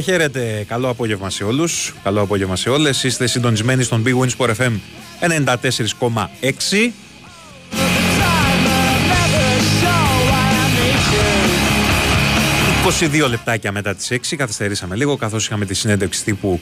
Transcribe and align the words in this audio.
Χαίρετε, 0.00 0.10
χαίρετε. 0.10 0.64
Καλό 0.68 0.88
απόγευμα 0.88 1.30
σε 1.30 1.44
όλους. 1.44 1.94
Καλό 2.02 2.20
απόγευμα 2.20 2.56
σε 2.56 2.70
όλες. 2.70 3.02
Είστε 3.04 3.26
συντονισμένοι 3.26 3.82
στον 3.82 4.02
Big 4.06 4.18
Win 4.20 4.28
Sport 4.36 4.50
FM 4.56 4.72
94,6. 5.20 5.32
Time, 5.40 6.22
but 8.64 8.80
I'm 8.86 9.02
never 9.14 9.46
sure 9.78 10.12
why 10.30 10.46
I 10.62 10.68
need 10.76 11.02
you. 13.20 13.24
22 13.26 13.28
λεπτάκια 13.28 13.72
μετά 13.72 13.94
τις 13.94 14.10
6 14.10 14.36
καθυστερήσαμε 14.36 14.96
λίγο 14.96 15.16
καθώς 15.16 15.46
είχαμε 15.46 15.64
τη 15.64 15.74
συνέντευξη 15.74 16.24
τύπου 16.24 16.60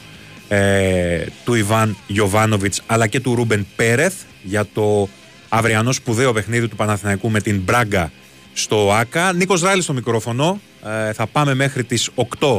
ε, 0.49 1.25
του 1.45 1.55
Ιβάν 1.55 1.97
Γιοβάνοβιτς 2.07 2.83
αλλά 2.87 3.07
και 3.07 3.21
του 3.21 3.35
Ρούμπεν 3.35 3.67
Πέρεθ 3.77 4.15
για 4.43 4.67
το 4.75 5.09
αυριανό 5.49 5.93
σπουδαίο 5.93 6.33
παιχνίδι 6.33 6.69
του 6.69 6.77
Παναθηναϊκού 6.77 7.31
με 7.31 7.41
την 7.41 7.61
Μπράγκα 7.61 8.13
στο 8.53 8.93
ΆΚΑ. 8.93 9.33
Νίκος 9.33 9.63
Ράλης 9.63 9.85
στο 9.85 9.93
μικρόφωνο. 9.93 10.61
Ε, 11.09 11.13
θα 11.13 11.27
πάμε 11.27 11.55
μέχρι 11.55 11.85
τις 11.85 12.11
8 12.39 12.59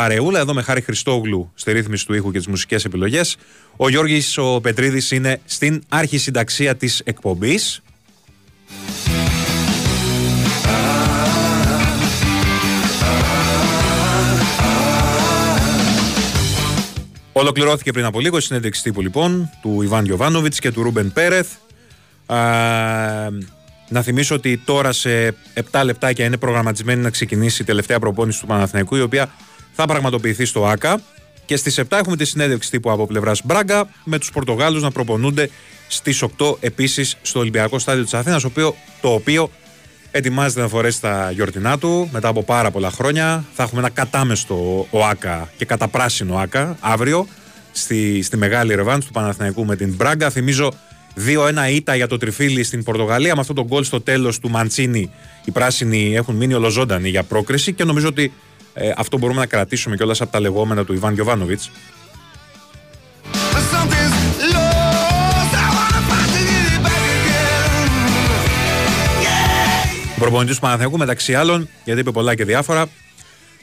παρεούλα 0.00 0.38
εδώ 0.38 0.54
με 0.54 0.62
Χάρη 0.62 0.80
Χριστόγλου 0.80 1.50
στη 1.54 1.72
ρύθμιση 1.72 2.06
του 2.06 2.14
ήχου 2.14 2.30
και 2.30 2.38
τις 2.38 2.46
μουσικές 2.46 2.84
επιλογές. 2.84 3.36
Ο 3.76 3.88
Γιώργης 3.88 4.38
ο 4.38 4.60
Πετρίδης 4.60 5.10
είναι 5.10 5.40
στην 5.44 5.82
αρχισυνταξία 5.88 6.76
της 6.76 7.00
εκπομπής. 7.04 7.82
Ολοκληρώθηκε 17.32 17.92
πριν 17.92 18.04
από 18.04 18.20
λίγο 18.20 18.36
η 18.36 18.40
συνέντευξη 18.40 18.82
τύπου 18.82 19.00
λοιπόν 19.00 19.50
του 19.62 19.82
Ιβάν 19.82 20.04
Γιοβάνοβιτ 20.04 20.54
και 20.58 20.70
του 20.70 20.82
Ρούμπεν 20.82 21.12
Πέρεθ. 21.12 21.48
Α, 22.26 22.36
να 23.88 24.02
θυμίσω 24.02 24.34
ότι 24.34 24.58
τώρα 24.58 24.92
σε 24.92 25.34
7 25.72 25.82
λεπτάκια 25.84 26.24
είναι 26.24 26.36
προγραμματισμένη 26.36 27.02
να 27.02 27.10
ξεκινήσει 27.10 27.62
η 27.62 27.64
τελευταία 27.64 27.98
προπόνηση 27.98 28.40
του 28.40 28.46
Παναθηναϊκού, 28.46 28.96
η 28.96 29.00
οποία 29.00 29.30
θα 29.72 29.86
πραγματοποιηθεί 29.86 30.44
στο 30.44 30.66
ΆΚΑ. 30.66 31.00
Και 31.44 31.56
στις 31.56 31.78
7 31.78 31.84
έχουμε 31.98 32.16
τη 32.16 32.24
συνέντευξη 32.24 32.70
τύπου 32.70 32.90
από 32.90 33.06
πλευράς 33.06 33.40
Μπράγκα, 33.44 33.88
με 34.04 34.18
τους 34.18 34.30
Πορτογάλους 34.30 34.82
να 34.82 34.90
προπονούνται 34.90 35.50
στις 35.88 36.22
8 36.22 36.56
επίσης 36.60 37.16
στο 37.22 37.40
Ολυμπιακό 37.40 37.78
Στάδιο 37.78 38.02
της 38.02 38.14
Αθήνας, 38.14 38.46
το 39.00 39.12
οποίο 39.12 39.50
ετοιμάζεται 40.10 40.60
να 40.60 40.68
φορέσει 40.68 41.00
τα 41.00 41.30
γιορτινά 41.30 41.78
του 41.78 42.08
μετά 42.12 42.28
από 42.28 42.42
πάρα 42.42 42.70
πολλά 42.70 42.90
χρόνια. 42.90 43.44
Θα 43.54 43.62
έχουμε 43.62 43.80
ένα 43.80 43.90
κατάμεστο 43.90 44.86
ΟΑΚΑ 44.90 45.50
και 45.56 45.64
καταπράσινο 45.64 46.34
ΟΑΚΑ 46.34 46.76
αύριο 46.80 47.26
στη, 47.72 48.22
στη 48.22 48.36
μεγάλη 48.36 48.74
ρεβάνς 48.74 49.06
του 49.06 49.12
Παναθηναϊκού 49.12 49.64
με 49.64 49.76
την 49.76 49.94
Μπράγκα. 49.94 50.30
Θυμίζω 50.30 50.72
2-1 51.16 51.70
ήττα 51.70 51.94
για 51.94 52.06
το 52.06 52.16
τριφύλι 52.16 52.64
στην 52.64 52.82
Πορτογαλία. 52.82 53.34
Με 53.34 53.40
αυτό 53.40 53.52
το 53.52 53.64
γκολ 53.64 53.84
στο 53.84 54.00
τέλος 54.00 54.38
του 54.38 54.50
Μαντσίνη, 54.50 55.10
οι 55.44 55.50
πράσινοι 55.50 56.14
έχουν 56.14 56.34
μείνει 56.34 56.54
ολοζώντανοι 56.54 57.08
για 57.08 57.22
πρόκριση 57.22 57.72
και 57.72 57.84
νομίζω 57.84 58.08
ότι 58.08 58.32
ε, 58.74 58.92
αυτό 58.96 59.18
μπορούμε 59.18 59.40
να 59.40 59.46
κρατήσουμε 59.46 59.96
κιόλας 59.96 60.20
από 60.20 60.32
τα 60.32 60.40
λεγόμενα 60.40 60.84
του 60.84 60.92
Ιβάν 60.92 61.14
Γιοβάνοβιτ. 61.14 61.60
Something's 63.72 64.16
lost. 64.54 65.52
I 65.54 65.68
wanna 65.76 66.00
find 66.10 66.28
to 66.34 66.40
get 66.50 66.62
it 66.74 66.82
back 66.86 67.02
again. 67.14 67.88
Yeah. 69.22 70.16
Ο 70.16 70.20
προπονητής 70.20 70.54
του 70.54 70.60
Παναθηναϊκού 70.60 70.98
μεταξύ 70.98 71.34
άλλων, 71.34 71.68
γιατί 71.84 72.00
είπε 72.00 72.10
πολλά 72.10 72.34
και 72.34 72.44
διάφορα, 72.44 72.86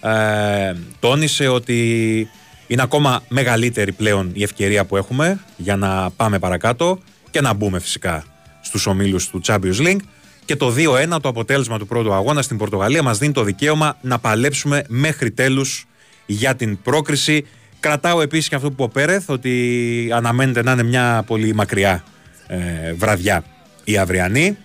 ε, 0.01 0.73
τόνισε 0.99 1.47
ότι 1.47 2.29
είναι 2.67 2.81
ακόμα 2.81 3.23
μεγαλύτερη 3.27 3.91
πλέον 3.91 4.31
η 4.33 4.43
ευκαιρία 4.43 4.85
που 4.85 4.97
έχουμε 4.97 5.39
για 5.57 5.75
να 5.75 6.09
πάμε 6.11 6.39
παρακάτω 6.39 6.99
και 7.31 7.41
να 7.41 7.53
μπούμε 7.53 7.79
φυσικά 7.79 8.23
στους 8.61 8.85
ομίλους 8.85 9.29
του 9.29 9.41
Champions 9.45 9.77
League 9.79 9.99
και 10.47 10.55
το 10.55 10.73
2-1 10.77 11.21
το 11.21 11.29
αποτέλεσμα 11.29 11.77
του 11.77 11.87
πρώτου 11.87 12.13
αγώνα 12.13 12.41
στην 12.41 12.57
Πορτογαλία 12.57 13.03
μας 13.03 13.17
δίνει 13.17 13.33
το 13.33 13.43
δικαίωμα 13.43 13.97
να 14.01 14.19
παλέψουμε 14.19 14.83
μέχρι 14.87 15.31
τέλους 15.31 15.87
για 16.25 16.55
την 16.55 16.81
πρόκριση. 16.81 17.45
Κρατάω 17.79 18.21
επίσης 18.21 18.49
και 18.49 18.55
αυτό 18.55 18.67
που 18.67 18.73
είπε 18.73 18.83
ο 18.83 18.87
Πέρεθ 18.87 19.29
ότι 19.29 20.09
αναμένεται 20.13 20.63
να 20.63 20.71
είναι 20.71 20.83
μια 20.83 21.23
πολύ 21.27 21.53
μακριά 21.53 22.03
ε, 22.47 22.93
βραδιά 22.93 23.43
η 23.83 23.97
αυριανή. 23.97 24.57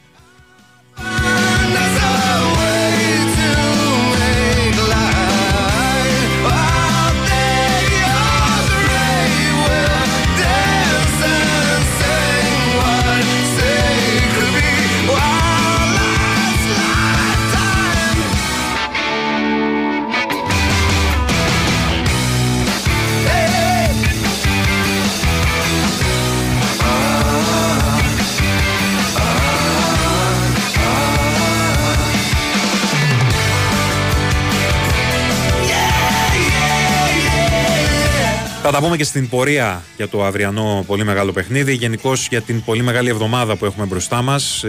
Θα 38.65 38.71
τα 38.71 38.81
πούμε 38.81 38.97
και 38.97 39.05
στην 39.05 39.29
πορεία 39.29 39.83
για 39.97 40.09
το 40.09 40.25
αυριανό 40.25 40.85
πολύ 40.87 41.05
μεγάλο 41.05 41.33
παιχνίδι. 41.33 41.75
Γενικώς 41.75 42.27
για 42.29 42.41
την 42.41 42.65
πολύ 42.65 42.83
μεγάλη 42.83 43.09
εβδομάδα 43.09 43.57
που 43.57 43.65
έχουμε 43.65 43.87
μπροστά 43.87 44.23
μας 44.23 44.65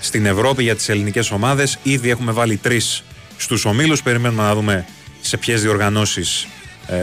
στην 0.00 0.26
Ευρώπη 0.26 0.62
για 0.62 0.76
τις 0.76 0.88
ελληνικές 0.88 1.30
ομάδες. 1.30 1.78
Ήδη 1.82 2.10
έχουμε 2.10 2.32
βάλει 2.32 2.56
τρεις 2.56 3.04
στους 3.36 3.64
ομίλους. 3.64 4.02
Περιμένουμε 4.02 4.42
να 4.42 4.54
δούμε 4.54 4.86
σε 5.20 5.36
ποιες 5.36 5.62
διοργανώσεις 5.62 6.46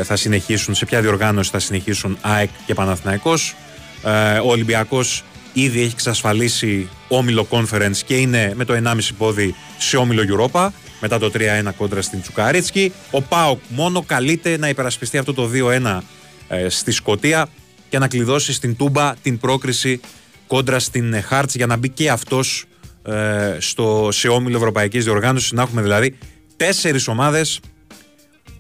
θα 0.04 0.16
συνεχίσουν, 0.16 0.76
σε 0.76 0.86
ποια 0.86 1.02
διοργάνωση 1.02 1.50
θα 1.50 1.60
συνεχίσουν 1.60 2.18
ΑΕΚ 2.22 2.50
και 2.66 2.74
Παναθηναϊκός. 2.74 3.56
Ε, 4.04 4.40
ο 4.40 4.50
Ολυμπιακός 4.50 5.24
ήδη 5.54 5.80
έχει 5.80 5.92
εξασφαλίσει 5.94 6.90
όμιλο 7.08 7.48
conference 7.50 7.98
και 8.06 8.16
είναι 8.16 8.54
με 8.56 8.66
το 8.66 8.74
1,5 8.84 8.98
πόδι 9.18 9.56
σε 9.78 9.98
όμιλο 9.98 10.50
Europa 10.52 10.68
μετά 11.02 11.20
το 11.20 11.32
3-1 11.34 11.40
κόντρα 11.78 12.02
στην 12.02 12.22
Τσουκαρίτσκι. 12.22 12.94
Ο 13.12 13.22
Πάοκ 13.22 13.60
μόνο 13.68 14.02
καλείται 14.02 14.58
να 14.58 14.70
υπερασπιστεί 14.70 15.18
αυτό 15.18 15.34
το 15.34 15.50
2-1 15.54 16.00
ε, 16.48 16.70
στη 16.70 16.92
Σκωτία 16.92 17.48
και 17.90 18.00
να 18.00 18.08
κλειδώσει 18.08 18.54
στην 18.54 18.76
Τούμπα 18.76 19.14
την 19.16 19.38
πρόκριση 19.40 20.00
κόντρα 20.48 20.80
στην 20.80 21.14
ε, 21.14 21.22
Χάρτς 21.22 21.56
για 21.56 21.66
να 21.66 21.78
μπει 21.78 21.90
και 21.90 22.10
αυτός 22.10 22.66
ε, 23.04 23.58
στο, 23.60 24.10
σε 24.12 24.28
όμιλο 24.28 24.58
Ευρωπαϊκής 24.58 25.04
Διοργάνωσης. 25.04 25.52
Να 25.52 25.62
έχουμε 25.62 25.82
δηλαδή 25.82 26.18
τέσσερις 26.58 27.08
ομάδες 27.08 27.60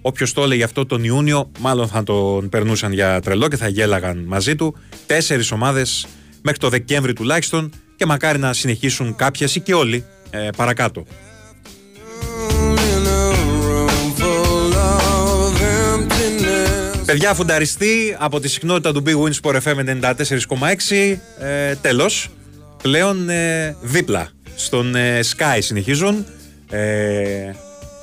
Όποιος 0.02 0.34
το 0.34 0.44
έλεγε 0.44 0.64
αυτό 0.64 0.86
τον 0.86 1.04
Ιούνιο, 1.04 1.52
μάλλον 1.60 1.88
θα 1.88 2.04
τον 2.04 2.50
περνούσαν 2.50 2.92
για 2.92 3.20
τρελό 3.20 3.48
και 3.48 3.58
θα 3.58 3.68
γέλαγαν 3.68 4.24
μαζί 4.28 4.56
του. 4.56 4.76
Τέσσερις 5.06 5.52
ομάδες 5.52 6.08
μέχρι 6.42 6.60
το 6.60 6.70
Δεκέμβρη 6.70 7.14
τουλάχιστον 7.14 7.72
και 7.96 8.06
μακάρι 8.06 8.40
να 8.40 8.54
συνεχίσουν 8.54 9.16
κάποιες 9.16 9.56
ή 9.56 9.60
και 9.60 9.74
όλοι 9.74 10.06
ε, 10.30 10.50
παρακάτω. 10.58 11.06
Παιδιά, 17.08 17.34
φουνταριστεί 17.34 18.16
από 18.20 18.40
τη 18.40 18.48
συχνότητα 18.48 18.94
του 18.94 19.04
Big 19.06 19.16
Win 19.16 19.32
Sport 19.42 19.62
FM 19.62 19.76
94,6. 20.02 21.18
Ε, 21.40 21.76
τέλος, 21.76 22.30
πλέον 22.84 23.30
ε, 23.30 23.76
δίπλα 23.82 24.30
στον 24.56 24.96
ε, 24.96 25.20
Sky 25.36 25.58
συνεχίζουν. 25.60 26.26
Ε, 26.70 27.52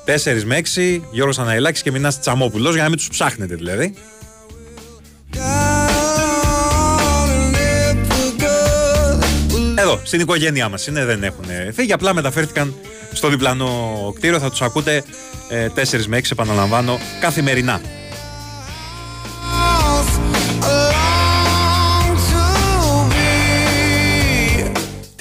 4 0.07 0.43
με 0.45 0.61
6, 0.75 1.01
Γιώργος 1.13 1.39
Αναηλάκης 1.39 1.83
και 1.83 1.91
Μινάς 1.91 2.21
Τσαμόπουλος, 2.21 2.75
για 2.75 2.83
να 2.83 2.89
μην 2.89 2.99
τους 2.99 3.09
ψάχνετε 3.09 3.55
δηλαδή. 3.55 3.95
Down 5.33 5.39
and 7.95 8.05
Εδώ, 9.79 10.01
στην 10.03 10.21
οικογένειά 10.21 10.69
μας 10.69 10.87
είναι, 10.87 11.05
δεν 11.05 11.23
έχουν 11.23 11.45
φύγει. 11.73 11.93
Απλά 11.93 12.15
μεταφέρθηκαν 12.15 12.75
στο 13.13 13.29
διπλανό 13.29 14.13
κτίριο. 14.17 14.39
Θα 14.39 14.51
τους 14.51 14.63
ακούτε 14.63 15.05
ε, 15.49 15.69
4 15.75 16.05
με 16.07 16.19
6, 16.19 16.23
επαναλαμβάνω, 16.31 16.99
καθημερινά. 17.21 17.81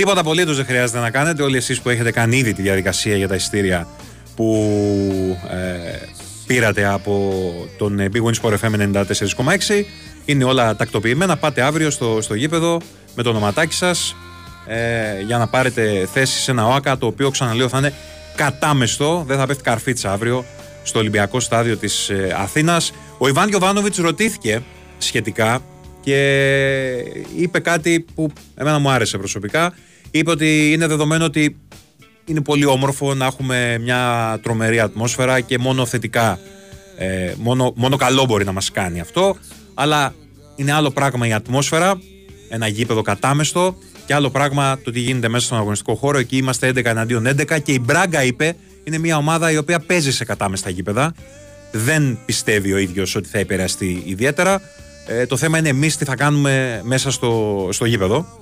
Τίποτα 0.04 0.22
απολύτως 0.22 0.56
δεν 0.56 0.66
χρειάζεται 0.66 1.00
να 1.00 1.10
κάνετε. 1.10 1.44
Όλοι 1.44 1.58
εσείς 1.58 1.82
που 1.82 1.90
έχετε 1.90 2.12
κάνει 2.12 2.38
ήδη 2.38 2.54
τη 2.54 2.62
διαδικασία 2.62 3.16
για 3.16 3.28
τα 3.28 3.36
ειστήρια 3.36 3.88
που 4.36 5.38
ε, 5.52 5.98
πήρατε 6.48 6.86
από 6.86 7.34
τον 7.78 8.00
Big 8.14 8.22
Wins 8.24 8.42
Sport 8.42 8.58
FM 8.60 8.94
94,6 8.94 9.84
είναι 10.26 10.44
όλα 10.44 10.76
τακτοποιημένα. 10.76 11.38
Πάτε 11.38 11.62
αύριο 11.62 11.90
στο, 11.90 12.18
στο 12.22 12.34
γήπεδο 12.34 12.82
με 13.16 13.24
το 13.24 13.30
ονοματάκι 13.30 13.74
σας 13.74 14.16
ε, 14.68 15.22
για 15.26 15.38
να 15.38 15.48
πάρετε 15.48 16.08
θέση 16.14 16.40
σε 16.40 16.52
ένα 16.52 16.68
ΟΑΚΑ 16.68 16.98
το 16.98 17.06
οποίο 17.06 17.30
ξαναλέω 17.30 17.70
θα 17.70 17.78
είναι 17.78 17.94
κατάμεστο. 18.36 19.24
Δεν 19.28 19.38
θα 19.38 19.46
πέφτει 19.46 19.64
καρφίτσα 19.64 20.12
αύριο 20.12 20.46
στο 20.84 21.00
Ολυμπιακό 21.00 21.40
Στάδιο 21.40 21.78
της 21.78 22.10
ε, 22.10 22.36
Αθήνας. 22.38 22.94
Ο 23.18 23.28
Ιβάν 23.28 23.50
Γιοβάνοβιτ 23.50 23.96
ρωτήθηκε 23.96 24.62
σχετικά 24.98 25.62
και 26.02 26.18
είπε 27.38 27.60
κάτι 27.60 28.06
που 28.16 28.32
εμένα 28.56 28.80
μου 28.80 28.90
άρεσε 28.90 29.18
προσωπικά. 29.18 29.74
Είπε 30.15 30.31
ότι 30.31 30.71
είναι 30.71 30.88
δεδομένο 30.88 31.25
ότι 31.25 31.57
είναι 32.25 32.42
πολύ 32.42 32.65
όμορφο 32.65 33.13
να 33.13 33.25
έχουμε 33.25 33.77
μια 33.77 34.39
τρομερή 34.44 34.80
ατμόσφαιρα 34.80 35.39
και 35.39 35.57
μόνο 35.57 35.86
θετικά, 35.86 36.39
ε, 36.98 37.33
μόνο, 37.38 37.74
μόνο 37.75 37.95
καλό 37.95 38.25
μπορεί 38.25 38.45
να 38.45 38.51
μας 38.51 38.71
κάνει 38.71 39.00
αυτό. 39.00 39.38
Αλλά 39.74 40.13
είναι 40.56 40.71
άλλο 40.74 40.92
πράγμα 40.92 41.27
η 41.27 41.33
ατμόσφαιρα, 41.33 42.00
ένα 42.50 42.68
γήπεδο 42.68 43.01
κατάμεστο 43.01 43.75
και 44.06 44.13
άλλο 44.13 44.30
πράγμα 44.30 44.80
το 44.83 44.92
τι 44.92 45.00
γίνεται 45.00 45.27
μέσα 45.27 45.45
στον 45.45 45.57
αγωνιστικό 45.57 45.95
χώρο. 45.95 46.18
Εκεί 46.18 46.38
είμαστε 46.38 46.69
11 46.69 46.86
εναντίον 46.86 47.27
11 47.27 47.62
και 47.63 47.71
η 47.71 47.80
Μπράγκα 47.83 48.24
είπε 48.24 48.56
είναι 48.83 48.98
μια 48.98 49.18
ομάδα 49.18 49.51
η 49.51 49.57
οποία 49.57 49.80
παίζει 49.80 50.12
σε 50.12 50.25
κατάμεστα 50.25 50.69
γήπεδα. 50.69 51.13
Δεν 51.71 52.19
πιστεύει 52.25 52.74
ο 52.74 52.77
ίδιος 52.77 53.15
ότι 53.15 53.27
θα 53.30 53.38
επηρεαστεί 53.38 54.04
ιδιαίτερα. 54.06 54.62
Ε, 55.07 55.25
το 55.25 55.38
θέμα 55.38 55.57
είναι 55.57 55.69
εμείς 55.69 55.98
τι 55.98 56.06
θα 56.06 56.15
κάνουμε 56.15 56.81
μέσα 56.83 57.12
στο, 57.12 57.69
στο 57.71 57.86
γήπεδο. 57.86 58.39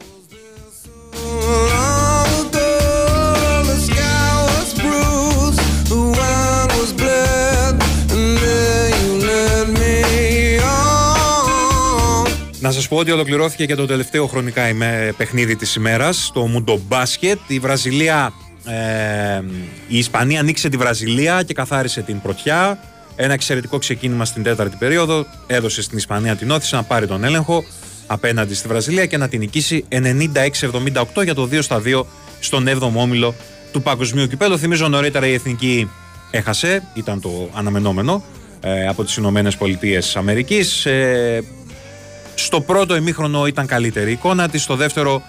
Να 12.72 12.78
σας 12.78 12.88
πω 12.88 12.98
ότι 12.98 13.12
ολοκληρώθηκε 13.12 13.66
και 13.66 13.76
το 13.76 13.86
τελευταίο 13.86 14.28
χρονικά 14.28 14.70
ημέ 14.70 15.14
παιχνίδι 15.18 15.56
της 15.56 15.76
ημέρας, 15.76 16.32
το 16.34 16.48
Μουντομπάσκετ. 16.48 17.40
Η 17.48 17.60
Βραζιλία, 17.60 18.34
ε, 18.66 19.42
η 19.88 19.98
Ισπανία 19.98 20.40
ανοίξε 20.40 20.70
τη 20.70 20.78
Βραζιλία 20.78 21.44
και 21.44 21.54
καθάρισε 21.54 22.02
την 22.02 22.22
πρωτιά. 22.22 22.80
Ένα 23.16 23.34
εξαιρετικό 23.34 23.78
ξεκίνημα 23.78 24.26
στην 24.26 24.44
τέταρτη 24.44 24.76
περίοδο. 24.80 25.26
Έδωσε 25.48 25.82
στην 25.82 25.98
Ισπανία 25.98 26.36
την 26.36 26.52
όθηση 26.52 26.76
να 26.76 26.84
πάρει 26.84 27.08
τον 27.08 27.24
έλεγχο 27.24 27.64
απέναντι 28.08 28.54
στη 28.54 28.68
Βραζιλία 28.68 29.06
και 29.06 29.18
να 29.18 29.28
την 29.28 29.40
νικήσει 29.40 29.86
96-78 29.90 31.24
για 31.24 31.36
το 31.36 31.50
2 31.52 31.62
στα 31.62 31.82
2 31.86 32.04
στον 32.40 32.68
7ο 32.68 32.92
όμιλο 32.96 33.36
του 33.72 33.82
Παγκοσμίου 33.82 34.28
Κυπέλου. 34.28 34.58
Θυμίζω 34.58 34.88
νωρίτερα 34.88 35.28
η 35.28 35.34
Εθνική 35.34 35.90
έχασε, 36.32 36.84
ήταν 36.94 37.22
το 37.22 37.50
αναμενόμενο 37.54 38.24
ε, 38.62 38.88
από 38.88 39.04
τις 39.04 39.16
Ηνωμένες 39.16 39.58
Πολιτείες 39.58 40.16
Αμερικής. 40.16 40.86
Ε, 42.42 42.44
στο 42.44 42.62
πρώτο 42.62 42.96
ημίχρονο 42.96 43.46
ήταν 43.48 43.66
καλύτερη 43.66 44.12
εικόνα 44.12 44.50
της, 44.50 44.64
στο 44.64 44.76
δεύτερο 44.76 45.22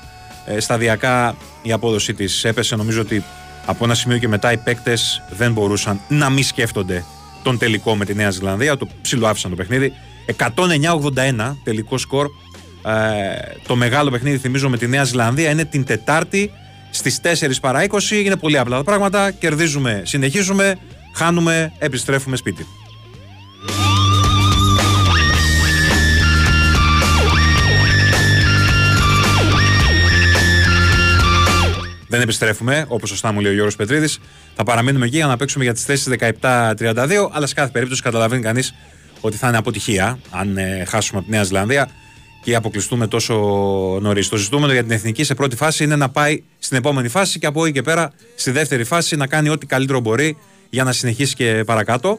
ε, 0.46 0.60
σταδιακά 0.60 1.34
η 1.62 1.72
απόδοσή 1.72 2.14
της 2.14 2.44
έπεσε. 2.44 2.76
Νομίζω 2.76 3.00
ότι 3.00 3.24
από 3.66 3.84
ένα 3.84 3.94
σημείο 3.94 4.18
και 4.18 4.28
μετά 4.28 4.52
οι 4.52 4.56
παίκτες 4.56 5.22
δεν 5.30 5.52
μπορούσαν 5.52 6.00
να 6.08 6.30
μην 6.30 6.44
σκέφτονται 6.44 7.04
τον 7.42 7.58
τελικό 7.58 7.96
με 7.96 8.04
τη 8.04 8.14
Νέα 8.14 8.30
Ζηλανδία. 8.30 8.76
Το 8.76 8.88
ψιλοάφησαν 9.02 9.50
το 9.50 9.56
παιχνίδι. 9.56 9.92
109-81 10.36 11.56
τελικό 11.64 11.98
σκορ. 11.98 12.26
Ε, 12.26 12.90
το 13.66 13.76
μεγάλο 13.76 14.10
παιχνίδι, 14.10 14.38
θυμίζω, 14.38 14.68
με 14.68 14.76
τη 14.76 14.86
Νέα 14.86 15.04
Ζηλανδία 15.04 15.50
είναι 15.50 15.64
την 15.64 15.84
Τετάρτη 15.84 16.50
στις 16.90 17.20
4 17.22 17.50
παρά 17.60 17.84
20. 17.88 18.10
Είναι 18.10 18.36
πολύ 18.36 18.58
απλά 18.58 18.76
τα 18.76 18.84
πράγματα. 18.84 19.30
Κερδίζουμε, 19.30 20.02
συνεχίζουμε, 20.04 20.78
χάνουμε, 21.14 21.72
επιστρέφουμε 21.78 22.36
σπίτι. 22.36 22.66
Δεν 32.12 32.20
επιστρέφουμε, 32.20 32.84
όπως 32.88 33.08
σωστά 33.08 33.32
μου 33.32 33.40
λέει 33.40 33.50
ο 33.50 33.54
Γιώργος 33.54 33.76
Πετρίδης. 33.76 34.20
Θα 34.56 34.64
παραμείνουμε 34.64 35.06
εκεί 35.06 35.16
για 35.16 35.26
να 35.26 35.36
παίξουμε 35.36 35.64
για 35.64 35.72
τις 35.72 35.84
θέσεις 35.84 36.08
17-32. 36.40 37.28
Αλλά 37.32 37.46
σε 37.46 37.54
κάθε 37.54 37.70
περίπτωση 37.72 38.02
καταλαβαίνει 38.02 38.42
κανείς 38.42 38.74
ότι 39.20 39.36
θα 39.36 39.48
είναι 39.48 39.56
αποτυχία 39.56 40.18
αν 40.30 40.56
ε, 40.56 40.84
χάσουμε 40.88 41.18
από 41.18 41.28
τη 41.28 41.34
Νέα 41.34 41.42
Ζηλανδία 41.42 41.88
και 42.44 42.54
αποκλειστούμε 42.54 43.06
τόσο 43.06 43.34
νωρίς. 44.00 44.28
Το 44.28 44.36
ζητούμενο 44.36 44.72
για 44.72 44.82
την 44.82 44.90
εθνική 44.90 45.24
σε 45.24 45.34
πρώτη 45.34 45.56
φάση 45.56 45.84
είναι 45.84 45.96
να 45.96 46.08
πάει 46.08 46.42
στην 46.58 46.76
επόμενη 46.76 47.08
φάση 47.08 47.38
και 47.38 47.46
από 47.46 47.64
εκεί 47.64 47.72
και 47.74 47.82
πέρα 47.82 48.12
στη 48.34 48.50
δεύτερη 48.50 48.84
φάση 48.84 49.16
να 49.16 49.26
κάνει 49.26 49.48
ό,τι 49.48 49.66
καλύτερο 49.66 50.00
μπορεί 50.00 50.36
για 50.70 50.84
να 50.84 50.92
συνεχίσει 50.92 51.34
και 51.34 51.62
παρακάτω. 51.66 52.18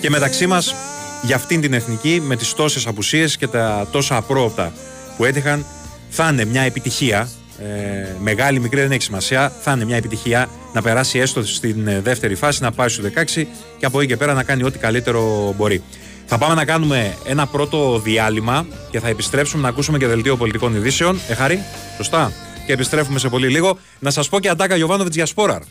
Και 0.00 0.10
μεταξύ 0.10 0.46
μας 0.46 0.74
για 1.22 1.36
αυτήν 1.36 1.60
την 1.60 1.72
εθνική 1.72 2.20
με 2.24 2.36
τις 2.36 2.52
τόσες 2.52 2.86
απουσίες 2.86 3.36
και 3.36 3.46
τα 3.46 3.88
τόσα 3.90 4.16
απρόοπτα 4.16 4.72
που 5.16 5.24
έτυχαν 5.24 5.64
θα 6.08 6.28
είναι 6.32 6.44
μια 6.44 6.62
επιτυχία. 6.62 7.28
Ε, 7.58 8.14
μεγάλη, 8.20 8.60
μικρή 8.60 8.80
δεν 8.80 8.92
έχει 8.92 9.02
σημασία. 9.02 9.52
Θα 9.62 9.72
είναι 9.72 9.84
μια 9.84 9.96
επιτυχία 9.96 10.48
να 10.72 10.82
περάσει 10.82 11.18
έστω 11.18 11.46
στην 11.46 11.88
ε, 11.88 12.00
δεύτερη 12.00 12.34
φάση, 12.34 12.62
να 12.62 12.72
πάει 12.72 12.88
στου 12.88 13.02
16 13.02 13.44
και 13.78 13.86
από 13.86 14.00
εκεί 14.00 14.08
και 14.08 14.16
πέρα 14.16 14.32
να 14.32 14.42
κάνει 14.42 14.62
ό,τι 14.64 14.78
καλύτερο 14.78 15.52
μπορεί. 15.56 15.82
Θα 16.26 16.38
πάμε 16.38 16.54
να 16.54 16.64
κάνουμε 16.64 17.16
ένα 17.26 17.46
πρώτο 17.46 17.98
διάλειμμα 17.98 18.66
και 18.90 19.00
θα 19.00 19.08
επιστρέψουμε 19.08 19.62
να 19.62 19.68
ακούσουμε 19.68 19.98
και 19.98 20.06
δελτίο 20.06 20.36
πολιτικών 20.36 20.74
ειδήσεων. 20.74 21.20
Ε, 21.28 21.34
Χαρή, 21.34 21.62
σωστά. 21.96 22.32
Και 22.66 22.72
επιστρέφουμε 22.72 23.18
σε 23.18 23.28
πολύ 23.28 23.48
λίγο. 23.48 23.78
Να 23.98 24.10
σας 24.10 24.28
πω 24.28 24.40
και 24.40 24.48
αντάκα 24.48 24.76
Γιωβάνοβιτς 24.76 25.16
για 25.16 25.26
σπόραρ. 25.26 25.62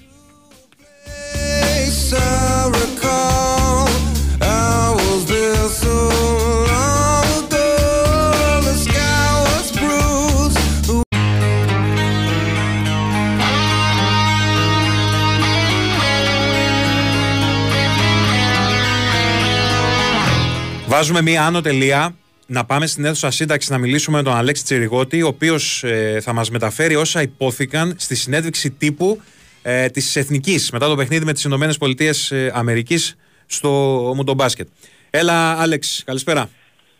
Βάζουμε 20.93 21.21
μία 21.21 21.45
άνω 21.45 21.61
τελεία 21.61 22.15
να 22.45 22.65
πάμε 22.65 22.87
στην 22.87 23.05
αίθουσα 23.05 23.31
σύνταξης 23.31 23.69
να 23.69 23.77
μιλήσουμε 23.77 24.17
με 24.17 24.23
τον 24.23 24.35
Αλέξη 24.35 24.63
Τσιριγότη, 24.63 25.21
ο 25.21 25.27
οποίος 25.27 25.83
ε, 25.83 26.19
θα 26.21 26.33
μας 26.33 26.49
μεταφέρει 26.49 26.95
όσα 26.95 27.21
υπόθηκαν 27.21 27.95
στη 27.97 28.15
συνέντευξη 28.15 28.71
τύπου 28.71 29.21
ε, 29.61 29.87
της 29.89 30.15
Εθνικής 30.15 30.71
μετά 30.71 30.87
το 30.87 30.95
παιχνίδι 30.95 31.25
με 31.25 31.33
τις 31.33 31.43
Ηνωμένες 31.43 31.77
Πολιτείες 31.77 32.33
Αμερικής 32.53 33.17
στο 33.45 33.69
Μουντομπάσκετ. 34.15 34.67
Έλα, 35.09 35.59
Άλεξ, 35.61 36.03
καλησπέρα. 36.05 36.49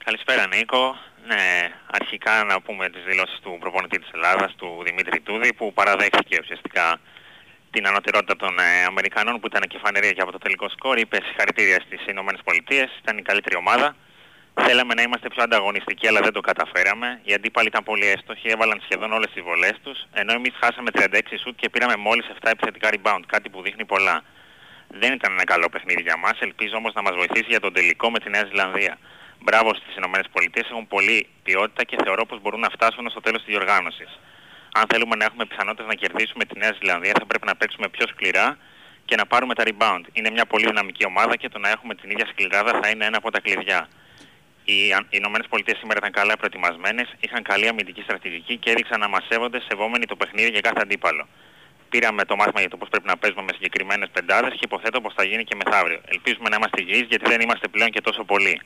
Καλησπέρα, 0.04 0.48
Νίκο. 0.48 0.96
Ναι, 1.28 1.72
αρχικά 1.92 2.44
να 2.44 2.62
πούμε 2.62 2.90
τις 2.90 3.04
δηλώσεις 3.08 3.40
του 3.44 3.58
προπονητή 3.60 4.00
της 4.00 4.10
Ελλάδας, 4.14 4.56
του 4.56 4.68
Δημήτρη 4.86 5.20
Τούδη, 5.20 5.54
που 5.54 5.74
παραδέχθηκε 5.74 6.38
ουσιαστικά 6.42 7.00
την 7.76 7.88
ανωτερότητα 7.88 8.36
των 8.36 8.54
ε, 8.60 8.84
Αμερικανών 8.92 9.34
που 9.40 9.48
ήταν 9.52 9.62
και 9.72 9.80
φανερή 9.84 10.14
και 10.14 10.22
από 10.26 10.32
το 10.32 10.38
τελικό 10.38 10.70
σκορ. 10.76 10.96
Είπε 11.04 11.18
συγχαρητήρια 11.28 11.80
στις 11.86 12.02
Ηνωμένες 12.14 12.42
Πολιτείες, 12.48 12.90
ήταν 13.02 13.18
η 13.18 13.22
καλύτερη 13.30 13.56
ομάδα. 13.56 13.96
Θέλαμε 14.66 14.94
να 14.94 15.02
είμαστε 15.02 15.28
πιο 15.34 15.44
ανταγωνιστικοί, 15.44 16.08
αλλά 16.08 16.22
δεν 16.28 16.34
το 16.38 16.42
καταφέραμε. 16.50 17.08
Οι 17.24 17.34
αντίπαλοι 17.34 17.68
ήταν 17.68 17.84
πολύ 17.84 18.08
έστοχοι, 18.16 18.48
έβαλαν 18.56 18.80
σχεδόν 18.86 19.12
όλες 19.18 19.30
τις 19.34 19.42
βολές 19.48 19.76
τους, 19.84 19.98
ενώ 20.14 20.32
εμείς 20.34 20.54
χάσαμε 20.62 20.90
36 20.94 21.40
σουτ 21.42 21.56
και 21.62 21.70
πήραμε 21.70 21.96
μόλις 21.96 22.26
7 22.42 22.50
επιθετικά 22.56 22.90
rebound, 22.96 23.24
κάτι 23.34 23.50
που 23.50 23.62
δείχνει 23.62 23.86
πολλά. 23.86 24.24
Δεν 25.02 25.14
ήταν 25.14 25.32
ένα 25.32 25.44
καλό 25.44 25.70
παιχνίδι 25.70 26.02
για 26.02 26.18
μας, 26.18 26.36
ελπίζω 26.40 26.76
όμως 26.82 26.94
να 26.94 27.02
μας 27.02 27.16
βοηθήσει 27.16 27.50
για 27.54 27.60
τον 27.60 27.74
τελικό 27.74 28.12
με 28.12 28.20
τη 28.20 28.30
Νέα 28.30 28.46
Ζηλανδία. 28.50 28.98
Μπράβο 29.40 29.70
στις 29.74 29.96
ΗΠΑ, 29.96 30.20
έχουν 30.72 30.88
πολλή 30.88 31.28
ποιότητα 31.44 31.84
και 31.84 31.98
θεωρώ 32.04 32.26
πως 32.26 32.42
μπορούν 32.42 32.60
να 32.60 32.70
φτάσουν 32.70 33.10
στο 33.10 33.22
τέλος 33.22 33.42
της 33.44 33.50
διοργάνωσης 33.54 34.20
αν 34.74 34.86
θέλουμε 34.92 35.16
να 35.16 35.26
έχουμε 35.26 35.46
πιθανότητες 35.46 35.86
να 35.88 35.94
κερδίσουμε 35.94 36.46
τη 36.46 36.58
Νέα 36.58 36.74
Ζηλανδία 36.80 37.14
θα 37.20 37.26
πρέπει 37.26 37.46
να 37.46 37.56
παίξουμε 37.56 37.88
πιο 37.90 38.08
σκληρά 38.08 38.58
και 39.06 39.16
να 39.16 39.26
πάρουμε 39.26 39.54
τα 39.54 39.64
rebound. 39.68 40.04
Είναι 40.14 40.30
μια 40.30 40.46
πολύ 40.46 40.66
δυναμική 40.66 41.06
ομάδα 41.06 41.36
και 41.36 41.50
το 41.50 41.60
να 41.60 41.70
έχουμε 41.70 41.96
την 41.96 42.10
ίδια 42.10 42.26
σκληράδα 42.26 42.80
θα 42.82 42.90
είναι 42.90 43.06
ένα 43.06 43.18
από 43.18 43.32
τα 43.32 43.40
κλειδιά. 43.40 43.88
Οι 44.66 44.78
Ηνωμένες 45.10 45.48
Πολιτείες 45.48 45.78
σήμερα 45.78 45.98
ήταν 45.98 46.12
καλά 46.12 46.38
προετοιμασμένες, 46.38 47.16
είχαν 47.20 47.44
καλή 47.44 47.68
αμυντική 47.68 48.02
στρατηγική 48.02 48.58
και 48.58 48.72
έδειξαν 48.72 49.00
να 49.00 49.08
μας 49.08 49.26
σέβονται 49.30 49.62
σεβόμενοι 49.68 50.06
το 50.06 50.16
παιχνίδι 50.16 50.50
για 50.50 50.62
κάθε 50.62 50.80
αντίπαλο. 50.82 51.28
Πήραμε 51.90 52.26
το 52.26 52.36
μάθημα 52.36 52.60
για 52.60 52.70
το 52.70 52.78
πώς 52.78 52.90
πρέπει 52.90 53.08
να 53.08 53.18
παίζουμε 53.18 53.42
με 53.42 53.54
συγκεκριμένες 53.54 54.10
πεντάδες 54.10 54.52
και 54.54 54.60
υποθέτω 54.62 55.02
πως 55.02 55.14
θα 55.14 55.24
γίνει 55.24 55.44
και 55.44 55.56
μεθαύριο. 55.56 56.02
Ελπίζουμε 56.06 56.50
να 56.50 56.56
είμαστε 56.56 56.82
υγιείς 56.82 57.06
γιατί 57.10 57.30
δεν 57.30 57.42
είμαστε 57.42 57.68
πλέον 57.68 57.90
και 57.90 58.02
τόσο 58.02 58.24
πολλοί. 58.24 58.62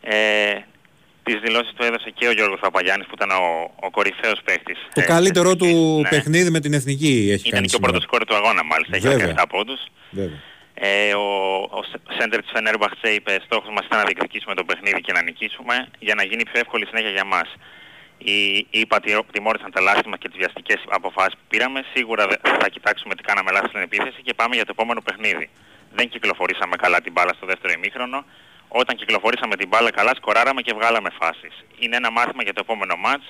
Ε, 0.00 0.60
τις 1.22 1.36
δηλώσεις 1.44 1.72
του 1.76 1.82
έδωσε 1.84 2.10
και 2.10 2.26
ο 2.28 2.32
Γιώργος 2.32 2.60
Παπαγιάννης 2.60 3.06
που 3.08 3.14
ήταν 3.14 3.30
ο, 3.30 3.70
ο 3.86 3.90
κορυφαίος 3.90 4.40
παίκτης. 4.44 4.78
Το 4.94 5.00
ε, 5.00 5.04
καλύτερό 5.04 5.50
της 5.56 5.58
του 5.58 5.66
εθνικής. 5.76 6.02
Ναι. 6.02 6.08
παιχνίδι 6.08 6.50
με 6.50 6.60
την 6.60 6.72
εθνική 6.72 7.12
έχει 7.34 7.48
Ήταν 7.48 7.50
κάνει 7.50 7.66
και 7.66 7.74
ο 7.74 7.78
σήμερα. 7.78 7.92
πρώτος 7.92 8.02
σκόρ 8.02 8.24
του 8.24 8.34
αγώνα 8.34 8.64
μάλιστα, 8.64 8.96
έχει 8.96 9.08
Βέβαια. 9.08 9.34
17 9.42 9.44
πόντους. 9.48 9.80
Βέβαια. 10.10 10.38
Ε, 10.74 11.14
ο, 11.14 11.26
ο 11.78 11.80
σ- 11.90 12.12
σέντερ 12.18 12.40
της 12.42 12.50
Φενέρμπαχτσε 12.54 13.08
είπε 13.16 13.32
στόχος 13.44 13.70
μας 13.74 13.84
ήταν 13.86 13.98
να 13.98 14.04
διεκδικήσουμε 14.04 14.54
το 14.54 14.64
παιχνίδι 14.64 15.00
και 15.00 15.12
να 15.12 15.22
νικήσουμε 15.22 15.74
για 15.98 16.14
να 16.14 16.22
γίνει 16.24 16.42
πιο 16.50 16.58
εύκολη 16.64 16.86
συνέχεια 16.86 17.10
για 17.10 17.24
μας. 17.24 17.48
Οι, 18.18 18.36
οι 18.74 18.78
ΙΠΑ 18.84 19.00
τιμω- 19.00 19.26
τιμώρησαν 19.32 19.70
τα 19.70 19.80
λάθη 19.80 20.08
μας 20.08 20.18
και 20.18 20.28
τις 20.28 20.36
βιαστικές 20.38 20.80
αποφάσεις 20.98 21.34
που 21.38 21.44
πήραμε. 21.48 21.80
Σίγουρα 21.94 22.26
δε- 22.26 22.40
θα 22.62 22.68
κοιτάξουμε 22.68 23.14
τι 23.14 23.22
κάναμε 23.22 23.50
λάθος 23.50 23.68
στην 23.70 23.82
επίθεση 23.82 24.18
και 24.26 24.34
πάμε 24.34 24.54
για 24.54 24.64
το 24.64 24.72
επόμενο 24.76 25.00
παιχνίδι. 25.06 25.46
Δεν 25.98 26.08
κυκλοφορήσαμε 26.08 26.76
καλά 26.76 27.00
την 27.00 27.12
μπάλα 27.12 27.32
στο 27.38 27.46
δεύτερο 27.46 27.72
ημίχρονο. 27.76 28.24
Όταν 28.74 28.96
κυκλοφορήσαμε 28.96 29.56
την 29.56 29.68
μπάλα 29.68 29.90
καλά, 29.90 30.12
σκοράραμε 30.14 30.60
και 30.62 30.74
βγάλαμε 30.74 31.10
φάσεις. 31.20 31.54
Είναι 31.78 31.96
ένα 31.96 32.10
μάθημα 32.10 32.42
για 32.42 32.52
το 32.52 32.60
επόμενο 32.64 32.96
μάτς. 32.96 33.24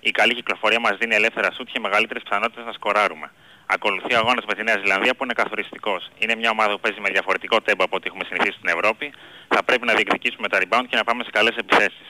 Η 0.00 0.10
καλή 0.10 0.34
κυκλοφορία 0.34 0.80
μας 0.80 0.96
δίνει 0.98 1.14
ελεύθερα 1.14 1.50
σουτ 1.50 1.68
και 1.72 1.80
μεγαλύτερες 1.80 2.22
πιθανότητες 2.22 2.64
να 2.64 2.72
σκοράρουμε. 2.72 3.30
Ακολουθεί 3.66 4.14
ο 4.14 4.18
αγώνας 4.18 4.44
με 4.48 4.54
τη 4.54 4.62
Νέα 4.62 4.78
Ζηλανδία 4.82 5.14
που 5.14 5.24
είναι 5.24 5.32
καθοριστικός. 5.32 6.10
Είναι 6.18 6.34
μια 6.34 6.50
ομάδα 6.50 6.72
που 6.72 6.80
παίζει 6.80 7.00
με 7.00 7.10
διαφορετικό 7.10 7.60
τέμπο 7.60 7.84
από 7.84 7.96
ό,τι 7.96 8.06
έχουμε 8.06 8.24
συνηθίσει 8.24 8.56
στην 8.58 8.68
Ευρώπη. 8.68 9.12
Θα 9.48 9.62
πρέπει 9.62 9.86
να 9.86 9.94
διεκδικήσουμε 9.94 10.48
τα 10.48 10.58
rebound 10.62 10.86
και 10.88 10.96
να 10.96 11.04
πάμε 11.04 11.24
σε 11.24 11.30
καλές 11.30 11.56
επιθέσεις. 11.56 12.08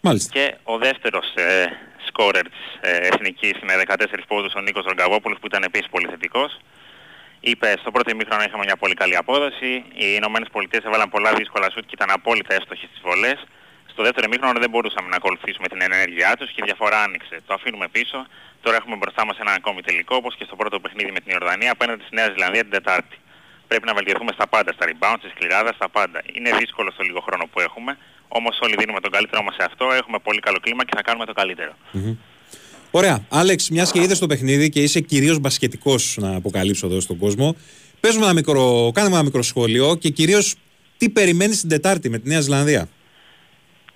Μάλιστα. 0.00 0.32
Και 0.32 0.54
ο 0.62 0.78
δεύτερος 0.78 1.34
ε, 1.34 1.66
σκόρερ 2.06 2.48
της 2.48 2.64
ε, 2.80 2.96
Εθνικής 2.96 3.54
με 3.62 3.82
14 3.86 4.04
πόντους, 4.26 4.54
ο 4.54 4.60
Νίκος 4.60 4.84
Ρογκαβόπουλος 4.84 5.38
που 5.38 5.46
ήταν 5.46 5.62
επίσης 5.62 5.88
πολύ 5.90 6.06
θετικός. 6.06 6.58
Είπε 7.50 7.68
στο 7.80 7.90
πρώτο 7.90 8.10
ημίχρονο 8.10 8.42
είχαμε 8.42 8.64
μια 8.64 8.76
πολύ 8.76 8.94
καλή 8.94 9.16
απόδοση. 9.16 9.70
Οι 10.02 10.08
Ηνωμένες 10.20 10.48
Πολιτείες 10.52 10.84
έβαλαν 10.84 11.08
πολλά 11.08 11.30
δύσκολα 11.34 11.70
σουτ 11.70 11.84
και 11.88 11.96
ήταν 11.98 12.10
απόλυτα 12.10 12.54
εύστοχοι 12.54 12.86
στις 12.86 13.00
βολές. 13.06 13.38
Στο 13.92 14.02
δεύτερο 14.02 14.26
ημίχρονο 14.28 14.58
δεν 14.60 14.70
μπορούσαμε 14.70 15.08
να 15.08 15.16
ακολουθήσουμε 15.16 15.68
την 15.68 15.80
ενέργειά 15.82 16.36
τους 16.38 16.48
και 16.50 16.60
η 16.62 16.64
διαφορά 16.64 17.02
άνοιξε. 17.02 17.40
Το 17.46 17.54
αφήνουμε 17.54 17.88
πίσω. 17.88 18.26
Τώρα 18.62 18.76
έχουμε 18.76 18.96
μπροστά 18.96 19.26
μας 19.26 19.38
ένα 19.38 19.52
ακόμη 19.52 19.80
τελικό 19.82 20.16
όπως 20.16 20.36
και 20.36 20.44
στο 20.44 20.56
πρώτο 20.56 20.80
παιχνίδι 20.80 21.10
με 21.16 21.20
την 21.20 21.30
Ιορδανία 21.32 21.70
απέναντι 21.72 22.02
στη 22.06 22.14
Νέα 22.14 22.28
Ζηλανδία 22.32 22.60
την 22.60 22.70
Τετάρτη. 22.70 23.16
Πρέπει 23.68 23.86
να 23.86 23.94
βελτιωθούμε 23.94 24.32
στα 24.32 24.46
πάντα, 24.46 24.72
στα 24.72 24.84
rebound, 24.90 25.16
στη 25.18 25.28
σκληράδα, 25.34 25.72
στα 25.72 25.88
πάντα. 25.88 26.22
Είναι 26.32 26.50
δύσκολο 26.56 26.90
στο 26.90 27.02
λίγο 27.02 27.20
χρόνο 27.20 27.44
που 27.52 27.60
έχουμε, 27.60 27.98
όμως 28.28 28.58
όλοι 28.60 28.74
δίνουμε 28.76 29.00
τον 29.00 29.10
καλύτερό 29.10 29.42
μας 29.42 29.54
σε 29.54 29.64
αυτό, 29.64 29.92
έχουμε 29.92 30.18
πολύ 30.18 30.40
καλό 30.40 30.58
κλίμα 30.60 30.84
και 30.84 30.92
θα 30.96 31.02
κάνουμε 31.02 31.24
το 31.24 31.32
καλύτερο. 31.32 31.72
Ωραία. 32.94 33.26
Άλεξ, 33.28 33.70
μιας 33.70 33.92
και 33.92 34.00
είδες 34.02 34.18
το 34.18 34.26
παιχνίδι 34.26 34.68
και 34.68 34.82
είσαι 34.82 35.00
κυρίως 35.00 35.38
μπασκετικός, 35.38 36.16
να 36.20 36.34
αποκαλύψω 36.36 36.86
εδώ 36.86 37.00
στον 37.00 37.18
κόσμο, 37.18 37.56
παίζουμε 38.00 38.24
ένα 38.24 38.34
μικρό, 38.34 38.90
κάνουμε 38.94 39.14
ένα 39.14 39.24
μικρό 39.24 39.42
σχόλιο 39.42 39.94
και 39.96 40.08
κυρίως 40.08 40.54
τι 40.98 41.10
περιμένεις 41.10 41.60
την 41.60 41.68
Τετάρτη 41.68 42.10
με 42.10 42.18
τη 42.18 42.28
Νέα 42.28 42.40
Ζηλανδία; 42.40 42.88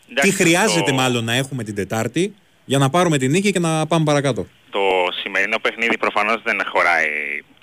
Τι 0.07 0.13
Εντάξει, 0.13 0.33
χρειάζεται 0.33 0.91
το- 0.91 0.95
μάλλον 0.95 1.25
να 1.25 1.35
έχουμε 1.35 1.65
την 1.65 1.75
Τετάρτη 1.75 2.35
για 2.65 2.79
να 2.79 2.91
πάρουμε 2.91 3.19
την 3.19 3.31
νίκη 3.31 3.53
και 3.53 3.59
να 3.59 3.87
πάμε 3.87 4.05
παρακάτω; 4.05 4.47
Το 4.71 4.81
σημερινό 5.23 5.59
παιχνίδι 5.59 5.99
προφανώς 5.99 6.43
δεν 6.45 6.57
χωράει... 6.73 7.07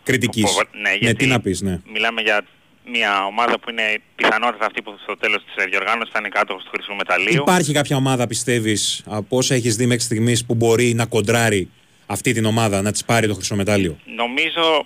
Κριτικής. 0.04 0.44
Φοβο- 0.44 0.64
Ναι, 0.74 0.90
Ναι, 0.90 0.96
γιατί 1.00 1.16
τι 1.16 1.26
να 1.26 1.40
πεις, 1.42 1.62
ναι. 1.62 1.80
Μιλάμε 1.94 2.22
για 2.22 2.46
μια 2.86 3.26
ομάδα 3.26 3.60
που 3.60 3.70
είναι 3.70 4.02
πιθανότατα 4.16 4.66
αυτή 4.66 4.82
που 4.82 4.96
στο 5.04 5.18
τέλος 5.18 5.44
της 5.44 5.66
διοργάνωσης 5.70 6.14
θα 6.14 6.20
είναι 6.20 6.30
κάτω 6.30 6.54
του 6.56 6.70
χρυσού 6.72 6.94
μεταλλείου. 6.96 7.42
Υπάρχει 7.42 7.74
κάποια 7.74 7.96
ομάδα, 7.96 8.28
πιστεύεις, 8.28 9.04
από 9.06 9.38
όσα 9.38 9.56
έχεις 9.56 9.76
δει 9.76 9.86
μέχρι 9.86 10.04
στιγμής, 10.04 10.46
που 10.46 10.56
μπορεί 10.56 10.94
να 10.94 11.06
κοντράρει 11.06 11.70
αυτή 12.06 12.34
την 12.34 12.46
ομάδα, 12.46 12.82
να 12.82 12.92
της 12.92 13.06
πάρει 13.06 13.28
το 13.28 13.34
χρυσό 13.34 13.56
μετάλλιο; 13.56 13.98
Νομίζω 14.16 14.86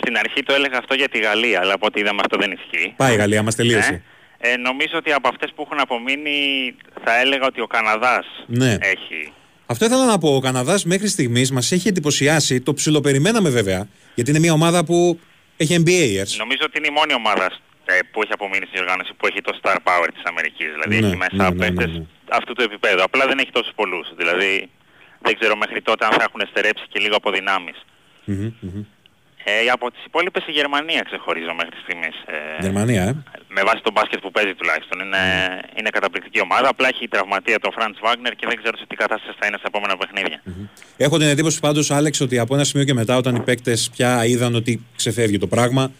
στην 0.00 0.16
αρχή 0.16 0.42
το 0.42 0.52
έλεγα 0.54 0.78
αυτό 0.78 0.94
για 0.94 1.08
τη 1.08 1.18
Γαλλία, 1.18 1.60
αλλά 1.60 1.74
από 1.74 1.86
ό,τι 1.86 2.00
είδαμε 2.00 2.20
αυτό 2.24 2.36
δεν 2.38 2.50
ισχύει. 2.52 2.92
Πάει 2.96 3.14
η 3.14 3.16
Γαλλία, 3.16 3.42
μας 3.42 3.54
τελείωσε. 3.54 3.90
Ναι. 3.90 4.02
Ε, 4.38 4.56
νομίζω 4.56 4.96
ότι 4.96 5.12
από 5.12 5.28
αυτές 5.28 5.52
που 5.54 5.62
έχουν 5.62 5.80
απομείνει 5.80 6.74
θα 7.04 7.20
έλεγα 7.20 7.46
ότι 7.46 7.60
ο 7.60 7.66
Καναδάς 7.66 8.26
Ναι. 8.46 8.72
έχει 8.80 9.32
Αυτό 9.66 9.84
ήθελα 9.84 10.04
να 10.06 10.18
πω. 10.18 10.34
Ο 10.34 10.40
Καναδάς 10.40 10.84
μέχρι 10.84 11.08
στιγμής 11.08 11.50
μας 11.52 11.72
έχει 11.72 11.88
εντυπωσιάσει. 11.88 12.60
Το 12.60 12.74
ψιλοπεριμέναμε 12.74 13.48
βέβαια. 13.50 13.88
Γιατί 14.14 14.30
είναι 14.30 14.38
μια 14.38 14.52
ομάδα 14.52 14.84
που 14.84 15.20
έχει 15.56 15.74
NBAers. 15.82 16.30
Νομίζω 16.36 16.62
ότι 16.68 16.78
είναι 16.78 16.86
η 16.86 16.94
μόνη 16.98 17.14
ομάδα 17.14 17.46
ε, 17.84 17.98
που 18.10 18.22
έχει 18.22 18.32
απομείνει 18.32 18.66
στην 18.66 18.80
οργάνωση 18.80 19.12
που 19.16 19.26
έχει 19.26 19.40
το 19.40 19.58
star 19.62 19.76
power 19.88 20.08
της 20.14 20.22
Αμερικής. 20.24 20.68
Δηλαδή 20.72 20.98
Ναι, 21.00 21.06
έχει 21.06 21.16
μέσα 21.16 21.36
ναι, 21.36 21.48
ναι, 21.48 21.50
ναι, 21.50 21.60
παίκτες 21.60 21.90
ναι. 21.98 22.04
αυτού 22.30 22.52
του 22.52 22.62
επίπεδου. 22.62 23.02
Απλά 23.02 23.26
δεν 23.26 23.38
έχει 23.38 23.50
τόσους 23.50 23.72
πολλούς. 23.74 24.08
Δηλαδή 24.16 24.70
δεν 25.20 25.38
ξέρω 25.38 25.56
μέχρι 25.56 25.82
τότε 25.82 26.04
αν 26.04 26.12
θα 26.12 26.22
έχουν 26.28 26.40
στερέψει 26.50 26.84
και 26.88 26.98
λίγο 26.98 27.16
από 27.16 27.30
δυνάμεις. 27.30 27.84
Μμμ, 28.24 28.52
μμμ. 28.60 28.84
Ε, 29.48 29.70
από 29.76 29.90
τις 29.90 30.04
υπόλοιπες 30.04 30.42
η 30.46 30.52
Γερμανία 30.58 31.02
ξεχωρίζω 31.08 31.52
μέχρι 31.60 31.76
στιγμής. 31.84 32.16
Ε, 32.26 32.62
Γερμανία, 32.66 33.02
ε. 33.02 33.14
με 33.56 33.62
βάση 33.68 33.80
τον 33.82 33.92
μπάσκετ 33.92 34.20
που 34.20 34.30
παίζει 34.30 34.54
τουλάχιστον. 34.54 35.00
Είναι, 35.04 35.24
είναι 35.78 35.90
καταπληκτική 35.90 36.40
ομάδα. 36.40 36.68
Απλά 36.68 36.88
έχει 36.88 37.08
τραυματία 37.08 37.58
τον 37.58 37.72
Φραντς 37.72 37.98
Βάγνερ 38.02 38.32
και 38.34 38.46
δεν 38.46 38.56
ξέρω 38.62 38.76
σε 38.76 38.86
τι 38.88 38.96
κατάσταση 38.96 39.36
θα 39.40 39.46
είναι 39.46 39.56
στα 39.58 39.68
επόμενα 39.72 39.96
παιχνίδια. 39.96 40.42
Έχω 40.96 41.18
την 41.18 41.26
εντύπωση 41.26 41.60
πάντως, 41.60 41.90
Άλεξ, 41.90 42.20
ότι 42.20 42.38
από 42.38 42.54
ένα 42.54 42.64
σημείο 42.64 42.84
και 42.86 42.94
μετά, 42.94 43.16
όταν 43.16 43.34
οι 43.34 43.40
παίκτες 43.40 43.90
πια 43.94 44.24
είδαν 44.24 44.54
ότι 44.54 44.84
ξεφεύγει 44.96 45.38
το 45.38 45.46
πράγμα, 45.46 45.90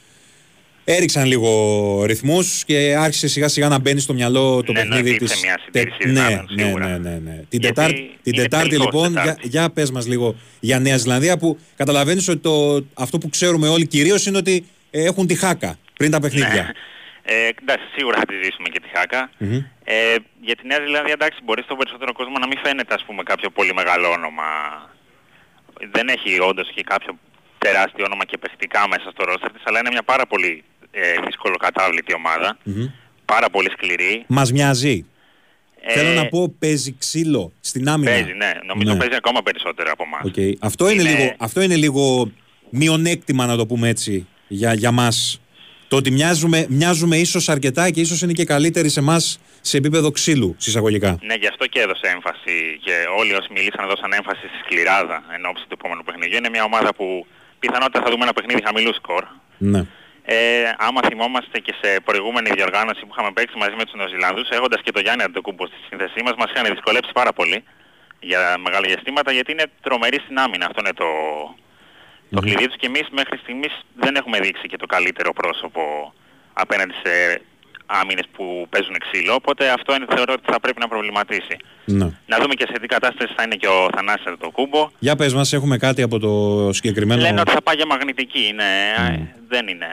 έριξαν 0.88 1.24
λίγο 1.26 2.02
ρυθμούς 2.04 2.64
και 2.64 2.96
άρχισε 2.98 3.28
σιγά 3.28 3.48
σιγά 3.48 3.68
να 3.68 3.78
μπαίνει 3.78 4.00
στο 4.00 4.12
μυαλό 4.14 4.62
το 4.62 4.72
Ναι, 4.72 4.82
να 4.82 4.88
παιχνίδι 4.88 5.14
υπήρξε 5.14 5.34
τη. 5.34 5.40
μια 5.46 5.58
συντήρηση 5.64 5.96
ναι, 6.00 6.06
δυνάμεων, 6.12 6.46
ναι, 6.50 6.62
σίγουρα. 6.62 6.86
ναι, 6.86 6.98
ναι, 6.98 7.18
ναι. 7.24 7.34
Την 7.48 7.60
Γιατί 7.60 7.66
Τετάρτη, 7.66 7.94
την 8.22 8.32
είναι 8.32 8.42
τετάρτη 8.42 8.68
τελικός 8.68 8.92
λοιπόν, 8.94 9.12
Τετάρτης. 9.14 9.48
για, 9.48 9.60
για 9.60 9.70
πες 9.70 9.90
μας 9.90 10.06
λίγο 10.06 10.36
για 10.60 10.78
Νέα 10.78 10.96
Ζηλανδία 10.96 11.38
που 11.38 11.58
καταλαβαίνεις 11.76 12.28
ότι 12.28 12.38
το, 12.38 12.84
αυτό 12.94 13.18
που 13.18 13.28
ξέρουμε 13.28 13.68
όλοι 13.68 13.86
κυρίως 13.86 14.26
είναι 14.26 14.36
ότι 14.38 14.66
ε, 14.90 15.04
έχουν 15.04 15.26
τη 15.26 15.34
χάκα 15.34 15.78
πριν 15.96 16.10
τα 16.10 16.20
παιχνίδια. 16.20 16.62
Ναι. 16.62 16.70
Ε, 17.28 17.48
εντάξει, 17.62 17.86
σίγουρα 17.96 18.16
θα 18.18 18.24
τη 18.26 18.34
ζήσουμε 18.42 18.68
και 18.68 18.80
τη 18.80 18.88
χάκα. 18.96 19.30
Μμμ. 19.38 19.56
Ε, 19.84 19.94
για 20.40 20.56
τη 20.56 20.66
Νέα 20.66 20.78
Ζηλανδία, 20.86 21.12
εντάξει, 21.12 21.38
μπορεί 21.44 21.62
στον 21.62 21.76
περισσότερο 21.76 22.12
κόσμο 22.12 22.38
να 22.38 22.46
μην 22.46 22.58
φαίνεται, 22.64 22.94
ας 22.94 23.04
πούμε, 23.06 23.22
κάποιο 23.22 23.50
πολύ 23.50 23.74
μεγάλο 23.74 24.08
όνομα. 24.10 24.44
Δεν 25.92 26.08
έχει 26.08 26.40
όντως 26.40 26.68
και 26.74 26.82
κάποιο 26.82 27.18
τεράστιο 27.58 28.04
όνομα 28.08 28.24
και 28.24 28.38
παιχτικά 28.38 28.88
μέσα 28.88 29.10
στο 29.14 29.24
ρόστερ 29.24 29.50
της, 29.52 29.62
αλλά 29.64 29.78
είναι 29.78 29.88
μια 29.90 30.02
πάρα 30.02 30.26
πολύ 30.26 30.64
ε, 31.02 31.20
δυσκολοκατάβλητη 31.26 32.14
ομάδα. 32.14 32.58
Μμμ. 32.62 32.86
Πάρα 33.24 33.50
πολύ 33.50 33.70
σκληρή. 33.70 34.24
Μας 34.26 34.52
μοιάζει. 34.52 35.04
Ε, 35.80 35.92
Θέλω 35.92 36.10
να 36.10 36.26
πω, 36.28 36.54
παίζει 36.58 36.96
ξύλο 36.98 37.52
στην 37.60 37.88
άμυνα. 37.88 38.10
Παίζει, 38.10 38.32
ναι. 38.32 38.50
Νομίζω 38.66 38.92
Ναι. 38.92 38.98
παίζει 38.98 39.14
ακόμα 39.14 39.42
περισσότερο 39.42 39.90
από 39.92 40.02
εμάς. 40.06 40.20
Οκ. 40.24 40.56
Αυτό, 40.64 40.90
είναι... 40.90 41.00
Είναι- 41.02 41.10
λίγο, 41.18 41.34
αυτό 41.38 41.60
είναι 41.60 41.76
λίγο 41.76 42.30
μειονέκτημα, 42.70 43.46
να 43.46 43.56
το 43.56 43.66
πούμε 43.66 43.88
έτσι, 43.88 44.26
για, 44.48 44.74
για 44.74 44.90
μας. 44.90 45.40
Το 45.88 45.96
ότι 45.96 46.10
μοιάζουμε, 46.10 46.66
μοιάζουμε 46.68 47.16
ίσως 47.16 47.48
αρκετά 47.48 47.90
και 47.90 48.00
ίσως 48.00 48.22
είναι 48.22 48.32
και 48.32 48.44
καλύτεροι 48.44 48.88
σε 48.88 49.00
εμάς 49.00 49.38
σε 49.60 49.76
επίπεδο 49.76 50.10
ξύλου, 50.10 50.54
συσσαγωγικά. 50.58 51.18
Ναι, 51.22 51.34
γι' 51.34 51.46
αυτό 51.46 51.66
και 51.66 51.80
έδωσε 51.80 52.06
έμφαση 52.14 52.78
και 52.84 52.92
όλοι 53.18 53.32
όσοι 53.34 53.48
μιλήσαν 53.52 53.84
έδωσαν 53.84 54.12
έμφαση 54.12 54.38
στη 54.40 54.58
σκληράδα 54.64 55.22
εν 55.36 55.44
ώψη 55.46 55.62
του 55.68 55.76
επόμενου 55.78 56.02
παιχνιδιού. 56.02 56.36
Είναι 56.36 56.48
μια 56.48 56.64
ομάδα 56.64 56.94
που 56.94 57.26
πιθανότητα 57.58 58.00
θα 58.02 58.10
δούμε 58.10 58.22
ένα 58.24 58.32
παιχνίδι 58.32 58.62
χαμηλού 58.64 58.94
σκορ. 58.94 59.24
Ναι. 59.58 59.86
Ε, 60.28 60.72
άμα 60.78 61.00
θυμόμαστε 61.08 61.58
και 61.58 61.74
σε 61.82 62.00
προηγούμενη 62.00 62.50
διοργάνωση 62.50 63.00
που 63.00 63.12
είχαμε 63.12 63.32
παίξει 63.32 63.56
μαζί 63.58 63.74
με 63.76 63.84
τους 63.84 63.94
Νεοζηλανδούς, 63.94 64.48
έχοντας 64.48 64.80
και 64.82 64.92
το 64.92 65.00
Γιάννη 65.00 65.22
Αντεκούμπο 65.22 65.66
στη 65.66 65.76
σύνθεσή 65.88 66.22
μας, 66.22 66.34
μας 66.38 66.50
είχαν 66.50 66.64
δυσκολέψει 66.74 67.12
πάρα 67.12 67.32
πολύ 67.32 67.64
για 68.20 68.58
μεγάλα 68.58 68.86
διαστήματα 68.86 69.32
γιατί 69.32 69.52
είναι 69.52 69.66
τρομερή 69.82 70.18
στην 70.24 70.38
άμυνα. 70.38 70.66
Αυτό 70.66 70.80
είναι 70.80 70.92
το, 70.92 71.08
το 72.30 72.40
κλειδί 72.40 72.66
τους 72.66 72.76
και 72.76 72.86
εμείς 72.86 73.06
μέχρι 73.10 73.36
στιγμής 73.36 73.72
δεν 73.94 74.16
έχουμε 74.16 74.40
δείξει 74.40 74.66
και 74.66 74.76
το 74.76 74.86
καλύτερο 74.86 75.32
πρόσωπο 75.32 76.12
απέναντι 76.52 76.94
σε 77.02 77.40
άμυνες 77.86 78.24
που 78.32 78.66
παίζουν 78.70 78.96
ξύλο, 78.98 79.34
οπότε 79.34 79.70
αυτό 79.70 79.94
είναι, 79.94 80.06
θεωρώ 80.14 80.32
ότι 80.32 80.42
θα 80.52 80.60
πρέπει 80.60 80.80
να 80.80 80.88
προβληματίσει. 80.88 81.56
ναι. 81.84 82.08
Να 82.26 82.38
δούμε 82.38 82.54
και 82.54 82.66
σε 82.70 82.78
τι 82.80 82.86
κατάσταση 82.86 83.32
θα 83.36 83.42
είναι 83.42 83.54
και 83.54 83.66
ο 83.66 83.88
Θανάσης 83.96 84.26
Αντεκούμπο. 84.26 84.90
Για 84.98 85.16
πες 85.16 85.34
μας, 85.34 85.52
έχουμε 85.52 85.76
κάτι 85.76 86.02
από 86.02 86.18
το 86.18 86.72
συγκεκριμένο... 86.72 87.20
Λένε 87.20 87.40
ότι 87.40 87.50
θα 87.50 87.62
πάει 87.62 87.76
για 87.76 87.86
μαγνητική, 87.86 88.46
είναι, 88.46 88.64
δεν 89.48 89.68
είναι 89.68 89.86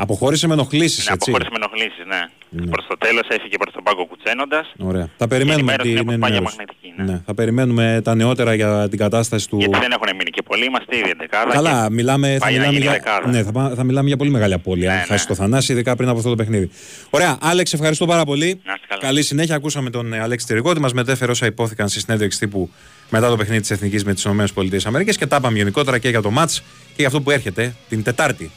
Αποχώρησε 0.00 0.46
με 0.46 0.52
ενοχλήσεις, 0.52 1.06
Ναι, 1.08 1.14
έτσι. 1.14 1.30
αποχώρησε 1.30 1.50
με 1.52 1.58
ενοχλήσεις, 1.64 2.04
ναι. 2.06 2.20
Ναι. 2.52 2.66
Προς 2.70 2.86
το 2.88 2.96
τέλος 2.98 3.22
έφυγε 3.28 3.56
προς 3.56 3.72
τον 3.74 3.82
πάγκο 3.82 4.06
κουτσένοντας. 4.06 4.72
Ωραία. 4.78 5.08
Θα 5.16 5.28
περιμένουμε 5.28 5.72
ενημέρωση 5.72 5.88
την 5.88 5.96
είναι 5.96 6.04
πως 6.04 6.18
πάει 6.20 6.30
για 6.30 6.38
ενημέρωση. 6.38 6.56
μαγνητική, 6.56 6.88
ναι. 6.96 7.12
Ναι. 7.12 7.22
Θα 7.26 7.34
περιμένουμε 7.34 8.00
τα 8.04 8.14
νεότερα 8.14 8.54
για 8.54 8.88
την 8.88 8.98
κατάσταση 8.98 9.48
του... 9.48 9.56
Γιατί 9.58 9.78
δεν 9.78 9.90
έχουν 9.92 10.08
μείνει 10.16 10.30
και 10.30 10.42
πολλοί, 10.42 10.64
είμαστε 10.64 10.96
ήδη 10.96 11.12
11. 11.20 11.24
Καλά, 11.52 11.90
μιλάμε, 11.90 12.28
θα, 12.32 12.38
πάει 12.38 12.52
να 12.52 12.58
μιλάμε 12.58 12.72
γίνει 12.72 12.82
για, 12.82 12.90
δεκάδα. 12.92 13.28
ναι, 13.28 13.42
θα, 13.42 13.52
πά- 13.52 13.72
θα 13.76 13.84
μιλάμε 13.84 14.08
για 14.08 14.16
πολύ 14.16 14.30
μεγάλη 14.30 14.52
απώλεια. 14.54 14.88
Ναι, 14.92 14.98
αν 14.98 15.04
χάσει 15.06 15.24
ναι. 15.28 15.34
το 15.34 15.42
Θανάση, 15.42 15.72
ειδικά 15.72 15.96
πριν 15.96 16.08
από 16.08 16.18
αυτό 16.18 16.30
το 16.30 16.36
παιχνίδι. 16.36 16.70
Ωραία, 17.10 17.38
Άλεξ, 17.40 17.72
ευχαριστώ 17.72 18.06
πάρα 18.06 18.24
πολύ. 18.24 18.60
Να 18.64 18.72
είστε 18.74 18.86
καλά. 18.88 19.00
Καλή 19.02 19.22
συνέχεια. 19.22 19.54
Ακούσαμε 19.54 19.90
τον 19.90 20.12
ε, 20.12 20.20
Αλέξη 20.20 20.46
Τυρικότη, 20.46 20.80
μας 20.80 20.92
μετέφερε 20.92 21.30
όσα 21.30 21.46
υπόθηκαν 21.46 21.88
στη 21.88 22.00
συνέντευξη 22.00 22.38
τύπου 22.38 22.70
μετά 23.10 23.28
το 23.28 23.36
παιχνίδι 23.36 23.60
της 23.60 23.70
Εθνικής 23.70 24.04
με 24.04 24.14
τις 24.14 24.24
ΗΠΑ 24.24 25.02
και 25.04 25.26
τα 25.26 25.36
είπαμε 25.36 25.56
γενικότερα 25.58 25.98
και 25.98 26.08
για 26.08 26.22
το 26.22 26.30
ματ 26.30 26.50
και 26.86 26.94
για 26.96 27.06
αυτό 27.06 27.20
που 27.20 27.30
έρχεται 27.30 27.74
την 27.88 28.02
Τετάρτη. 28.02 28.50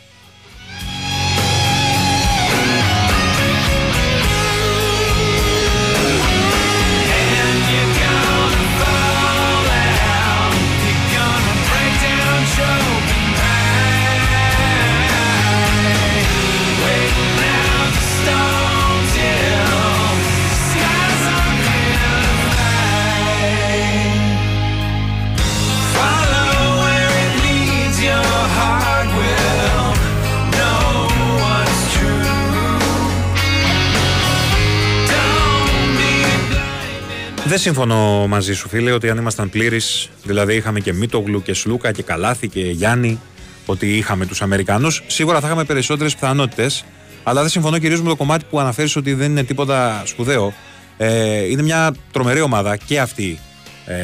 Δεν 37.54 37.62
συμφωνώ 37.62 38.28
μαζί 38.28 38.54
σου, 38.54 38.70
φίλε, 38.70 38.92
ότι 38.92 39.10
αν 39.10 39.18
ήμασταν 39.18 39.50
πλήρεις, 39.50 40.10
δηλαδή 40.24 40.56
είχαμε 40.56 40.80
και 40.80 40.94
Μίτογλου 40.94 41.42
και 41.42 41.54
Σλούκα 41.54 41.92
και 41.92 42.04
Καλάθη 42.04 42.48
και 42.48 42.60
Γιάννη, 42.60 43.20
ότι 43.66 43.98
είχαμε 43.98 44.26
τους 44.26 44.42
Αμερικανούς, 44.42 45.04
σίγουρα 45.08 45.40
θα 45.40 45.48
είχαμε 45.48 45.64
περισσότερες 45.64 46.14
πιθανότητες. 46.14 46.86
Αλλά 47.24 47.42
δεν 47.42 47.50
συμφωνώ 47.50 47.78
κυρίως 47.78 48.02
με 48.02 48.10
το 48.10 48.16
κομμάτι 48.16 48.46
που 48.50 48.60
αναφέρεις 48.60 48.96
ότι 48.96 49.14
δεν 49.14 49.32
είναι 49.32 49.44
τίποτα 49.44 50.04
σπουδαίο. 50.06 50.54
Ε, 50.98 51.50
είναι 51.50 51.62
μια 51.62 51.94
τρομερή 52.12 52.42
ομάδα 52.42 52.78
και 52.78 53.00
αυτή 53.00 53.40
ε, 53.86 53.96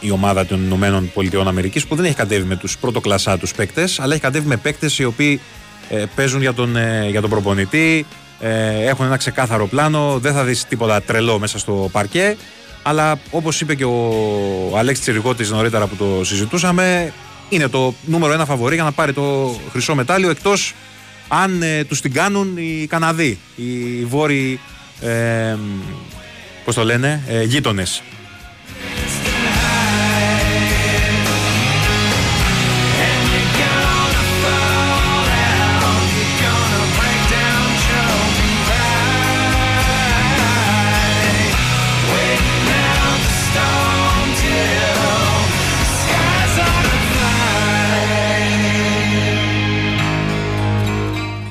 η 0.00 0.10
ομάδα 0.10 0.46
των 0.46 0.64
Ηνωμένων 0.64 1.10
Πολιτειών 1.14 1.48
Αμερικής 1.48 1.86
που 1.86 1.94
δεν 1.94 2.04
έχει 2.04 2.14
κατέβει 2.14 2.46
με 2.46 2.56
τους 2.56 2.78
πρωτοκλασσά 2.78 3.38
τους 3.38 3.54
παίκτες, 3.54 4.00
αλλά 4.00 4.12
έχει 4.12 4.22
κατέβει 4.22 4.46
με 4.46 4.56
παίκτες 4.56 4.98
οι 4.98 5.04
οποίοι 5.04 5.40
ε, 5.88 6.04
παίζουν 6.14 6.40
για 6.40 6.54
τον, 6.54 6.76
ε, 6.76 7.06
για 7.10 7.20
τον 7.20 7.30
προπονητή, 7.30 8.06
ε, 8.40 8.86
έχουν 8.86 9.06
ένα 9.06 9.16
ξεκάθαρο 9.16 9.66
πλάνο, 9.66 10.18
δεν 10.18 10.32
θα 10.32 10.44
δεις 10.44 10.64
τίποτα 10.64 11.02
τρελό 11.02 11.38
μέσα 11.38 11.58
στο 11.58 11.88
παρκέ. 11.92 12.36
Αλλά 12.86 13.18
όπως 13.30 13.60
είπε 13.60 13.74
και 13.74 13.84
ο 13.84 14.78
Αλέξης 14.78 15.04
Τσιρικότη 15.04 15.48
νωρίτερα 15.48 15.86
που 15.86 15.96
το 15.96 16.24
συζητούσαμε, 16.24 17.12
είναι 17.48 17.68
το 17.68 17.94
νούμερο 18.04 18.32
ένα 18.32 18.44
φαβορή 18.44 18.74
για 18.74 18.84
να 18.84 18.92
πάρει 18.92 19.12
το 19.12 19.56
χρυσό 19.70 19.94
μετάλλιο 19.94 20.30
εκτός 20.30 20.74
αν 21.28 21.62
ε, 21.62 21.84
τους 21.84 22.00
την 22.00 22.12
κάνουν 22.12 22.56
οι 22.56 22.86
Καναδοί, 22.88 23.38
οι 23.56 24.04
βόρειοι. 24.04 24.60
Ε, 25.00 25.56
Πώς 26.64 26.74
το 26.74 26.84
λένε, 26.84 27.22
ε, 27.28 27.42
γείτονες. 27.42 28.02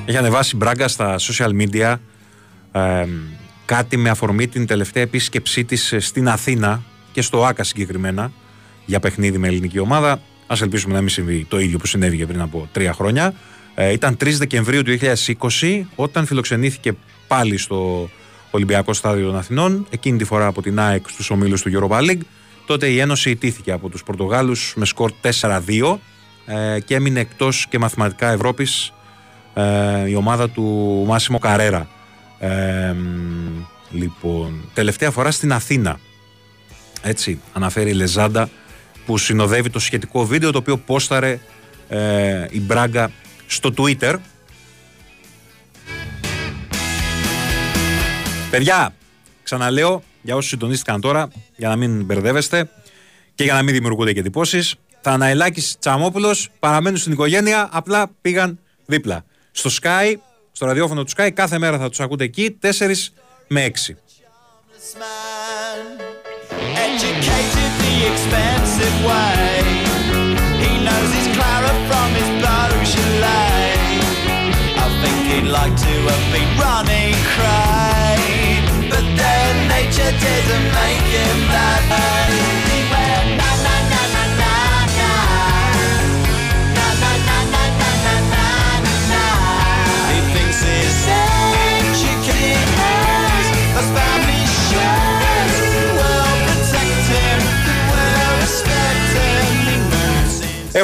Έχει 0.06 0.16
ανεβάσει 0.16 0.56
μπράγκα 0.56 0.88
στα 0.88 1.16
social 1.18 1.50
media 1.60 1.96
ε, 2.72 3.06
κάτι 3.64 3.96
με 3.96 4.10
αφορμή 4.10 4.48
την 4.48 4.66
τελευταία 4.66 5.02
επίσκεψή 5.02 5.64
της 5.64 5.94
στην 5.98 6.28
Αθήνα 6.28 6.82
και 7.12 7.22
στο 7.22 7.44
ΆΚΑ 7.44 7.64
συγκεκριμένα 7.64 8.32
για 8.84 9.00
παιχνίδι 9.00 9.38
με 9.38 9.46
ελληνική 9.48 9.78
ομάδα. 9.78 10.12
Α 10.46 10.56
ελπίσουμε 10.60 10.94
να 10.94 11.00
μην 11.00 11.08
συμβεί 11.08 11.46
το 11.48 11.58
ίδιο 11.58 11.78
που 11.78 11.86
συνέβη 11.86 12.26
πριν 12.26 12.40
από 12.40 12.68
τρία 12.72 12.92
χρόνια. 12.92 13.34
Ε, 13.74 13.92
ήταν 13.92 14.16
3 14.20 14.32
Δεκεμβρίου 14.32 14.82
του 14.82 14.98
2020 15.60 15.80
όταν 15.94 16.26
φιλοξενήθηκε 16.26 16.92
πάλι 17.26 17.58
στο 17.58 18.10
Ολυμπιακό 18.50 18.92
Στάδιο 18.92 19.26
των 19.26 19.36
Αθηνών, 19.36 19.86
εκείνη 19.90 20.18
τη 20.18 20.24
φορά 20.24 20.46
από 20.46 20.62
την 20.62 20.78
ΑΕΚ 20.78 21.08
στους 21.08 21.30
ομίλους 21.30 21.62
του 21.62 21.70
Europa 21.74 21.98
League. 22.00 22.22
Τότε 22.66 22.86
η 22.86 22.98
Ένωση 22.98 23.30
ιτήθηκε 23.30 23.72
από 23.72 23.88
τους 23.88 24.02
Πορτογάλους 24.02 24.74
με 24.76 24.84
σκορ 24.84 25.12
4-2 25.40 25.98
ε, 26.46 26.80
και 26.80 26.94
έμεινε 26.94 27.20
εκτός 27.20 27.66
και 27.70 27.78
μαθηματικά 27.78 28.30
Ευρώπης 28.30 28.92
ε, 29.54 30.08
η 30.08 30.14
ομάδα 30.14 30.50
του 30.50 30.62
Μάσιμο 31.06 31.38
Καρέρα. 31.38 31.88
Ε, 32.38 32.94
λοιπόν, 33.90 34.70
τελευταία 34.74 35.10
φορά 35.10 35.30
στην 35.30 35.52
Αθήνα. 35.52 35.98
Έτσι, 37.02 37.40
αναφέρει 37.52 37.90
η 37.90 37.94
Λεζάντα 37.94 38.48
που 39.06 39.18
συνοδεύει 39.18 39.70
το 39.70 39.78
σχετικό 39.78 40.26
βίντεο 40.26 40.50
το 40.50 40.58
οποίο 40.58 40.76
πόσταρε 40.76 41.38
ε, 41.88 42.46
η 42.50 42.60
Μπράγκα 42.60 43.10
στο 43.46 43.70
Twitter. 43.76 44.16
Παιδιά, 48.50 48.94
ξαναλέω 49.42 50.02
για 50.22 50.36
όσους 50.36 50.50
συντονίστηκαν 50.50 51.00
τώρα, 51.00 51.28
για 51.56 51.68
να 51.68 51.76
μην 51.76 52.04
μπερδεύεστε 52.04 52.70
και 53.34 53.44
για 53.44 53.52
να 53.52 53.62
μην 53.62 53.74
δημιουργούνται 53.74 54.12
και 54.12 54.20
εντυπώσεις, 54.20 54.74
Θαναηλάκης 55.00 55.76
Τσαμόπουλος 55.78 56.48
παραμένουν 56.58 56.98
στην 56.98 57.12
οικογένεια, 57.12 57.68
απλά 57.72 58.10
πήγαν 58.20 58.58
δίπλα 58.86 59.24
στο 59.54 59.70
Sky, 59.82 60.14
στο 60.52 60.66
ραδιόφωνο 60.66 61.04
του 61.04 61.10
Sky. 61.16 61.30
Κάθε 61.34 61.58
μέρα 61.58 61.78
θα 61.78 61.88
τους 61.88 62.00
ακούτε 62.00 62.24
εκεί, 62.24 62.58
4 62.62 62.68
με 63.46 63.64
6. 63.64 63.94
But 78.94 79.06
then 79.20 79.52
nature 79.72 80.14
didn't 80.24 80.66
make 80.80 81.06
him 81.16 81.38
that 81.54 82.63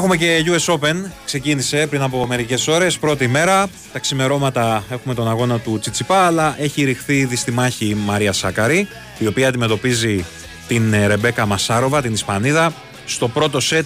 Έχουμε 0.00 0.16
και 0.16 0.44
US 0.46 0.74
Open, 0.74 0.94
ξεκίνησε 1.24 1.86
πριν 1.86 2.02
από 2.02 2.26
μερικές 2.26 2.68
ώρες, 2.68 2.98
πρώτη 2.98 3.28
μέρα. 3.28 3.68
Τα 3.92 3.98
ξημερώματα 3.98 4.84
έχουμε 4.90 5.14
τον 5.14 5.28
αγώνα 5.28 5.58
του 5.58 5.78
Τσιτσιπά, 5.78 6.26
αλλά 6.26 6.56
έχει 6.58 6.84
ρηχθεί 6.84 7.16
ήδη 7.18 7.36
στη 7.36 7.50
μάχη 7.50 7.84
η 7.84 7.94
Μαρία 7.94 8.32
Σάκαρη, 8.32 8.88
η 9.18 9.26
οποία 9.26 9.48
αντιμετωπίζει 9.48 10.24
την 10.68 10.92
ε, 10.92 11.06
Ρεμπέκα 11.06 11.46
Μασάροβα, 11.46 12.02
την 12.02 12.12
Ισπανίδα. 12.12 12.72
Στο 13.04 13.28
πρώτο 13.28 13.60
σετ 13.60 13.84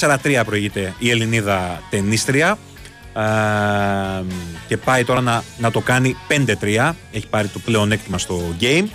4-3 0.00 0.42
προηγείται 0.46 0.94
η 0.98 1.10
Ελληνίδα 1.10 1.82
τενίστρια. 1.90 2.58
Ε, 3.14 3.22
και 4.68 4.76
πάει 4.76 5.04
τώρα 5.04 5.20
να, 5.20 5.42
να 5.58 5.70
το 5.70 5.80
κάνει 5.80 6.16
5-3. 6.28 6.92
Έχει 7.12 7.26
πάρει 7.30 7.48
το 7.48 7.58
πλεονέκτημα 7.58 8.18
στο 8.18 8.42
game. 8.60 8.86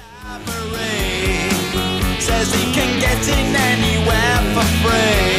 Says 2.28 2.50
he 2.58 2.66
can 2.78 2.92
get 3.06 3.22
in 3.38 3.48
anywhere 3.72 4.40
for 4.54 4.66
free. 4.82 5.31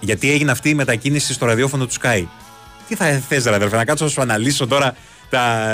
Γιατί 0.00 0.30
έγινε 0.30 0.50
αυτή 0.50 0.68
η 0.68 0.74
μετακίνηση 0.74 1.32
στο 1.32 1.46
ραδιόφωνο 1.46 1.86
του 1.86 1.92
Sky. 2.02 2.24
Τι 2.88 2.94
θα 2.94 3.22
θες 3.28 3.44
ρε 3.44 3.54
αδερφέ, 3.54 3.76
να 3.76 3.84
κάτσω 3.84 4.04
να 4.04 4.10
σου 4.10 4.20
αναλύσω 4.20 4.66
τώρα 4.66 4.94
τα, 5.30 5.68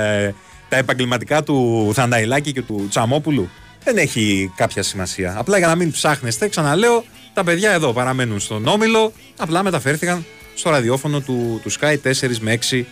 τα 0.68 0.76
επαγγελματικά 0.76 1.42
του 1.42 1.90
Θαναϊλάκη 1.94 2.52
και 2.52 2.62
του 2.62 2.86
Τσαμόπουλου; 2.90 3.50
Δεν 3.84 3.96
έχει 3.96 4.52
κάποια 4.56 4.82
σημασία. 4.82 5.34
Απλά 5.38 5.58
για 5.58 5.66
να 5.66 5.74
μην 5.74 5.90
ψάχνεστε, 5.90 6.48
ξαναλέω, 6.48 7.04
τα 7.34 7.44
παιδιά 7.44 7.72
εδώ 7.72 7.92
παραμένουν 7.92 8.40
στον 8.40 8.66
Όμιλο, 8.66 9.12
απλά 9.36 9.62
μεταφέρθηκαν 9.62 10.24
στο 10.54 10.70
ραδιόφωνο 10.70 11.20
του, 11.20 11.60
του 11.62 11.72
Sky 11.72 11.96
4 12.04 12.36
με 12.40 12.58
6 12.70 12.82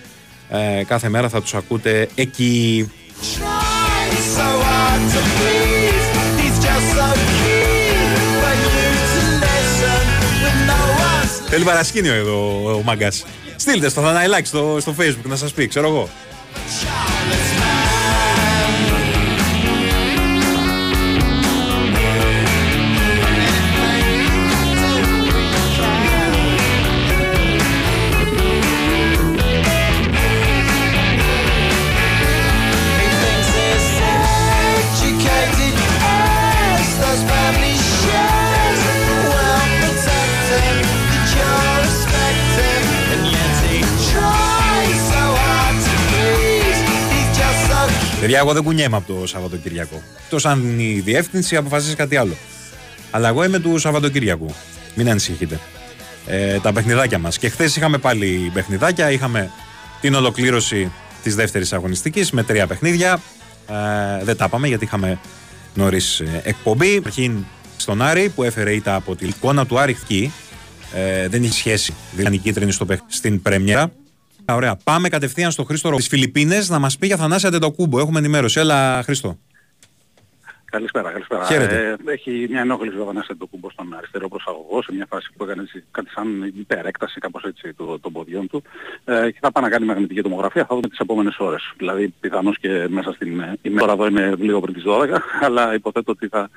ε, 0.50 0.84
κάθε 0.84 1.08
μέρα 1.08 1.28
θα 1.28 1.42
τους 1.42 1.54
ακούτε 1.54 2.08
εκεί. 2.14 2.90
Try 3.20 4.10
so 4.36 5.39
Θέλει 11.50 11.64
παρασκήνιο 11.64 12.14
εδώ 12.14 12.64
ο 12.74 12.82
Μαγκάς. 12.82 13.24
Στείλτε 13.56 13.88
στο 13.88 14.00
Θαναϊλάκη 14.00 14.46
στο, 14.46 14.76
στο 14.80 14.94
facebook 14.98 15.28
να 15.28 15.36
σας 15.36 15.52
πει, 15.52 15.66
ξέρω 15.66 15.86
εγώ. 15.86 16.08
Παιδιά, 48.30 48.44
εγώ 48.44 48.54
δεν 48.54 48.64
κουνιέμαι 48.64 48.96
από 48.96 49.12
το 49.12 49.26
Σαββατοκύριακο. 49.26 50.02
Εκτό 50.24 50.48
αν 50.48 50.78
η 50.78 51.00
διεύθυνση 51.04 51.56
αποφασίσει 51.56 51.94
κάτι 51.96 52.16
άλλο. 52.16 52.36
Αλλά 53.10 53.28
εγώ 53.28 53.44
είμαι 53.44 53.58
του 53.58 53.78
Σαββατοκύριακου. 53.78 54.54
Μην 54.94 55.10
ανησυχείτε. 55.10 55.58
Ε, 56.26 56.58
τα 56.58 56.72
παιχνιδάκια 56.72 57.18
μας. 57.18 57.38
Και 57.38 57.48
χθες 57.48 57.76
είχαμε 57.76 57.98
πάλι 57.98 58.50
παιχνιδάκια. 58.54 59.10
Είχαμε 59.10 59.50
την 60.00 60.14
ολοκλήρωση 60.14 60.92
της 61.22 61.34
δεύτερης 61.34 61.72
αγωνιστικής 61.72 62.30
με 62.30 62.42
τρία 62.42 62.66
παιχνίδια. 62.66 63.20
Ε, 63.68 64.24
δεν 64.24 64.36
τα 64.36 64.44
είπαμε 64.44 64.66
γιατί 64.68 64.84
είχαμε 64.84 65.18
νωρίς 65.74 66.22
εκπομπή. 66.42 67.02
Αρχήν 67.04 67.44
στον 67.76 68.02
Άρη 68.02 68.28
που 68.28 68.42
έφερε 68.42 68.74
ήττα 68.74 68.94
από 68.94 69.16
την 69.16 69.28
εικόνα 69.28 69.66
του 69.66 69.78
Άρη 69.78 69.94
Χκή. 69.94 70.32
Ε, 70.94 71.28
δεν 71.28 71.42
έχει 71.44 71.54
σχέση. 71.54 71.94
Δηλαδή 72.12 72.34
η 72.36 72.38
κίτρινη 72.38 72.72
στο 72.72 72.84
παιχ- 72.84 73.02
στην 73.06 73.42
Πρέμιερα. 73.42 73.92
Ωραία. 74.54 74.76
Πάμε 74.84 75.08
κατευθείαν 75.08 75.50
στο 75.50 75.64
Χρήστο 75.64 75.88
Ρο- 75.88 75.96
στις 75.96 76.08
Φιλιππίνες 76.08 76.68
να 76.68 76.78
μας 76.78 76.96
πει 76.98 77.06
για 77.06 77.16
Θανάση 77.16 77.46
Αντετοκούμπο. 77.46 77.98
Έχουμε 77.98 78.18
ενημέρωση. 78.18 78.60
Έλα 78.60 79.02
Χρήστο. 79.02 79.38
Καλησπέρα, 80.70 81.10
καλησπέρα. 81.10 81.44
Χαίρετε. 81.44 81.96
Ε, 82.06 82.12
έχει 82.12 82.46
μια 82.50 82.60
ενόχληση 82.60 82.98
ο 82.98 83.04
Θανάσης 83.04 83.36
το 83.38 83.46
κούμπο 83.46 83.70
στον 83.70 83.94
αριστερό 83.96 84.28
προσαγωγός 84.28 84.84
σε 84.84 84.92
μια 84.92 85.06
φάση 85.10 85.28
που 85.36 85.44
έκανε 85.44 85.62
έτσι, 85.62 85.84
κάτι 85.90 86.10
σαν 86.10 86.52
υπερέκταση 86.58 87.20
κάπως 87.20 87.42
έτσι 87.44 87.74
των, 87.76 88.00
των 88.00 88.12
ποδιών 88.12 88.46
του 88.48 88.62
ε, 89.04 89.30
και 89.30 89.38
θα 89.40 89.52
πάει 89.52 89.64
να 89.64 89.70
κάνει 89.70 89.86
μαγνητική 89.86 90.22
τομογραφία, 90.22 90.64
θα 90.68 90.74
δούμε 90.74 90.88
τις 90.88 90.98
επόμενες 90.98 91.36
ώρες. 91.38 91.72
Δηλαδή 91.76 92.14
πιθανώς 92.20 92.58
και 92.58 92.86
μέσα 92.88 93.12
στην 93.12 93.40
ε, 93.40 93.58
ημέρα 93.62 93.80
τώρα 93.86 93.92
εδώ 93.92 94.06
είναι 94.06 94.34
λίγο 94.38 94.60
πριν 94.60 94.74
τις 94.74 94.82
12 94.86 95.06
αλλά 95.46 95.74
υποθέτω 95.74 96.12
ότι 96.12 96.28
θα 96.28 96.50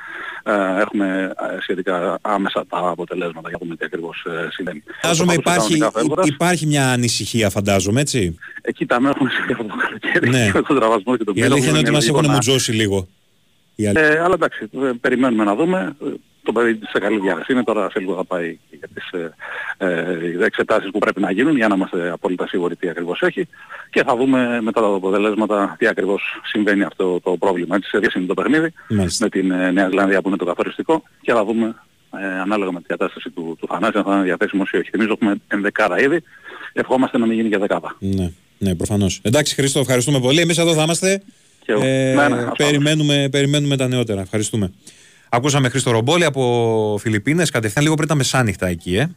ε, 0.43 0.81
έχουμε 0.81 1.33
ε, 1.57 1.61
σχετικά 1.61 2.17
άμεσα 2.21 2.65
τα 2.69 2.77
αποτελέσματα 2.77 3.49
για 3.49 3.57
να 3.59 3.65
δούμε 3.65 3.75
τι 3.75 3.85
ακριβώς 3.85 4.25
ε, 4.29 4.47
συμβαίνει. 4.51 4.83
Φαντάζομαι 5.01 5.33
Όπως 5.33 5.43
υπάρχει, 5.43 5.77
κανονικά 5.77 5.99
φεύγοντας, 5.99 6.27
υπάρχει 6.27 6.65
μια 6.65 6.91
ανησυχία 6.91 7.49
φαντάζομαι 7.49 8.01
έτσι; 8.01 8.37
Εκεί 8.61 8.85
τα 8.85 8.95
έχουμε 8.95 9.29
σε 9.29 9.37
αυτό 9.51 9.63
το 9.63 9.73
καλοκαίρι 9.75 10.29
Ναι. 10.29 10.51
με 10.53 10.61
τον 10.61 10.75
τραυασμό 10.79 11.17
και 11.17 11.23
τον 11.23 11.35
Η 11.35 11.43
αλήθεια 11.43 11.69
είναι 11.69 11.77
ότι 11.77 11.91
μας 11.91 12.05
λίγο 12.05 12.17
έχουν 12.17 12.27
να- 12.27 12.33
μουτζώσει 12.33 12.71
λίγο. 12.71 13.07
Η 13.75 13.87
αλήθεια. 13.87 14.07
Ε, 14.07 14.19
αλλά 14.19 14.33
εντάξει, 14.33 14.69
ε, 14.83 14.91
περιμένουμε 15.01 15.43
να 15.43 15.55
δούμε. 15.55 15.95
Ε, 16.05 16.09
Το 16.43 16.51
παιδί 16.51 16.79
σε 16.91 16.99
καλή 16.99 17.19
διάθεση 17.19 17.51
είναι. 17.51 17.63
Τώρα 17.63 17.89
σε 17.89 17.99
λίγο 17.99 18.15
θα 18.15 18.23
πάει 18.23 18.57
για 18.69 18.87
τις 18.93 19.09
ε, 19.11 19.33
ε, 19.77 20.45
εξετάσεις 20.45 20.91
που 20.91 20.99
πρέπει 20.99 21.21
να 21.21 21.31
γίνουν 21.31 21.55
για 21.55 21.67
να 21.67 21.75
είμαστε 21.75 22.09
απόλυτα 22.11 22.47
σίγουροι 22.47 22.75
τι 22.75 22.89
ακριβώς 22.89 23.21
έχει. 23.21 23.47
Και 23.89 24.03
θα 24.03 24.15
δούμε 24.15 24.61
μετά 24.61 24.81
τα 24.81 24.87
αποτελέσματα 24.87 25.75
τι 25.79 25.87
ακριβώς 25.87 26.21
συμβαίνει 26.43 26.83
αυτό 26.83 27.19
το 27.19 27.37
πρόβλημα. 27.37 27.75
Έτσι 27.75 27.89
σε 27.89 27.97
σχέση 28.01 28.19
με 28.19 28.25
το 28.25 28.33
παιχνίδι 28.33 28.73
Μάλιστα. 28.89 29.23
με 29.23 29.29
την 29.29 29.51
ε, 29.51 29.71
Νέα 29.71 29.87
Ζηλανδία 29.89 30.21
που 30.21 30.27
είναι 30.27 30.37
το 30.37 30.45
καθοριστικό 30.45 31.03
και 31.21 31.31
θα 31.33 31.45
δούμε 31.45 31.75
ε, 32.17 32.39
ανάλογα 32.39 32.71
με 32.71 32.79
την 32.79 32.87
κατάσταση 32.87 33.29
του, 33.29 33.55
του 33.59 33.67
Θανάση 33.67 33.97
αν 33.97 34.03
θα 34.03 34.13
είναι 34.13 34.23
διαθέσιμος 34.23 34.69
ή 34.71 34.77
όχι. 34.77 34.89
Θυμίζω 34.89 35.11
έχουμε 35.11 35.35
ενδεκάδα 35.47 35.99
ήδη. 36.01 36.23
Ευχόμαστε 36.73 37.17
να 37.17 37.25
μην 37.25 37.35
γίνει 37.35 37.47
για 37.47 37.59
δεκάδα. 37.59 37.95
Ναι, 37.99 38.31
ναι 38.57 38.75
προφανώς. 38.75 39.19
Εντάξει 39.23 39.55
Χρήστο, 39.55 39.79
ευχαριστούμε 39.79 40.19
πολύ. 40.19 40.39
Εμείς 40.41 40.57
εδώ 40.57 40.73
θα 40.73 40.83
είμαστε. 40.83 41.21
Και 41.65 41.71
εγώ. 41.71 41.81
Ε, 41.83 41.85
Ναι, 41.87 42.13
ναι, 42.13 42.21
ασφαλώς. 42.23 42.51
περιμένουμε, 42.57 43.27
περιμένουμε 43.31 43.77
τα 43.77 43.87
νεότερα. 43.87 44.21
Ευχαριστούμε. 44.21 44.71
Ακούσαμε 45.29 45.69
Χρήστο 45.69 45.91
Ρομπόλη 45.91 46.25
από 46.25 46.97
Φιλιππίνες, 47.01 47.49
κατευθείαν 47.49 47.83
λίγο 47.83 47.95
πριν 47.95 48.07
τα 48.07 48.15
μεσάνυχτα 48.15 48.67
εκεί, 48.67 48.95
ε. 48.95 49.09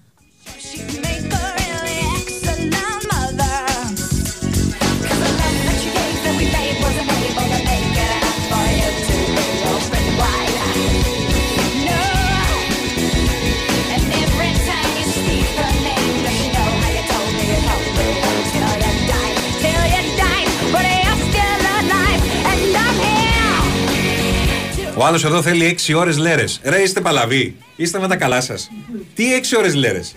Ο 24.97 25.05
άλλος 25.05 25.25
εδώ 25.25 25.43
θέλει 25.43 25.65
6 25.87 25.95
ώρες 25.97 26.19
λέρες. 26.19 26.61
Ρε 26.63 26.83
είστε 26.83 27.01
παλαβοί. 27.01 27.57
Είστε 27.77 27.99
με 27.99 28.09
τα 28.09 28.17
καλά 28.17 28.41
σας. 28.41 28.71
Τι 29.15 29.25
6 29.35 29.57
ώρες 29.59 29.75
λέρες; 29.75 30.15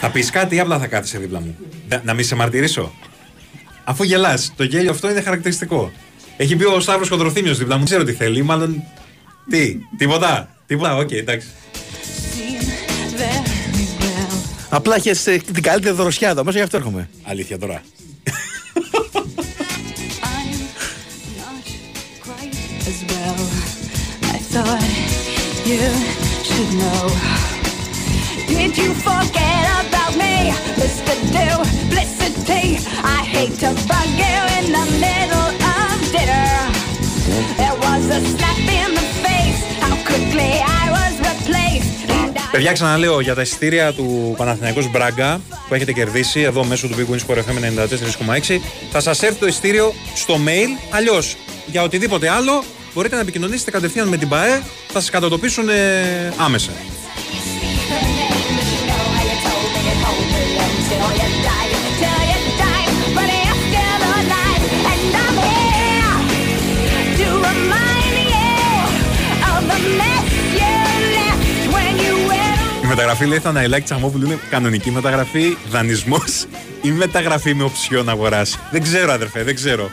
θα 0.00 0.10
πεις 0.10 0.30
κάτι 0.30 0.54
ή 0.54 0.60
απλά 0.60 0.78
θα 0.78 0.86
κάθεσαι 0.86 1.18
δίπλα 1.18 1.40
μου. 1.40 1.56
Να, 1.88 2.02
να 2.04 2.14
μην 2.14 2.24
σε 2.24 2.34
μαρτυρήσω. 2.34 2.92
Αφού 3.84 4.04
γελάς. 4.04 4.52
Το 4.56 4.64
γέλιο 4.64 4.90
αυτό 4.90 5.10
είναι 5.10 5.20
χαρακτηριστικό. 5.20 5.92
Έχει 6.36 6.56
πει 6.56 6.64
ο 6.64 6.80
Σταύρος 6.80 7.08
Κοντροθύμιος 7.08 7.58
δίπλα 7.58 7.74
μου. 7.74 7.84
Δεν 7.84 7.88
ξέρω 7.88 8.04
τι 8.04 8.12
θέλει. 8.12 8.42
Μάλλον... 8.42 8.82
Τι. 9.50 9.76
Τίποτα. 9.96 10.56
Τίποτα. 10.66 10.96
Οκ, 10.96 11.10
εντάξει. 11.10 11.48
Seen 12.34 12.62
very 13.18 13.20
well. 13.20 14.36
Απλά 14.68 14.94
έχεις 14.94 15.26
ε, 15.26 15.36
την 15.52 15.62
καλύτερη 15.62 15.94
δροσιά 15.94 16.28
εδώ 16.28 16.44
μέσα, 16.44 16.56
γι' 16.58 16.64
αυτό 16.64 16.76
έρχομαι. 16.76 17.08
Αλήθεια 17.22 17.58
τώρα. 17.58 17.82
thought 24.54 24.84
you 25.64 25.80
should 26.48 26.72
know. 26.82 27.04
Did 28.52 28.72
you 28.82 28.90
forget 29.08 29.64
about 29.82 30.12
me, 30.22 30.34
Mr. 30.80 31.14
Duplicity? 31.36 32.66
I 33.16 33.20
hate 33.34 33.54
to 33.64 33.70
bug 33.88 34.10
you 34.24 34.38
in 34.58 34.66
the 34.76 34.86
middle 35.04 35.48
of 35.76 35.94
dinner. 36.14 36.52
There 37.60 37.76
was 37.86 38.04
a 38.18 38.20
slap 38.32 38.62
in 38.80 38.90
the 38.98 39.06
face. 39.24 39.60
How 39.82 39.94
quickly 40.08 40.52
I 40.80 40.84
was 40.96 41.12
replaced. 41.30 41.98
And 42.10 42.36
I 42.36 42.50
Παιδιά, 42.50 42.72
ξαναλέω 42.72 43.20
για 43.20 43.34
τα 43.34 43.42
εισιτήρια 43.42 43.92
του 43.92 44.34
Παναθηναϊκός 44.36 44.90
Μπράγκα 44.90 45.40
που 45.68 45.74
έχετε 45.74 45.92
κερδίσει 45.92 46.40
εδώ 46.40 46.64
μέσω 46.64 46.88
του 46.88 46.94
Big 46.98 47.14
Wins 47.14 47.26
Sport 47.26 47.38
FM 47.38 47.58
94,6 48.48 48.60
θα 48.90 49.00
σας 49.00 49.22
έρθει 49.22 49.38
το 49.38 49.46
εισιτήριο 49.46 49.94
στο 50.14 50.34
mail. 50.34 50.68
Αλλιώς, 50.90 51.36
για 51.66 51.82
οτιδήποτε 51.82 52.28
άλλο, 52.28 52.64
μπορείτε 52.94 53.14
να 53.14 53.20
επικοινωνήσετε 53.20 53.70
κατευθείαν 53.70 54.08
με 54.08 54.16
την 54.16 54.28
ΠαΕ, 54.28 54.62
θα 54.88 55.00
σας 55.00 55.10
κατατοπίσουν 55.10 55.68
ε, 55.68 56.32
άμεσα. 56.36 56.70
her 57.92 58.02
name, 58.18 58.46
does 58.56 58.68
she 58.70 58.78
know 58.88 59.04
how 59.14 59.22
you 59.30 59.36
told 59.46 59.68
me 59.74 59.80
you 59.88 59.96
told 60.04 60.24
me 60.34 60.42
until 60.66 61.08
you 61.20 61.28
died, 61.48 61.72
till 62.00 62.20
you 62.30 62.40
died, 62.62 62.90
but 63.16 63.28
you're 63.44 63.60
still 63.66 64.02
alive, 64.18 64.62
and 64.92 65.14
I'm 65.24 65.36
here 65.48 66.14
to 67.18 67.28
remind 67.48 68.14
you 68.34 68.54
of 69.50 69.60
the 69.70 69.78
mess 70.00 70.26
you 70.60 70.74
left 71.16 71.44
when 71.74 71.92
you 72.04 72.14
went 72.30 72.84
Η 72.84 72.86
μεταγραφή 72.86 73.24
λέει 73.26 73.38
Θαναϊλάκη 73.38 73.84
Τσαμόπουλου 73.84 74.26
είναι 74.26 74.38
κανονική 74.50 74.90
μεταγραφή, 74.90 75.56
δανεισμός 75.70 76.46
ή 76.82 76.90
μεταγραφή 76.90 77.54
με 77.54 77.64
οψιόν 77.64 78.08
αγοράς. 78.08 78.58
Δεν 78.70 78.82
ξέρω 78.82 79.12
αδερφέ, 79.12 79.42
δεν 79.42 79.54
ξέρω. 79.54 79.90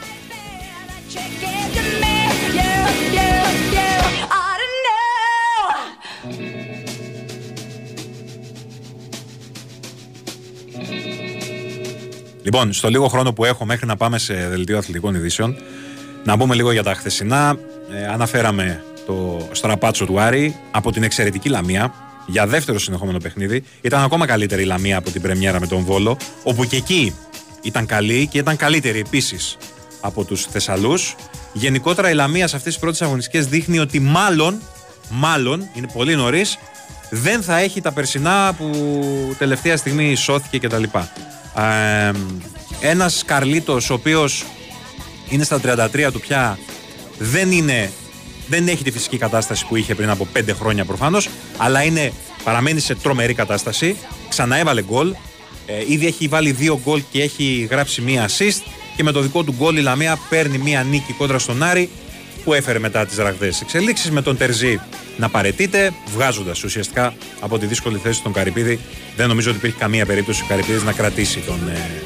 Λοιπόν, 12.51 12.73
στο 12.73 12.89
λίγο 12.89 13.07
χρόνο 13.07 13.33
που 13.33 13.45
έχω 13.45 13.65
μέχρι 13.65 13.85
να 13.85 13.95
πάμε 13.95 14.17
σε 14.17 14.33
δελτίο 14.33 14.77
αθλητικών 14.77 15.15
ειδήσεων, 15.15 15.55
να 16.23 16.37
πούμε 16.37 16.55
λίγο 16.55 16.71
για 16.71 16.83
τα 16.83 16.93
χθεσινά. 16.93 17.57
Ε, 17.93 18.07
αναφέραμε 18.07 18.83
το 19.05 19.47
στραπάτσο 19.51 20.05
του 20.05 20.19
Άρη 20.19 20.55
από 20.71 20.91
την 20.91 21.03
εξαιρετική 21.03 21.49
Λαμία 21.49 21.93
για 22.27 22.47
δεύτερο 22.47 22.79
συνεχόμενο 22.79 23.17
παιχνίδι. 23.17 23.63
Ήταν 23.81 24.03
ακόμα 24.03 24.25
καλύτερη 24.25 24.61
η 24.61 24.65
Λαμία 24.65 24.97
από 24.97 25.11
την 25.11 25.21
Πρεμιέρα 25.21 25.59
με 25.59 25.67
τον 25.67 25.83
Βόλο, 25.83 26.17
όπου 26.43 26.65
και 26.65 26.75
εκεί 26.75 27.15
ήταν 27.61 27.85
καλή 27.85 28.27
και 28.27 28.37
ήταν 28.37 28.55
καλύτερη 28.55 28.99
επίσης 28.99 29.57
από 30.01 30.23
τους 30.23 30.45
Θεσσαλούς. 30.45 31.15
Γενικότερα 31.53 32.09
η 32.09 32.13
Λαμία 32.13 32.47
σε 32.47 32.55
αυτές 32.55 32.71
τις 32.73 32.81
πρώτες 32.81 33.01
αγωνιστικές 33.01 33.47
δείχνει 33.47 33.79
ότι 33.79 33.99
μάλλον, 33.99 34.61
μάλλον, 35.09 35.69
είναι 35.73 35.87
πολύ 35.93 36.15
νωρίς, 36.15 36.57
δεν 37.09 37.41
θα 37.41 37.57
έχει 37.57 37.81
τα 37.81 37.91
περσινά 37.91 38.53
που 38.57 38.71
τελευταία 39.37 39.77
στιγμή 39.77 40.15
σώθηκε 40.15 40.59
κτλ. 40.59 40.83
Ε, 41.55 42.11
ένας 42.81 43.23
Καρλίτος 43.25 43.89
ο 43.89 43.93
οποίος 43.93 44.45
είναι 45.29 45.43
στα 45.43 45.59
33 45.59 46.11
του 46.11 46.19
πια 46.19 46.59
δεν 47.17 47.51
είναι 47.51 47.91
δεν 48.47 48.67
έχει 48.67 48.83
τη 48.83 48.91
φυσική 48.91 49.17
κατάσταση 49.17 49.65
που 49.67 49.75
είχε 49.75 49.95
πριν 49.95 50.09
από 50.09 50.27
5 50.35 50.41
χρόνια 50.59 50.85
προφανώς 50.85 51.29
αλλά 51.57 51.83
είναι, 51.83 52.13
παραμένει 52.43 52.79
σε 52.79 52.95
τρομερή 52.95 53.33
κατάσταση. 53.33 53.97
Ξανά 54.29 54.57
έβαλε 54.57 54.83
γκολ. 54.83 55.13
Ε, 55.65 55.83
ήδη 55.87 56.05
έχει 56.05 56.27
βάλει 56.27 56.51
δύο 56.51 56.79
γκολ 56.83 57.03
και 57.11 57.21
έχει 57.21 57.67
γράψει 57.71 58.01
μία 58.01 58.29
assist. 58.29 58.61
Και 58.95 59.03
με 59.03 59.11
το 59.11 59.21
δικό 59.21 59.43
του 59.43 59.55
γκολ 59.57 59.77
η 59.77 59.81
Λαμία 59.81 60.19
παίρνει 60.29 60.57
μία 60.57 60.83
νίκη 60.83 61.13
κόντρα 61.13 61.39
στον 61.39 61.63
Άρη 61.63 61.89
που 62.43 62.53
έφερε 62.53 62.79
μετά 62.79 63.05
τις 63.05 63.17
ραγδαίες 63.17 63.61
εξελίξεις 63.61 64.11
με 64.11 64.21
τον 64.21 64.37
Τερζή 64.37 64.79
να 65.19 65.29
παρετείται 65.29 65.91
βγάζοντας 66.13 66.63
ουσιαστικά 66.63 67.13
από 67.39 67.59
τη 67.59 67.65
δύσκολη 67.65 67.97
θέση 67.97 68.21
τον 68.23 68.33
Καρυπίδη. 68.33 68.79
Δεν 69.15 69.27
νομίζω 69.27 69.49
ότι 69.49 69.57
υπήρχε 69.57 69.75
καμία 69.79 70.05
περίπτωση 70.05 70.41
ο 70.43 70.45
Καρυπίδης 70.47 70.83
να 70.83 70.91
κρατήσει 70.91 71.39
τον, 71.39 71.67
ε, 71.67 72.01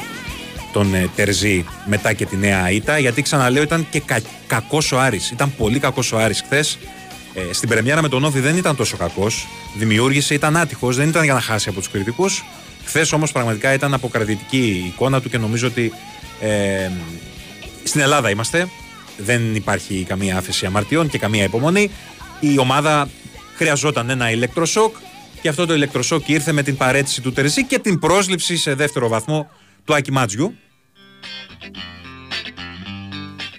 τον 0.73 0.93
ε, 0.93 1.09
Τερζή 1.15 1.65
μετά 1.85 2.13
και 2.13 2.25
τη 2.25 2.37
νέα 2.37 2.71
ήττα 2.71 2.99
γιατί 2.99 3.21
ξαναλέω 3.21 3.63
ήταν 3.63 3.87
και 3.89 3.99
κα, 3.99 4.19
κακός 4.47 4.91
ο 4.91 4.99
Άρης. 4.99 5.31
Ήταν 5.31 5.53
πολύ 5.57 5.79
κακός 5.79 6.11
ο 6.11 6.17
Άρης 6.17 6.41
χθες. 6.41 6.77
Ε, 7.33 7.53
στην 7.53 7.69
πρεμιέρα 7.69 8.01
με 8.01 8.09
τον 8.09 8.23
Όφη 8.23 8.39
δεν 8.39 8.57
ήταν 8.57 8.75
τόσο 8.75 8.97
κακός. 8.97 9.47
Δημιούργησε, 9.77 10.33
ήταν 10.33 10.57
άτυχος 10.57 10.95
δεν 10.95 11.07
ήταν 11.07 11.23
για 11.23 11.33
να 11.33 11.41
χάσει 11.41 11.69
από 11.69 11.79
τους 11.79 11.89
κριτικούς. 11.89 12.43
Χθες 12.85 13.11
όμως 13.11 13.31
πραγματικά 13.31 13.73
ήταν 13.73 13.93
αποκρατητική 13.93 14.57
η 14.57 14.85
εικόνα 14.87 15.21
του 15.21 15.29
και 15.29 15.37
νομίζω 15.37 15.67
ότι 15.67 15.91
ε, 16.41 16.89
στην 17.83 18.01
Ελλάδα 18.01 18.29
είμαστε. 18.29 18.67
Δεν 19.17 19.55
υπάρχει 19.55 20.05
καμία 20.07 20.37
άφηση 20.37 20.65
αμαρτιών 20.65 21.09
και 21.09 21.17
καμία 21.17 21.43
υπομονή 21.43 21.89
η 22.51 22.57
ομάδα 22.57 23.09
χρειαζόταν 23.55 24.09
ένα 24.09 24.31
ηλεκτροσόκ 24.31 24.95
και 25.41 25.49
αυτό 25.49 25.65
το 25.65 25.73
ηλεκτροσόκ 25.73 26.27
ήρθε 26.27 26.51
με 26.51 26.63
την 26.63 26.77
παρέτηση 26.77 27.21
του 27.21 27.33
Τερζή 27.33 27.65
και 27.65 27.79
την 27.79 27.99
πρόσληψη 27.99 28.57
σε 28.57 28.73
δεύτερο 28.73 29.07
βαθμό 29.07 29.49
του 29.85 29.95
Άκη 29.95 30.11
Μάτζιου. 30.11 30.55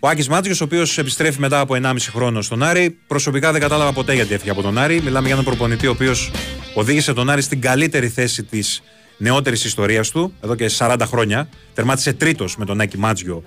Ο 0.00 0.08
Άκης 0.08 0.28
Μάτζιος, 0.28 0.60
ο 0.60 0.64
οποίος 0.64 0.98
επιστρέφει 0.98 1.40
μετά 1.40 1.60
από 1.60 1.74
1,5 1.82 1.96
χρόνο 2.10 2.42
στον 2.42 2.62
Άρη, 2.62 2.98
προσωπικά 3.06 3.52
δεν 3.52 3.60
κατάλαβα 3.60 3.92
ποτέ 3.92 4.14
γιατί 4.14 4.34
έφυγε 4.34 4.50
από 4.50 4.62
τον 4.62 4.78
Άρη. 4.78 5.00
Μιλάμε 5.00 5.24
για 5.26 5.32
έναν 5.32 5.44
προπονητή 5.44 5.86
ο 5.86 5.90
οποίος 5.90 6.30
οδήγησε 6.74 7.12
τον 7.12 7.30
Άρη 7.30 7.42
στην 7.42 7.60
καλύτερη 7.60 8.08
θέση 8.08 8.44
της 8.44 8.82
νεότερης 9.16 9.64
ιστορίας 9.64 10.10
του, 10.10 10.34
εδώ 10.40 10.54
και 10.54 10.70
40 10.78 10.96
χρόνια. 11.04 11.48
Τερμάτισε 11.74 12.12
τρίτος 12.12 12.56
με 12.56 12.64
τον 12.64 12.76
Νέκη 12.76 12.98
Μάτζιο 12.98 13.42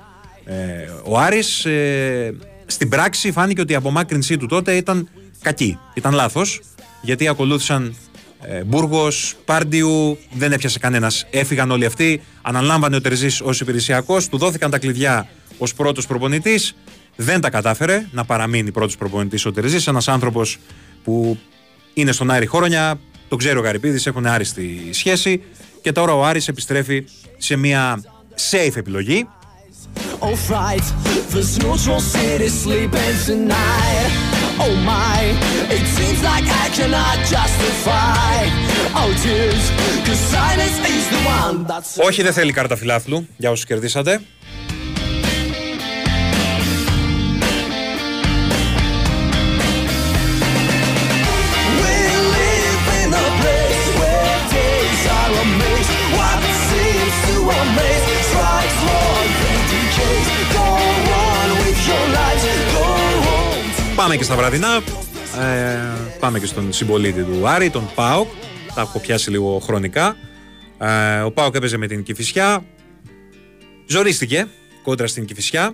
ε, 0.46 0.56
ο 1.04 1.20
Άρης. 1.20 1.66
Ε, 1.66 2.36
στην 2.66 2.90
πράξη 2.90 3.32
φάνηκε 3.32 3.62
ότι 3.62 3.74
η 3.74 3.76
απομάκρυνσή 3.76 4.38
του 4.38 4.46
τότε 4.46 4.76
ήταν 4.76 5.10
κακή. 5.48 5.80
Ήταν 5.94 6.14
λάθος, 6.14 6.62
γιατί 7.02 7.28
ακολούθησαν 7.28 7.96
ε, 8.42 8.64
Μπούργος, 8.64 9.36
Πάρντιου, 9.46 10.18
δεν 10.32 10.52
έπιασε 10.52 10.80
κανένας. 10.80 11.26
Έφυγαν 11.30 11.72
όλοι 11.72 11.86
αυτοί. 11.86 12.22
Αναλάμβανε 12.42 12.96
ο 12.96 13.02
Τερζής 13.02 13.42
ως 13.42 13.60
υπηρεσιακός, 13.60 14.28
του 14.28 14.38
δόθηκαν 14.38 14.72
τα 14.72 14.80
κλειδιά 14.80 15.28
ως 15.58 15.74
πρώτος 15.74 16.08
προπονητής. 16.08 16.76
Δεν 17.16 17.42
τα 17.42 17.50
κατάφερε 17.50 18.06
να 18.12 18.26
παραμείνει 18.26 18.72
πρώτος 18.72 18.98
προπονητής 18.98 19.46
ο 19.46 19.52
Τερζής. 19.52 19.88
Ένας 19.88 20.08
άνθρωπος 20.08 20.58
που 21.04 21.38
είναι 21.94 22.12
στον 22.12 22.32
Άρη 22.32 22.48
χρόνια, 22.48 23.00
το 23.28 23.36
ξέρει 23.36 23.58
ο 23.58 23.62
Γαρυπίδης, 23.62 24.06
έχουν 24.06 24.26
άριστη 24.26 24.90
σχέση. 24.92 25.44
Και 25.82 25.92
τώρα 25.92 26.14
ο 26.14 26.26
Άρης 26.26 26.48
επιστρέφει 26.48 27.04
σε 27.38 27.56
μια 27.56 28.04
safe 28.52 28.76
επιλογή. 28.76 29.28
Oh 30.20 30.36
fright, 34.58 34.66
there's 34.66 34.66
no 34.66 34.66
trust 34.66 34.66
city 34.66 34.66
sleeping 34.66 34.66
tonight. 34.66 34.66
Oh 34.66 34.76
my, 34.76 35.20
it 35.70 35.86
seems 35.98 36.22
like 36.24 36.46
I 36.46 36.70
cannot 36.78 37.18
justify. 37.36 38.34
Oh 38.96 39.12
tears, 39.24 39.72
cause 40.06 40.20
silence 40.20 40.80
is 40.96 41.06
the 41.10 41.22
one 41.46 41.66
that's 41.68 42.08
Όχι, 42.08 42.22
δεν 42.22 42.34
θέλει 42.34 42.52
κάρτα 42.52 42.76
φιλάθλου 42.76 43.28
για 43.38 43.52
όσου 43.52 43.66
κερδίσατε. 43.66 44.22
Πάμε 63.98 64.16
και 64.16 64.24
στα 64.24 64.36
βραδινά. 64.36 64.76
Ε, 64.76 64.82
πάμε 66.20 66.40
και 66.40 66.46
στον 66.46 66.74
συμπολίτη 66.74 67.22
του 67.22 67.48
Άρη, 67.48 67.70
τον 67.70 67.90
Πάοκ. 67.96 68.28
Τα 68.76 68.82
έχω 68.82 69.00
πιάσει 69.00 69.30
λίγο 69.30 69.60
χρονικά. 69.60 70.16
Ε, 70.78 71.20
ο 71.20 71.32
Πάοκ 71.32 71.56
έπαιζε 71.56 71.78
με 71.78 71.88
την 71.88 72.04
Κηφισιά. 72.04 72.66
Ζορίστηκε 73.88 74.48
κόντρα 74.84 75.08
στην 75.08 75.26
Κηφισιά, 75.26 75.74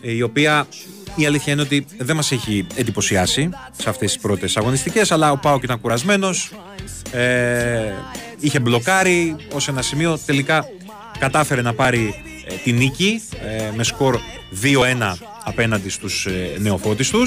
η 0.00 0.22
οποία 0.22 0.66
η 1.14 1.26
αλήθεια 1.26 1.52
είναι 1.52 1.62
ότι 1.62 1.86
δεν 1.98 2.16
μας 2.16 2.32
έχει 2.32 2.66
εντυπωσιάσει 2.74 3.48
σε 3.78 3.88
αυτές 3.88 4.12
τις 4.12 4.22
πρώτες 4.22 4.56
αγωνιστικές, 4.56 5.12
αλλά 5.12 5.32
ο 5.32 5.38
Πάοκ 5.38 5.62
ήταν 5.62 5.80
κουρασμένος, 5.80 6.50
ε, 7.12 7.92
είχε 8.38 8.60
μπλοκάρει 8.60 9.36
ως 9.52 9.68
ένα 9.68 9.82
σημείο, 9.82 10.18
τελικά 10.26 10.66
κατάφερε 11.18 11.62
να 11.62 11.74
πάρει 11.74 12.14
ε, 12.48 12.54
τη 12.54 12.72
νίκη 12.72 13.22
ε, 13.46 13.70
με 13.76 13.84
σκορ 13.84 14.18
2-1 14.62 15.31
Απέναντι 15.44 15.88
στους 15.88 16.26
ε, 16.26 16.56
νεοφότου 16.58 17.10
του 17.10 17.26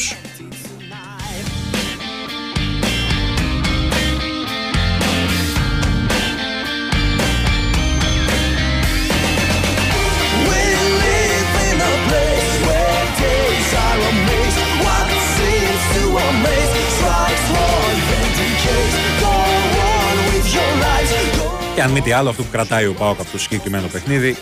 και 21.75 21.81
αν 21.81 21.91
μη 21.91 22.01
τι 22.01 22.11
άλλο, 22.11 22.29
αυτό 22.29 22.43
που 22.43 22.49
κρατάει 22.51 22.85
ο 22.85 22.93
Πάουκα 22.93 23.21
από 23.21 23.31
το 23.31 23.39
συγκεκριμένο 23.39 23.87
παιχνίδι 23.87 24.35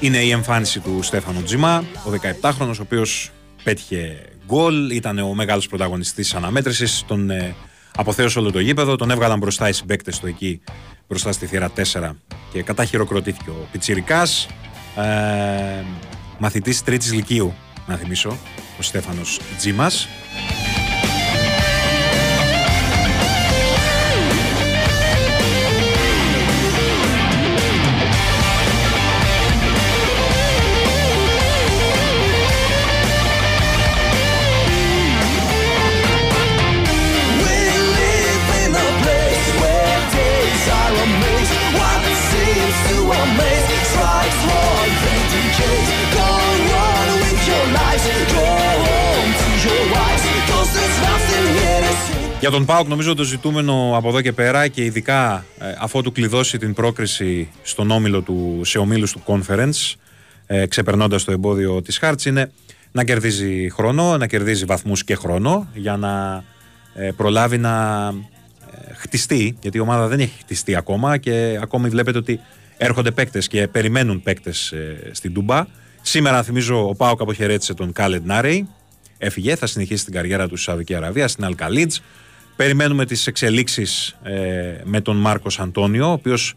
είναι 0.00 0.18
η 0.18 0.30
εμφάνιση 0.30 0.80
του 0.80 1.02
Στέφανο 1.02 1.42
Τζιμά, 1.42 1.84
ο 2.06 2.10
17χρονο, 2.40 2.70
ο 2.78 2.82
οποίος 2.82 3.30
πέτυχε 3.62 4.22
γκολ, 4.46 4.90
ήταν 4.90 5.18
ο 5.18 5.34
μεγάλος 5.34 5.68
πρωταγωνιστής 5.68 6.30
τη 6.30 6.36
αναμέτρησης. 6.36 7.04
Τον 7.06 7.30
ε, 7.30 7.54
αποθέωσε 7.96 8.38
όλο 8.38 8.50
το 8.50 8.58
γήπεδο, 8.60 8.96
τον 8.96 9.10
έβγαλαν 9.10 9.38
μπροστά 9.38 9.68
οι 9.68 9.72
συμπαίκτες 9.72 10.18
του 10.18 10.26
εκεί, 10.26 10.60
μπροστά 11.08 11.32
στη 11.32 11.46
θύρα 11.46 11.70
4 11.92 12.10
και 12.52 12.62
κατά 12.62 12.84
χειροκροτήθηκε 12.84 13.50
ο 13.50 13.68
Πιτσυρικά. 13.72 14.22
Ε, 14.96 15.84
Μαθητής 16.38 16.82
τρίτης 16.82 17.12
Λυκείου, 17.12 17.54
να 17.86 17.96
θυμίσω, 17.96 18.36
ο 18.78 18.82
Στέφανος 18.82 19.40
Τζίμα. 19.58 19.90
Για 52.46 52.54
τον 52.54 52.64
Πάοκ 52.64 52.88
νομίζω 52.88 53.14
το 53.14 53.22
ζητούμενο 53.22 53.92
από 53.96 54.08
εδώ 54.08 54.20
και 54.20 54.32
πέρα 54.32 54.68
και 54.68 54.84
ειδικά 54.84 55.44
ε, 55.58 55.74
αφού 55.78 56.02
του 56.02 56.12
κλειδώσει 56.12 56.58
την 56.58 56.74
πρόκριση 56.74 57.48
στον 57.62 57.90
όμιλο 57.90 58.20
του, 58.20 58.60
σε 58.64 58.78
ομίλους 58.78 59.12
του 59.12 59.22
conference 59.26 59.94
ε, 60.46 60.66
ξεπερνώντας 60.66 61.24
το 61.24 61.32
εμπόδιο 61.32 61.82
της 61.82 61.98
Χάρτς 61.98 62.24
είναι 62.24 62.52
να 62.92 63.04
κερδίζει 63.04 63.70
χρόνο, 63.70 64.16
να 64.16 64.26
κερδίζει 64.26 64.64
βαθμούς 64.64 65.04
και 65.04 65.14
χρόνο 65.14 65.68
για 65.74 65.96
να 65.96 66.44
ε, 66.94 67.10
προλάβει 67.16 67.58
να 67.58 68.06
ε, 68.88 68.94
χτιστεί 68.94 69.56
γιατί 69.60 69.76
η 69.76 69.80
ομάδα 69.80 70.06
δεν 70.06 70.20
έχει 70.20 70.38
χτιστεί 70.38 70.76
ακόμα 70.76 71.16
και 71.16 71.58
ακόμη 71.62 71.88
βλέπετε 71.88 72.18
ότι 72.18 72.40
έρχονται 72.76 73.10
παίκτες 73.10 73.48
και 73.48 73.68
περιμένουν 73.68 74.22
παίκτες 74.22 74.72
ε, 74.72 75.10
στην 75.12 75.34
Τούμπα. 75.34 75.66
Σήμερα 76.02 76.42
θυμίζω 76.42 76.88
ο 76.88 76.94
Πάοκ 76.94 77.20
αποχαιρέτησε 77.20 77.74
τον 77.74 77.92
Κάλεντ 77.92 78.26
Νάρεϊ 78.26 78.68
έφυγε, 79.18 79.56
θα 79.56 79.66
συνεχίσει 79.66 80.04
την 80.04 80.12
καριέρα 80.12 80.48
του 80.48 80.56
στη 80.56 80.64
Σαουδική 80.64 80.94
Αραβία, 80.94 81.28
στην 81.28 81.44
Αλκαλίτζ. 81.44 81.96
Περιμένουμε 82.56 83.06
τις 83.06 83.26
εξελίξεις 83.26 84.16
ε, 84.22 84.80
με 84.84 85.00
τον 85.00 85.16
Μάρκος 85.16 85.60
Αντώνιο, 85.60 86.08
ο 86.08 86.12
οποίος 86.12 86.54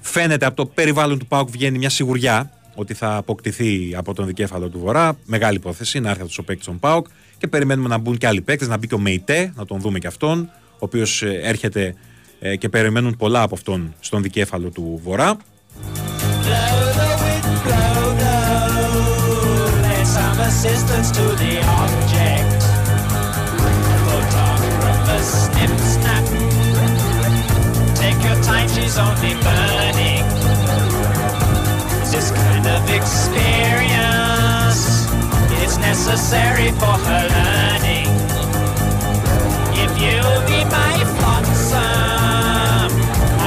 φαίνεται 0.00 0.46
από 0.46 0.56
το 0.56 0.66
περιβάλλον 0.66 1.18
του 1.18 1.26
ΠΑΟΚ 1.26 1.50
βγαίνει 1.50 1.78
μια 1.78 1.90
σιγουριά 1.90 2.50
ότι 2.74 2.94
θα 2.94 3.16
αποκτηθεί 3.16 3.94
από 3.96 4.14
τον 4.14 4.26
δικέφαλο 4.26 4.68
του 4.68 4.78
Βορρά. 4.78 5.16
Μεγάλη 5.24 5.56
υπόθεση 5.56 6.00
να 6.00 6.10
έρθει 6.10 6.22
αυτό 6.22 6.42
ο 6.42 6.44
παίκτη 6.44 6.64
των 6.64 6.78
ΠΑΟΚ 6.78 7.06
και 7.38 7.46
περιμένουμε 7.46 7.88
να 7.88 7.98
μπουν 7.98 8.18
και 8.18 8.26
άλλοι 8.26 8.40
παίκτες, 8.40 8.68
να 8.68 8.76
μπει 8.76 8.86
και 8.86 8.94
ο 8.94 8.98
Μεϊτέ, 8.98 9.52
να 9.56 9.66
τον 9.66 9.80
δούμε 9.80 9.98
και 9.98 10.06
αυτόν, 10.06 10.50
ο 10.72 10.76
οποίος 10.78 11.22
έρχεται 11.22 11.94
ε, 12.40 12.56
και 12.56 12.68
περιμένουν 12.68 13.16
πολλά 13.16 13.42
από 13.42 13.54
αυτόν 13.54 13.94
στον 14.00 14.22
δικέφαλο 14.22 14.70
του 14.70 15.00
Βορρά. 15.04 15.36
Blow 15.36 16.86
the 16.98 17.08
wind, 17.22 17.44
blow, 17.64 18.18
blow. 18.18 18.34
Your 28.84 28.92
time, 28.92 28.92
she's 28.92 28.98
only 28.98 29.34
burning. 29.42 30.24
This 32.10 32.30
kind 32.30 32.66
of 32.66 32.82
experience 32.90 34.82
is 35.64 35.78
necessary 35.78 36.70
for 36.80 36.94
her 37.06 37.24
learning. 37.34 38.08
If 39.84 39.92
you'll 40.02 40.42
be 40.46 40.60
my 40.78 40.96
flotsam, 41.16 42.90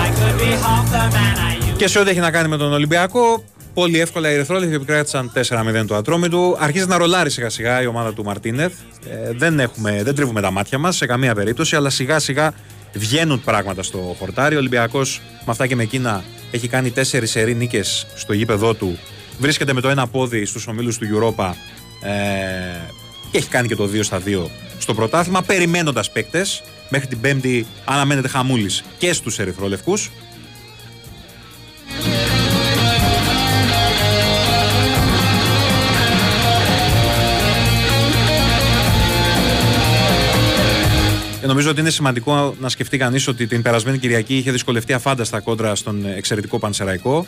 I 0.06 0.08
could 0.18 0.38
be 0.40 0.52
half 0.66 0.86
the 0.92 1.06
man 1.16 1.38
I 1.38 1.56
used 1.70 1.78
Και 1.78 1.88
σε 1.88 2.00
ό,τι 2.00 2.10
έχει 2.10 2.20
να 2.20 2.32
κάνει 2.32 2.48
με 2.48 2.58
τον 2.58 2.74
Ολυμπιακό, 2.74 3.44
πολύ 3.74 4.00
εύκολα 4.00 4.32
οι 4.32 4.34
Ερυθρόλεπτοι 4.34 4.76
επικράτησαν 4.76 5.32
4-0 5.34 5.86
το 5.88 5.96
Ατρόμητο. 5.96 6.58
Αρχίζει 6.60 6.88
να 6.88 6.98
ρολάρει 6.98 7.30
σιγά 7.30 7.50
σιγά 7.50 7.82
η 7.82 7.86
ομάδα 7.86 8.14
του 8.14 8.24
Μαρτίνεθ. 8.24 8.74
Ε, 9.10 9.32
δεν, 9.32 9.60
έχουμε, 9.60 10.04
δεν 10.04 10.16
τρίβουμε 10.16 10.42
τα 10.42 10.52
μάτια 10.52 10.78
μας 10.78 10.96
σε 10.96 11.06
καμία 11.06 11.36
περίπτωση, 11.36 11.76
αλλά 11.76 11.90
σιγά 11.90 12.20
σιγά 12.20 12.54
βγαίνουν 12.98 13.42
πράγματα 13.44 13.84
στο 13.84 14.16
χορτάρι. 14.20 14.56
Ο 14.56 14.58
Ολυμπιακός 14.58 15.22
με 15.34 15.52
αυτά 15.52 15.68
και 15.68 15.76
με 15.76 15.84
εκείνα 15.84 16.24
έχει 16.52 16.68
κάνει 16.68 16.94
4 16.96 17.02
σερή 17.24 17.56
νίκες 17.56 18.08
στο 18.16 18.34
γήπεδό 18.34 18.74
του. 18.74 18.98
Βρίσκεται 19.40 19.74
με 19.74 19.82
το 19.82 19.90
ένα 19.90 20.08
πόδι 20.08 20.46
στους 20.46 20.68
ομίλους 20.68 20.98
του 20.98 21.06
Europa 21.06 21.52
ε, 22.02 22.12
και 23.32 23.38
έχει 23.38 23.48
κάνει 23.50 23.68
και 23.68 23.76
το 23.76 23.90
2 23.94 24.00
στα 24.04 24.22
2 24.26 24.46
στο 24.78 24.94
πρωτάθλημα, 24.94 25.42
περιμένοντας 25.42 26.12
παίκτες. 26.12 26.64
Μέχρι 26.90 27.08
την 27.08 27.20
Πέμπτη 27.22 27.66
αναμένεται 27.86 28.28
χαμούλης 28.28 28.84
και 28.98 29.14
στους 29.14 29.40
Ερυθρόλευκου. 29.40 29.94
Νομίζω 41.58 41.76
ότι 41.76 41.86
είναι 41.86 41.96
σημαντικό 41.96 42.56
να 42.60 42.70
σκεφτεί 42.70 42.98
κανείς 42.98 43.28
ότι 43.28 43.48
την 43.48 43.62
περασμένη 43.62 43.98
Κυριακή 43.98 44.38
είχε 44.38 44.52
δυσκολευτεί 44.52 44.94
αφάνταστα 44.94 45.40
κόντρα 45.40 45.76
στον 45.76 46.06
εξαιρετικό 46.06 46.60
Πανσεραϊκό 46.60 47.28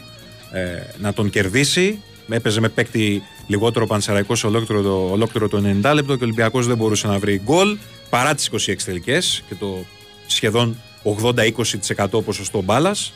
ε, 0.51 0.59
να 0.97 1.13
τον 1.13 1.29
κερδίσει. 1.29 2.01
Έπαιζε 2.29 2.59
με 2.59 2.69
παίκτη 2.69 3.23
λιγότερο 3.47 3.85
Πανσεραϊκό 3.85 4.35
σε 4.35 4.47
ολόκληρο 4.47 4.81
το, 4.81 5.09
ολόκληρο 5.11 5.47
το 5.47 5.57
90 5.83 5.91
λεπτό 5.93 6.15
και 6.15 6.23
ο 6.23 6.25
Ολυμπιακός 6.25 6.67
δεν 6.67 6.77
μπορούσε 6.77 7.07
να 7.07 7.19
βρει 7.19 7.41
γκολ 7.43 7.77
παρά 8.09 8.35
τις 8.35 8.49
26 8.51 8.75
τελικές 8.85 9.43
και 9.47 9.55
το 9.55 9.85
σχεδόν 10.27 10.77
80-20% 11.21 12.23
ποσοστό 12.25 12.61
μπάλας. 12.61 13.13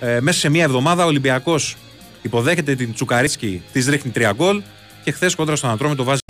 Ε, 0.00 0.20
μέσα 0.20 0.38
σε 0.38 0.48
μία 0.48 0.64
εβδομάδα 0.64 1.04
ο 1.04 1.06
Ολυμπιακός 1.06 1.76
υποδέχεται 2.22 2.74
την 2.74 2.94
Τσουκαρίτσκι, 2.94 3.62
της 3.72 3.86
ρίχνει 3.86 4.12
3 4.14 4.30
γκολ 4.34 4.62
και 5.04 5.10
χθες 5.10 5.34
κόντρα 5.34 5.56
στον 5.56 5.70
Ατρόμητο 5.70 6.04
βάζει 6.04 6.20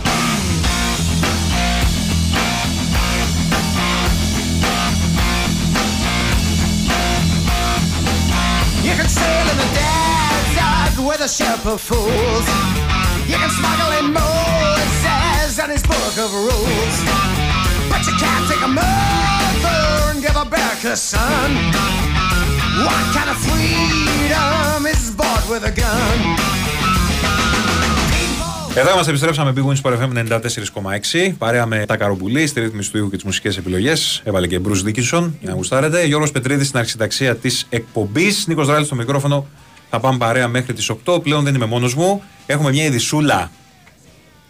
Εδώ 28.75 28.95
μας 28.95 29.07
επιστρέψαμε 29.07 29.53
Big 29.55 29.65
Wings 29.65 29.91
FM 29.91 30.11
94,6. 30.13 31.33
Παρέα 31.37 31.65
με 31.65 31.85
τα 31.85 31.97
καρομπουλή 31.97 32.47
στη 32.47 32.59
ρύθμιση 32.59 32.91
του 32.91 33.09
και 33.09 33.15
τις 33.15 33.25
μουσικές 33.25 33.57
επιλογές. 33.57 34.21
Έβαλε 34.23 34.47
και 34.47 34.59
Bruce 34.65 34.87
Dickinson 34.87 35.31
για 35.39 35.49
να 35.49 35.53
γουστάρετε. 35.53 36.05
Γιώργος 36.05 36.31
Πετρίδης 36.31 36.67
στην 36.67 36.79
αρχισυνταξία 36.79 37.35
της 37.35 37.65
εκπομπής. 37.69 38.47
Νίκος 38.47 38.67
Ράλης 38.67 38.85
στο 38.85 38.95
μικρόφωνο. 38.95 39.47
Θα 39.89 39.99
πάμε 39.99 40.17
παρέα 40.17 40.47
μέχρι 40.47 40.73
τις 40.73 40.89
8. 41.05 41.19
Πλέον 41.23 41.43
δεν 41.43 41.55
είμαι 41.55 41.65
μόνος 41.65 41.95
μου. 41.95 42.23
Έχουμε 42.45 42.69
μια 42.71 42.83
ειδισούλα 42.83 43.51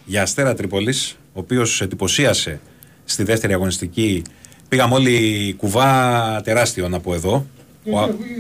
για 0.06 0.22
Αστέρα 0.22 0.54
Τρίπολης, 0.54 1.18
ο 1.34 1.40
οποίος 1.40 1.82
εντυπωσίασε 1.82 2.60
στη 3.06 3.24
δεύτερη 3.24 3.54
αγωνιστική. 3.54 4.22
Πήγαμε 4.70 4.96
όλοι 4.96 5.54
κουβά 5.58 6.42
τεράστιο 6.44 6.90
να 6.90 7.00
πω 7.00 7.14
εδώ. 7.14 7.46
Ο- 7.86 7.90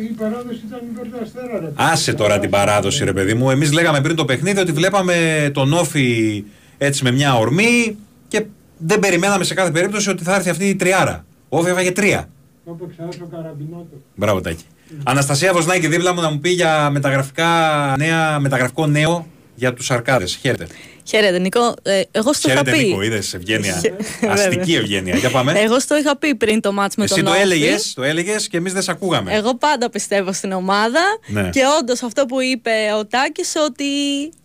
Η 0.09 0.13
παράδοση 0.17 0.61
ήταν 0.67 0.79
υπέρ 0.93 1.05
του 1.07 1.17
Αστέρα, 1.23 1.59
ρε. 1.59 1.71
Άσε 1.75 2.13
τώρα 2.13 2.39
την 2.39 2.49
παράδοση, 2.49 3.03
ρε 3.03 3.13
παιδί 3.13 3.33
μου. 3.33 3.49
Εμείς 3.49 3.71
λέγαμε 3.71 4.01
πριν 4.01 4.15
το 4.15 4.25
παιχνίδι 4.25 4.59
ότι 4.59 4.71
βλέπαμε 4.71 5.49
τον 5.53 5.73
Όφη 5.73 6.43
έτσι 6.77 7.03
με 7.03 7.11
μια 7.11 7.35
ορμή 7.35 7.97
και 8.27 8.45
δεν 8.77 8.99
περιμέναμε 8.99 9.43
σε 9.43 9.53
κάθε 9.53 9.71
περίπτωση 9.71 10.09
ότι 10.09 10.23
θα 10.23 10.35
έρθει 10.35 10.49
αυτή 10.49 10.65
η 10.69 10.75
τριάρα. 10.75 11.25
Ο 11.49 11.57
Όφη 11.57 11.69
έφαγε 11.69 11.91
τρία. 11.91 12.29
Το 12.65 12.77
έπαιξε 12.81 13.03
άσο 13.09 13.27
καραμπινότο. 13.31 14.01
Μπράβο, 14.15 14.41
Τάκη. 14.41 14.63
Αναστασία 15.03 15.53
Βοσνάκη 15.53 15.87
δίπλα 15.87 16.13
μου 16.13 16.21
να 16.21 16.29
μου 16.29 16.39
πει 16.39 16.49
για 16.49 16.89
μεταγραφικά 16.89 17.47
νέα, 17.97 18.39
μεταγραφικό 18.39 18.87
νέο 18.87 19.27
για 19.55 19.73
τους 19.73 19.91
Αρκάδες. 19.91 20.35
Χαίρετε. 20.41 20.67
Χαίρετε, 21.03 21.39
Νίκο. 21.39 21.73
Ε, 21.83 22.01
εγώ 22.11 22.33
στο 22.33 22.49
Χαίρετε, 22.49 22.69
είχα 22.71 22.79
πει. 22.79 22.85
Νίκο, 22.87 23.01
είδες 23.01 23.33
ευγένεια. 23.33 23.73
Χαι- 23.73 24.29
Αστική 24.31 24.55
βέβαια. 24.57 24.79
ευγένεια. 24.79 25.15
Για 25.15 25.29
πάμε. 25.29 25.51
Εγώ 25.59 25.79
στο 25.79 25.97
είχα 25.97 26.17
πει 26.17 26.35
πριν 26.35 26.61
το 26.61 26.71
μάτς 26.71 26.95
με 26.95 27.03
Εσύ 27.03 27.13
τον 27.15 27.23
το 27.23 27.29
Όφη. 27.31 27.39
έλεγες, 27.41 27.93
το 27.93 28.03
έλεγες 28.03 28.47
και 28.47 28.57
εμείς 28.57 28.73
δεν 28.73 28.81
σε 28.81 28.91
ακούγαμε. 28.91 29.33
Εγώ 29.33 29.55
πάντα 29.55 29.89
πιστεύω 29.89 30.33
στην 30.33 30.51
ομάδα 30.51 30.99
Ναι. 31.27 31.49
και 31.49 31.61
όντως 31.79 32.03
αυτό 32.03 32.25
που 32.25 32.41
είπε 32.41 32.71
ο 32.99 33.05
Τάκης 33.05 33.53
ότι 33.65 33.85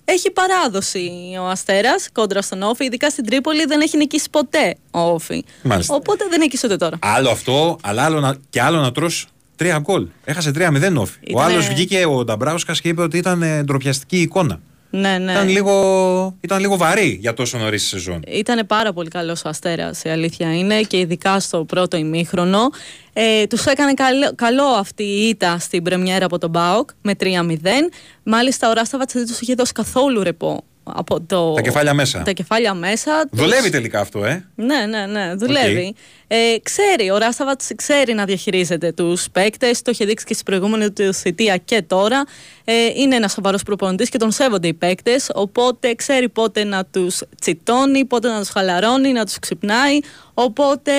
έχει 0.04 0.30
παράδοση 0.30 1.10
ο 1.40 1.46
Αστέρας 1.48 2.08
κόντρα 2.12 2.42
στον 2.42 2.62
Όφη. 2.62 2.84
Ειδικά 2.84 3.10
στην 3.10 3.26
Τρίπολη 3.26 3.64
δεν 3.64 3.80
έχει 3.80 3.96
νικήσει 3.96 4.30
ποτέ 4.30 4.74
ο 4.90 5.00
Όφη. 5.00 5.44
Μάλιστα. 5.62 5.94
Οπότε 5.94 6.24
δεν 6.30 6.38
νίκησε 6.40 6.66
ούτε 6.66 6.76
τώρα. 6.76 6.98
Άλλο 7.00 7.30
αυτό, 7.30 7.78
αλλά 7.82 8.02
άλλο 8.04 8.20
να, 8.20 8.36
και 8.50 8.62
άλλο 8.62 8.80
να 8.80 8.92
τρως 8.92 9.26
τρία 9.62 9.78
γκολ. 9.78 10.06
Έχασε 10.24 10.50
3-0 10.54 10.96
όφη. 10.96 11.18
Ο 11.18 11.22
Ήτανε- 11.24 11.50
άλλος 11.50 11.68
βγήκε 11.68 12.04
ο 12.06 12.24
Νταμπράουσκα 12.24 12.72
και 12.72 12.88
είπε 12.88 13.02
ότι 13.02 13.18
ήταν 13.18 13.42
ε, 13.42 13.62
ντροπιαστική 13.62 14.20
εικόνα. 14.20 14.60
Ναι, 14.90 15.18
ναι. 15.18 15.32
Ήταν, 15.32 15.48
λίγο, 15.48 16.36
ήταν 16.40 16.60
λίγο 16.60 16.76
βαρύ 16.76 17.18
για 17.20 17.34
τόσο 17.34 17.58
νωρίς 17.58 17.80
στη 17.80 17.88
σεζόν. 17.90 18.22
Ήταν 18.26 18.66
πάρα 18.66 18.92
πολύ 18.92 19.08
καλός 19.08 19.44
ο 19.44 19.48
Αστέρας, 19.48 20.02
η 20.04 20.08
αλήθεια 20.08 20.56
είναι, 20.58 20.80
και 20.80 20.98
ειδικά 20.98 21.40
στο 21.40 21.64
πρώτο 21.64 21.96
ημίχρονο. 21.96 22.58
Ε, 23.12 23.46
τους 23.46 23.64
έκανε 23.64 23.94
καλό, 23.94 24.32
καλό 24.34 24.64
αυτή 24.64 25.02
η 25.02 25.28
ήττα 25.28 25.58
στην 25.58 25.82
πρεμιέρα 25.82 26.24
από 26.24 26.38
τον 26.38 26.50
Μπάοκ 26.50 26.90
με 27.02 27.12
3-0. 27.20 27.24
Μάλιστα, 28.22 28.68
ο 28.70 28.72
Ράσταβατς 28.72 29.12
δεν 29.12 29.26
τους 29.26 29.40
είχε 29.40 29.54
δώσει 29.54 29.72
καθόλου 29.72 30.22
ρεπό 30.22 30.64
από 30.84 31.20
το. 31.20 31.52
Τα 31.54 31.60
κεφάλια 31.60 31.94
μέσα. 31.94 32.22
Τα 32.22 32.32
κεφάλια 32.32 32.74
μέσα. 32.74 33.28
Τους- 33.30 33.40
Δουλεύει 33.40 33.70
τελικά 33.70 34.00
αυτό, 34.00 34.24
ε; 34.24 34.44
Ναι, 34.54 34.86
ναι, 34.88 35.06
ναι, 35.06 35.34
δουλεύει. 35.34 35.94
Ε, 36.26 36.36
ξέρει, 36.62 37.10
ο 37.10 37.18
Ράσταβατς 37.18 37.70
ξέρει 37.76 38.14
να 38.14 38.24
διαχειρίζεται 38.24 38.92
τους 38.92 39.26
παίκτες. 39.32 39.82
Το 39.82 39.90
είχε 39.90 40.04
δείξει 40.04 40.24
και 40.24 40.32
στην 40.32 40.44
προηγούμενη 40.44 40.90
του 40.90 41.14
θητεία 41.14 41.56
και 41.56 41.82
τώρα. 41.82 42.24
Ε, 42.64 42.72
είναι 42.96 43.16
ένας 43.16 43.32
σοβαρός 43.32 43.62
προπονητής 43.62 44.08
και 44.08 44.18
τον 44.18 44.30
σέβονται 44.30 44.68
οι 44.68 44.74
παίκτες. 44.74 45.30
Οπότε 45.34 45.94
ξέρει 45.94 46.28
πότε 46.28 46.64
να 46.64 46.84
τους 46.84 47.22
τσιτώνει, 47.40 48.04
πότε 48.04 48.28
να 48.28 48.38
τους 48.38 48.48
χαλαρώνει, 48.48 49.12
να 49.12 49.24
τους 49.24 49.38
ξυπνάει. 49.38 49.98
Οπότε 50.34 50.92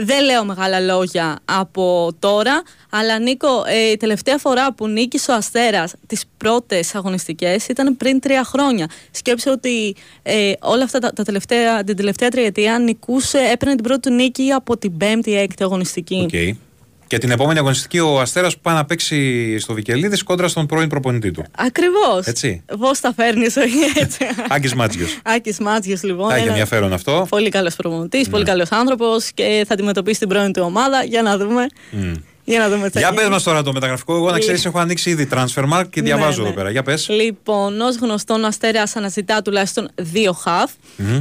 δεν 0.00 0.24
λέω 0.24 0.44
μεγάλα 0.44 0.80
λόγια 0.80 1.38
από 1.44 2.08
τώρα, 2.18 2.62
αλλά 2.90 3.18
Νίκο, 3.18 3.64
ε, 3.66 3.90
η 3.90 3.96
τελευταία 3.96 4.38
φορά 4.38 4.72
που 4.72 4.88
νίκησε 4.88 5.30
ο 5.30 5.34
Αστέρας 5.34 5.94
τις 6.06 6.24
πρώτες 6.36 6.94
αγωνιστικές 6.94 7.66
ήταν 7.68 7.96
πριν 7.96 8.20
τρία 8.20 8.44
χρόνια. 8.44 8.86
Σκέψε 9.10 9.50
ότι 9.50 9.96
ε, 10.22 10.52
όλα 10.60 10.84
αυτά 10.84 10.98
τα, 10.98 11.12
τα 11.12 11.22
τελευταία, 11.22 11.84
την 11.84 11.96
τελευταία 11.96 12.28
τριετία 12.28 12.78
νικούσε, 12.78 13.38
έπαιρνε 13.38 13.74
την 13.74 13.84
πρώτη 13.84 14.08
του 14.08 14.14
νίκη 14.14 14.50
από 14.50 14.76
την 14.76 14.96
πέμπτη 14.96 15.38
έκτη 15.38 15.62
αγωνιστική. 15.62 16.26
Οκ. 16.32 16.67
Και 17.08 17.18
την 17.18 17.30
επόμενη 17.30 17.58
αγωνιστική 17.58 17.98
ο 17.98 18.20
Αστέρας 18.20 18.54
που 18.54 18.60
πάει 18.62 18.74
να 18.74 18.84
παίξει 18.84 19.58
στο 19.58 19.74
Βικελίδης 19.74 20.22
κόντρα 20.22 20.48
στον 20.48 20.66
πρώην 20.66 20.88
προπονητή 20.88 21.30
του. 21.30 21.44
Ακριβώς. 21.56 22.24
Έτσι. 22.26 22.62
Πώς 22.78 23.00
τα 23.00 23.12
φέρνεις 23.16 23.56
όχι 23.56 23.98
έτσι. 24.00 24.18
Άκης 24.54 24.74
Μάντζιος. 24.74 25.18
Άκης 25.24 25.58
Μάντζιος 25.58 26.02
λοιπόν. 26.02 26.28
Θα 26.28 26.34
έχει 26.34 26.42
ένα 26.42 26.50
ενδιαφέρον 26.50 26.92
αυτό. 26.92 27.26
Πολύ 27.28 27.48
καλός 27.50 27.74
προπονητής, 27.76 28.24
Ναι. 28.26 28.32
πολύ 28.32 28.44
καλός 28.44 28.70
άνθρωπος 28.72 29.32
και 29.32 29.64
θα 29.68 29.74
αντιμετωπίσει 29.74 30.18
την 30.18 30.28
πρώην 30.28 30.52
του 30.52 30.62
ομάδα 30.64 31.04
για 31.04 31.22
να 31.22 31.36
δούμε. 31.38 31.66
Μμ. 31.90 32.12
Για 32.50 32.58
να 32.58 32.68
δούμε 32.68 32.86
τι 32.86 32.92
θα 32.92 32.98
Για 32.98 33.08
γίνει. 33.08 33.20
πες 33.20 33.28
μας 33.30 33.42
τώρα 33.42 33.62
το 33.62 33.72
μεταγραφικό. 33.72 34.14
Εγώ 34.14 34.30
να 34.30 34.38
ξέρεις, 34.38 34.64
Ε. 34.64 34.68
έχω 34.68 34.78
ανοίξει 34.78 35.10
ήδη 35.10 35.28
transfer 35.32 35.64
mark 35.72 35.84
και 35.90 36.00
Ναι, 36.00 36.06
διαβάζω 36.06 36.42
ναι. 36.42 36.46
εδώ 36.48 36.56
πέρα. 36.56 36.70
Για 36.70 36.82
πες. 36.82 37.08
Λοιπόν, 37.08 37.80
ως 37.80 37.96
γνωστόν, 37.96 38.44
ο 38.44 38.46
Αστέρας 38.46 38.96
αναζητά 38.96 39.42
τουλάχιστον 39.42 39.88
δύο 39.94 40.32
χαφ, 40.32 40.70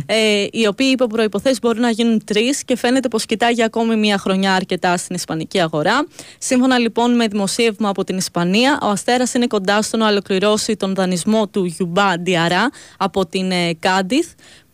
ε, 0.06 0.46
οι 0.52 0.68
οποίοι 0.68 0.90
υπό 0.92 1.08
προποθέσει 1.08 1.60
μπορούν 1.62 1.82
να 1.82 1.90
γίνουν 1.90 2.24
τρεις 2.26 2.64
και 2.64 2.78
φαίνεται 2.78 3.08
πως 3.08 3.26
κοιτάει 3.26 3.52
για 3.54 3.66
ακόμη 3.66 3.96
μία 3.96 4.18
χρονιά 4.18 4.54
αρκετά 4.54 4.98
στην 4.98 5.16
Ισπανική 5.16 5.62
αγορά. 5.62 6.08
Σύμφωνα 6.38 6.78
λοιπόν 6.78 7.16
με 7.16 7.28
δημοσίευμα 7.28 7.90
από 7.90 8.04
την 8.04 8.18
Ισπανία, 8.18 8.80
ο 8.82 8.88
Αστέρας 8.88 9.34
είναι 9.34 9.48
κοντά 9.48 9.82
στο 9.82 9.98
να 9.98 10.08
ολοκληρώσει 10.08 10.76
τον 10.76 10.96
δανεισμό 10.96 11.48
του 11.48 11.66
Γιουμπά 11.66 12.20
Ντιαρά 12.20 12.70
από 12.98 13.26
την 13.26 13.52
ε, 13.52 13.74
Κάντιθ. 13.80 14.28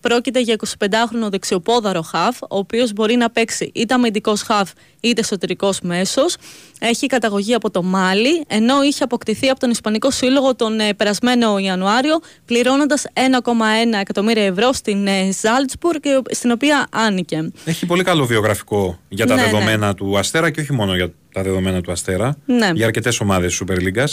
Πρόκειται 0.08 0.40
για 0.40 0.56
25χρονο 0.80 1.30
δεξιοπόδαρο 1.30 2.02
χαφ, 2.02 2.42
ο 2.42 2.58
οποίος 2.58 2.94
μπορεί 2.94 3.16
να 3.16 3.30
παίξει 3.30 3.72
είτε 3.74 3.94
αμυντικός 3.94 4.42
χαφ 4.42 4.72
είτε 5.00 5.22
εσωτερικός 5.22 5.82
μέσος. 5.82 6.36
Έχει 6.80 7.08
καταγωγή 7.08 7.54
από 7.54 7.70
το 7.72 7.84
Μάλι, 7.84 8.44
ενώ 8.48 8.84
είχε 8.84 9.04
αποκτηθεί 9.04 9.50
από 9.50 9.60
τον 9.60 9.70
Ισπανικό 9.70 10.12
Σύλλογο 10.12 10.56
τον 10.56 10.80
ε, 10.80 10.94
περασμένο 10.94 11.58
Ιανουάριο, 11.58 12.20
πληρώνοντας 12.46 13.04
1,1 13.14 14.00
εκατομμύρια 14.00 14.44
ευρώ 14.46 14.74
στην 14.74 15.08
ε, 15.08 15.32
Ζάλτσπουργκ, 15.42 16.02
και 16.02 16.22
στην 16.30 16.52
οποία 16.52 16.88
άνοικε. 16.92 17.52
Έχει 17.66 17.86
πολύ 17.86 18.04
καλό 18.04 18.26
βιογραφικό 18.26 19.00
για 19.10 19.26
τα 19.26 19.36
Ναι, 19.36 19.42
ναι. 19.42 19.50
δεδομένα 19.50 19.94
του 19.94 20.18
Αστέρα 20.18 20.50
και 20.50 20.62
όχι 20.62 20.74
μόνο 20.74 20.96
για 20.96 21.14
τα 21.34 21.44
δεδομένα 21.44 21.82
του 21.82 21.92
Αστέρα. 21.92 22.38
Ναι. 22.46 22.70
Για 22.74 22.86
αρκετές 22.86 23.20
ομάδες 23.20 23.58
της 23.58 23.68
Super 23.68 23.78
League. 23.78 24.06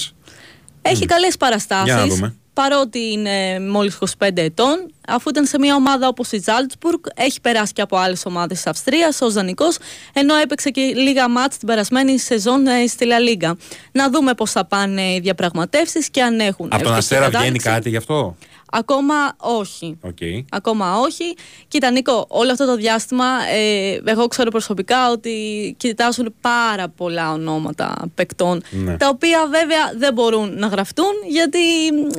Έχει 0.82 1.06
καλές 1.06 1.36
παραστάσεις. 1.36 1.84
Για 1.84 1.94
να 1.94 2.06
δούμε. 2.06 2.34
Παρότι 2.52 2.98
είναι 2.98 3.60
μόλις 3.60 3.98
25 4.18 4.28
ετών, 4.34 4.92
αφού 5.08 5.28
ήταν 5.28 5.44
σε 5.46 5.58
μια 5.58 5.74
ομάδα 5.74 6.08
όπως 6.08 6.32
η 6.32 6.38
Ζάλτσμπουργκ, 6.44 7.00
έχει 7.14 7.40
περάσει 7.40 7.72
και 7.72 7.82
από 7.82 7.96
άλλες 7.96 8.26
ομάδες 8.26 8.56
της 8.56 8.66
Αυστρίας 8.66 9.20
ως 9.20 9.34
δανεικός, 9.34 9.76
ενώ 10.12 10.34
έπαιξε 10.34 10.70
και 10.70 10.80
λίγα 10.80 11.28
μάτς 11.28 11.56
την 11.56 11.66
περασμένη 11.66 12.18
σεζόν 12.18 12.66
ε, 12.66 12.86
στη 12.86 13.04
Λα 13.04 13.18
Λίγκα. 13.18 13.56
Να 13.92 14.10
δούμε 14.10 14.34
πώς 14.34 14.50
θα 14.50 14.64
πάνε 14.64 15.02
οι 15.02 15.20
διαπραγματεύσεις 15.20 16.10
και 16.10 16.22
αν 16.22 16.40
έχουν. 16.40 16.68
Από 16.72 16.82
τον 16.82 16.92
ευτυχή 16.94 17.14
Αστέρα 17.14 17.28
βγαίνει 17.28 17.58
κατάληξη. 17.58 17.68
κάτι 17.68 17.88
γι' 17.88 17.96
αυτό; 17.96 18.36
Ακόμα 18.72 19.14
όχι. 19.36 19.98
Οκ. 20.00 20.16
Ακόμα 20.50 20.98
όχι. 21.00 21.34
Κοίτα, 21.68 21.90
Νίκο, 21.90 22.24
όλο 22.28 22.50
αυτό 22.50 22.66
το 22.66 22.76
διάστημα, 22.76 23.24
ε, 23.54 24.00
εγώ 24.04 24.26
ξέρω 24.26 24.50
προσωπικά 24.50 25.10
ότι 25.10 25.34
κοιτάζουν 25.78 26.34
πάρα 26.40 26.88
πολλά 26.88 27.32
ονόματα 27.32 27.94
παικτών, 28.14 28.62
Ναι. 28.70 28.96
τα 28.96 29.08
οποία 29.08 29.46
βέβαια 29.50 29.92
δεν 29.98 30.12
μπορούν 30.14 30.58
να 30.58 30.66
γραφτούν 30.66 31.12
γιατί 31.28 31.58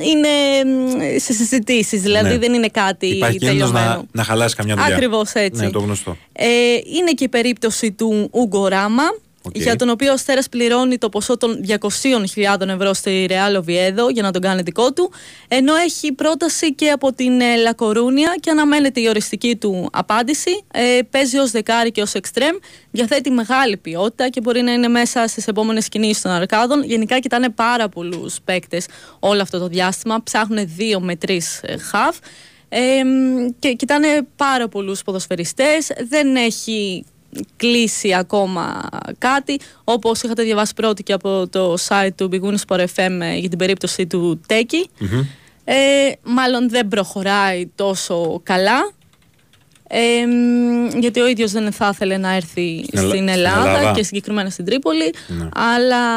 είναι 0.00 0.28
μ, 0.70 0.98
σε 1.18 1.32
συζητήσεις. 1.32 2.02
Δηλαδή 2.02 2.28
Ναι. 2.28 2.38
δεν 2.38 2.54
είναι 2.54 2.68
κάτι 2.68 3.06
Υπάρχει 3.06 3.38
κίνδυνος 3.38 3.70
τελειωμένο. 3.70 3.94
να, 3.96 4.04
να 4.12 4.22
χαλάσει 4.24 4.54
καμιά 4.54 4.74
δουλειά. 4.74 4.94
Ακριβώς 4.94 5.32
έτσι. 5.32 5.64
Ναι, 5.64 5.70
το 5.70 5.78
γνωστό. 5.78 6.16
Ε, 6.32 6.46
είναι 6.96 7.10
και 7.14 7.24
η 7.24 7.28
περίπτωση 7.28 7.92
του 7.92 8.28
Ούγκο 8.32 8.66
Ράμα, 8.68 9.02
Οκ. 9.42 9.56
για 9.56 9.76
τον 9.76 9.88
οποίο 9.88 10.10
ο 10.10 10.14
Αστέρας 10.14 10.48
πληρώνει 10.48 10.98
το 10.98 11.08
ποσό 11.08 11.36
των 11.36 11.64
200.000 11.68 12.68
ευρώ 12.68 12.92
στη 12.92 13.26
Ρεάλ 13.28 13.56
Οβιέδο 13.56 14.08
για 14.08 14.22
να 14.22 14.30
τον 14.30 14.40
κάνει 14.40 14.62
δικό 14.62 14.92
του, 14.92 15.12
ενώ 15.48 15.74
έχει 15.74 16.12
πρόταση 16.12 16.74
και 16.74 16.90
από 16.90 17.12
την 17.12 17.40
ε, 17.40 17.56
Λα 17.56 17.72
Κορούνια 17.72 18.34
και 18.40 18.50
αναμένεται 18.50 19.00
η 19.00 19.08
οριστική 19.08 19.56
του 19.56 19.88
απάντηση. 19.92 20.64
Ε, 20.72 20.98
παίζει 21.10 21.38
ως 21.38 21.50
δεκάρι 21.50 21.90
και 21.90 22.02
ως 22.02 22.14
εξτρέμ, 22.14 22.56
διαθέτει 22.90 23.30
μεγάλη 23.30 23.76
ποιότητα 23.76 24.28
και 24.28 24.40
μπορεί 24.40 24.62
να 24.62 24.72
είναι 24.72 24.88
μέσα 24.88 25.26
στις 25.26 25.46
επόμενες 25.46 25.88
κινήσεις 25.88 26.22
των 26.22 26.32
αρκάδων. 26.32 26.84
Γενικά 26.84 27.18
κοιτάνε 27.18 27.48
πάρα 27.48 27.88
πολλούς 27.88 28.36
παίκτες 28.44 28.86
όλο 29.18 29.42
αυτό 29.42 29.58
το 29.58 29.68
διάστημα, 29.68 30.22
ψάχνουν 30.22 30.64
δύο 30.76 31.00
με 31.00 31.16
τρεις 31.16 31.60
ε, 31.62 31.76
χαφ. 31.76 32.16
Ε, 32.68 33.04
μ, 33.04 33.48
και 33.58 33.72
κοιτάνε 33.72 34.26
πάρα 34.36 34.68
πολλούς 34.68 35.02
ποδοσφαιριστές, 35.02 35.90
δεν 36.08 36.36
έχει 36.36 37.04
κλείσει 37.56 38.14
ακόμα 38.14 38.88
κάτι 39.18 39.60
όπως 39.84 40.22
είχατε 40.22 40.42
διαβάσει 40.42 40.74
πρώτη 40.74 41.02
και 41.02 41.12
από 41.12 41.48
το 41.50 41.74
site 41.88 42.08
του 42.16 42.28
Big 42.32 42.40
Win 42.40 42.54
Sport 42.66 42.84
FM 42.94 43.18
ε, 43.20 43.34
για 43.36 43.48
την 43.48 43.58
περίπτωση 43.58 44.06
του 44.06 44.40
τεκη 44.46 44.88
ε, 45.64 45.74
μάλλον 46.22 46.68
δεν 46.70 46.88
προχωράει 46.88 47.66
τόσο 47.74 48.40
καλά. 48.42 48.92
Ε, 49.94 50.26
μ, 50.26 50.98
γιατί 50.98 51.20
ο 51.20 51.26
ίδιος 51.26 51.52
δεν 51.52 51.72
θα 51.72 51.90
ήθελε 51.92 52.16
να 52.16 52.34
έρθει 52.34 52.84
Στην 52.86 52.98
Ελλά- 52.98 53.08
στην 53.08 53.22
στην 53.24 53.28
Ελλάδα, 53.28 53.68
Ελλάδα. 53.76 53.92
και 53.96 54.02
συγκεκριμένα 54.02 54.50
στην 54.50 54.64
Τρίπολη. 54.64 55.14
Ναι. 55.26 55.48
αλλά 55.54 56.08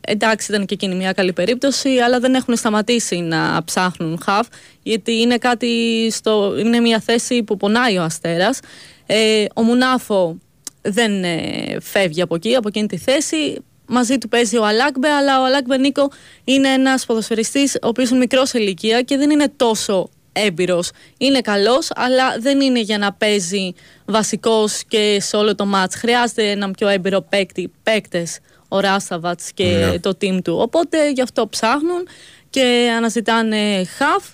εντάξει 0.00 0.52
ήταν 0.52 0.66
και 0.66 0.74
εκείνη 0.74 0.94
μια 0.94 1.12
καλή 1.12 1.32
περίπτωση 1.32 1.88
αλλά 1.98 2.20
δεν 2.20 2.34
έχουν 2.34 2.56
σταματήσει 2.56 3.16
να 3.16 3.64
ψάχνουν 3.64 4.20
χαφ 4.24 4.46
γιατί 4.82 5.20
είναι 5.20 5.36
κάτι 5.38 6.08
στο, 6.10 6.54
είναι 6.58 6.80
μια 6.80 7.00
θέση 7.00 7.42
που 7.42 7.56
πονάει 7.56 7.98
ο 7.98 8.02
Αστέρας. 8.02 8.58
Ε, 9.06 9.44
ο 9.54 9.62
Μουνάφο 9.62 10.38
δεν 10.82 11.24
ε, 11.24 11.76
φεύγει 11.80 12.22
από 12.22 12.34
εκεί, 12.34 12.54
από 12.54 12.68
εκείνη 12.68 12.86
τη 12.86 12.96
θέση 12.98 13.58
μαζί 13.86 14.18
του 14.18 14.28
παίζει 14.28 14.56
ο 14.56 14.66
Αλάκμπε 14.66 15.08
αλλά 15.08 15.40
ο 15.40 15.44
Αλάκμπε 15.44 15.76
Νίκο 15.76 16.10
είναι 16.44 16.68
ένας 16.68 17.06
ποδοσφαιριστής 17.06 17.74
ο 17.74 17.88
οποίος 17.88 18.08
είναι 18.10 18.18
μικρός 18.18 18.48
σε 18.48 18.58
ηλικία 18.58 19.02
και 19.02 19.16
δεν 19.16 19.30
είναι 19.30 19.52
τόσο 19.56 20.08
έμπειρος. 20.32 20.90
Είναι 21.18 21.40
καλός, 21.40 21.88
αλλά 21.94 22.38
δεν 22.38 22.60
είναι 22.60 22.80
για 22.80 22.98
να 22.98 23.12
παίζει 23.12 23.74
βασικός 24.04 24.82
και 24.88 25.18
σε 25.20 25.36
όλο 25.36 25.54
το 25.54 25.66
μάτς. 25.66 25.94
Χρειάζεται 25.96 26.50
έναν 26.50 26.70
πιο 26.70 26.88
έμπειρο 26.88 27.20
παίκτη, 27.20 27.72
παίκτες, 27.82 28.38
ο 28.68 28.80
Ράσαβατς 28.80 29.52
και 29.52 29.64
Ναι. 29.64 29.98
το 29.98 30.10
team 30.20 30.38
του. 30.44 30.56
Οπότε 30.58 31.10
γι' 31.10 31.22
αυτό 31.22 31.48
ψάχνουν 31.48 32.08
και 32.50 32.90
αναζητάνε 32.96 33.84
χαφ. 33.84 34.24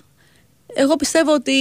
Εγώ 0.77 0.95
πιστεύω 0.95 1.33
ότι 1.33 1.51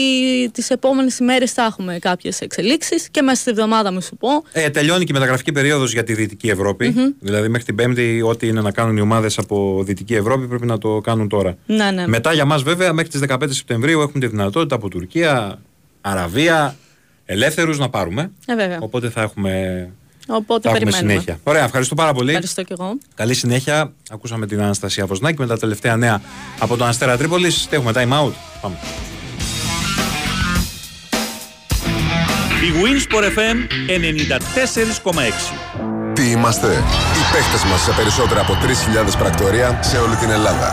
τις 0.53 0.71
επόμενες 0.71 1.19
ημέρες 1.19 1.53
θα 1.53 1.65
έχουμε 1.65 1.99
κάποιες 1.99 2.41
εξελίξεις 2.41 3.09
και 3.09 3.23
μέσα 3.23 3.41
στη 3.41 3.51
εβδομάδα 3.51 3.93
μου 3.93 4.01
σου 4.01 4.17
πω. 4.17 4.29
Ε, 4.53 4.71
τελειώνει 4.71 5.05
και 5.05 5.11
η 5.11 5.13
μεταγραφική 5.13 5.53
περίοδος 5.53 5.93
για 5.93 6.05
τη 6.05 6.15
Δυτική 6.15 6.49
Ευρώπη. 6.49 7.15
Δηλαδή 7.21 7.49
μέχρι 7.49 7.67
την 7.67 7.75
Πέμπτη, 7.75 8.23
ό,τι 8.23 8.47
είναι 8.47 8.61
να 8.61 8.71
κάνουν 8.71 8.97
οι 8.97 9.01
ομάδες 9.01 9.39
από 9.39 9.83
Δυτική 9.85 10.15
Ευρώπη 10.15 10.47
πρέπει 10.47 10.67
να 10.67 10.79
το 10.79 11.01
κάνουν 11.01 11.29
τώρα. 11.29 11.57
Ναι, 11.67 11.91
ναι. 11.91 12.07
Μετά 12.07 12.33
για 12.33 12.45
μας 12.45 12.63
βέβαια 12.63 12.93
μέχρι 12.93 13.11
τις 13.11 13.21
15 13.29 13.37
Σεπτεμβρίου 13.49 14.01
έχουμε 14.01 14.21
τη 14.21 14.27
δυνατότητα 14.27 14.75
από 14.75 14.89
Τουρκία, 14.89 15.59
Αραβία, 16.01 16.77
ελεύθερους 17.25 17.79
να 17.79 17.89
πάρουμε. 17.89 18.31
Ε, 18.47 18.55
βέβαια. 18.55 18.79
Οπότε 18.81 19.11
θα 19.11 19.23
έχουμε, 19.23 19.91
Οπότε 20.29 20.69
θα 20.69 20.75
έχουμε 20.75 20.91
περιμένουμε. 20.91 21.13
συνέχεια. 21.13 21.39
Ωραία, 21.43 21.65
ευχαριστώ 21.65 21.95
πάρα 21.95 22.13
πολύ. 22.13 22.29
Ευχαριστώ 22.29 22.63
και 22.63 22.75
εγώ. 22.79 22.99
Καλή 23.15 23.35
συνέχεια. 23.35 23.93
Ακούσαμε 24.11 24.47
την 24.47 24.63
Αναστασία 24.63 25.07
Βοσνάκη 25.07 25.41
με 25.41 25.47
τα 25.47 25.59
τελευταία 25.59 25.97
νέα 25.97 26.21
από 26.59 26.77
τον 26.77 26.89
Αστέρα 26.89 27.17
Τρίπολης. 27.17 27.67
Έχουμε 27.71 27.93
time 27.95 28.13
out. 28.13 28.33
Πάμε. 28.61 28.77
Η 32.65 32.73
Winsport 32.83 33.25
FM 33.25 33.57
94,6. 33.89 35.55
Τι 36.13 36.31
είμαστε, 36.31 36.67
οι 36.67 37.33
παίχτες 37.33 37.65
μας 37.71 37.81
σε 37.81 37.93
περισσότερα 37.93 38.41
από 38.41 38.53
3.000 38.53 39.19
πρακτορία 39.19 39.79
σε 39.83 39.99
όλη 39.99 40.17
την 40.17 40.31
Ελλάδα. 40.31 40.73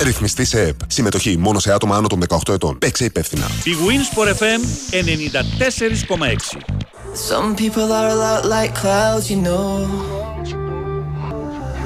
Ρυθμιστή 0.00 0.44
σε 0.44 0.60
ΕΠ. 0.60 0.80
Συμμετοχή 0.86 1.36
μόνο 1.36 1.58
σε 1.58 1.72
άτομα 1.72 1.96
άνω 1.96 2.06
των 2.06 2.20
18 2.28 2.52
ετών. 2.52 2.78
Παίξε 2.78 3.04
υπεύθυνα. 3.04 3.46
Η 3.64 3.70
Winsport 3.86 4.28
FM 4.28 4.60
94,6. 4.92 6.78
Some 7.30 7.56
people 7.56 7.90
are 7.98 8.08
a 8.08 8.18
lot 8.26 8.42
like 8.44 8.72
clouds, 8.82 9.26
you 9.30 9.38
know. 9.46 9.68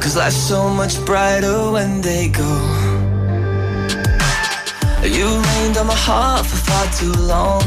Cause 0.02 0.14
life's 0.16 0.42
so 0.52 0.60
much 0.80 0.94
brighter 1.08 1.58
when 1.76 1.90
they 2.06 2.24
go. 2.42 2.52
You 5.16 5.28
rained 5.48 5.76
on 5.80 5.86
my 5.92 5.98
heart 6.06 6.44
for 6.50 6.60
far 6.68 6.86
too 7.00 7.14
long. 7.34 7.64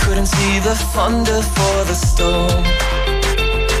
Couldn't 0.00 0.30
see 0.36 0.54
the 0.68 0.76
thunder 0.94 1.40
for 1.54 1.76
the 1.90 1.96
storm. 2.08 2.62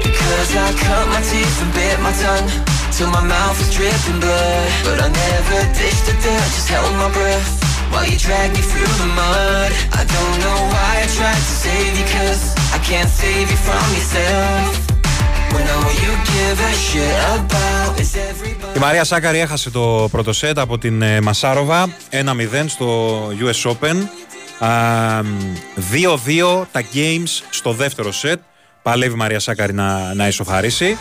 Because 0.06 0.50
I 0.64 0.68
cut 0.84 1.04
my 1.14 1.22
teeth 1.30 1.62
and 1.62 1.72
bit 1.76 1.96
my 2.06 2.14
tongue. 2.24 2.75
Till 2.96 3.10
my 3.18 3.24
mouth 3.36 3.56
was 3.60 3.70
dripping 3.76 4.20
blood. 4.24 4.68
But 4.86 4.96
I 5.06 5.08
never 5.24 5.58
ditched 5.78 6.04
the 6.08 6.16
dirt, 6.24 6.48
just 6.56 6.68
held 6.74 6.94
my 7.04 7.10
breath. 7.18 7.50
While 7.92 8.06
you 8.10 8.16
dragged 8.26 8.54
me 8.58 8.62
through 8.70 8.94
the 9.02 9.10
mud. 9.20 9.70
I 10.00 10.02
don't 10.14 10.36
know 10.44 10.58
why 10.72 10.92
I 11.04 11.06
tried 11.18 11.42
to 11.50 11.54
save 11.64 11.92
you, 12.00 12.06
cause 12.16 12.42
I 12.76 12.78
can't 12.90 13.12
save 13.22 13.46
you 13.52 13.60
from 13.68 13.84
yourself. 13.96 14.72
When 15.52 15.66
all 15.74 15.92
you 16.02 16.12
give 16.32 16.56
a 16.70 16.72
shit 16.86 17.16
about 17.36 18.00
is 18.02 18.12
everybody. 18.30 18.76
Η 18.76 18.78
Μαρία 18.78 19.04
Σάκαρη 19.04 19.38
έχασε 19.38 19.70
το 19.70 20.08
πρώτο 20.10 20.32
σετ 20.32 20.58
από 20.58 20.78
την 20.78 21.02
ε, 21.02 21.20
Μασάροβα 21.20 21.88
1-0 22.10 22.64
στο 22.66 23.18
US 23.28 23.70
Open. 23.70 23.96
Α, 24.58 25.22
μ, 25.22 25.26
2-2 26.60 26.64
τα 26.72 26.82
games 26.94 27.42
στο 27.50 27.72
δεύτερο 27.72 28.12
σετ. 28.12 28.40
Παλεύει 28.82 29.14
η 29.14 29.16
Μαρία 29.16 29.40
Σάκαρη 29.40 29.72
να, 29.72 30.14
να 30.14 30.26
ισοφαρίσει. 30.26 30.96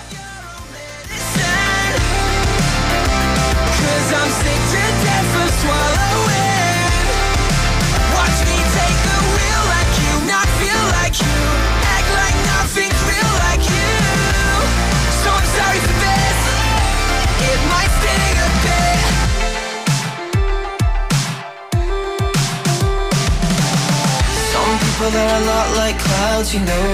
Like 26.35 26.45
clouds, 26.45 26.53
you 26.53 26.61
know. 26.69 26.85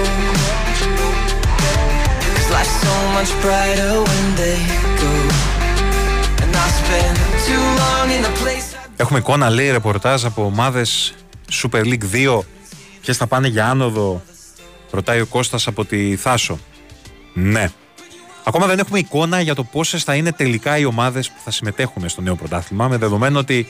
Cause 2.36 2.50
life's 2.56 2.78
so 2.86 2.96
much 3.18 3.32
brighter 3.42 3.94
when 4.08 4.26
they 4.40 4.58
go. 5.02 5.14
And 6.42 6.52
I 6.64 6.68
spend 6.80 7.18
too 7.48 7.66
long 7.82 8.08
in 8.18 8.26
a 8.26 8.34
place. 8.44 8.76
Έχουμε 8.96 9.20
εικόνα, 9.20 9.50
λέει, 9.50 9.72
ρεπορτάζ 9.72 10.26
από 10.26 10.46
ομάδες 10.46 11.14
Super 11.52 11.84
League 11.84 12.04
2. 12.12 12.40
Ποιες 13.02 13.18
θα 13.18 13.28
πάνε 13.28 13.48
για 13.48 13.70
άνοδο, 13.70 14.22
ρωτάει 14.92 15.22
ο 15.22 15.26
Κώστας 15.26 15.68
από 15.68 15.86
τη 15.86 16.16
Θάσο. 16.16 16.60
Ναι. 17.34 17.70
Ακόμα 18.44 18.66
δεν 18.66 18.80
έχουμε 18.80 19.00
εικόνα 19.00 19.42
για 19.42 19.56
το 19.56 19.64
πόσες 19.64 20.04
θα 20.04 20.16
είναι 20.16 20.32
τελικά 20.32 20.78
οι 20.78 20.86
ομάδες 20.86 21.30
που 21.30 21.40
θα 21.44 21.52
συμμετέχουν 21.52 22.10
στο 22.10 22.22
νέο 22.22 22.36
πρωτάθλημα, 22.36 22.88
με 22.88 22.98
δεδομένο 22.98 23.40
ότι 23.40 23.68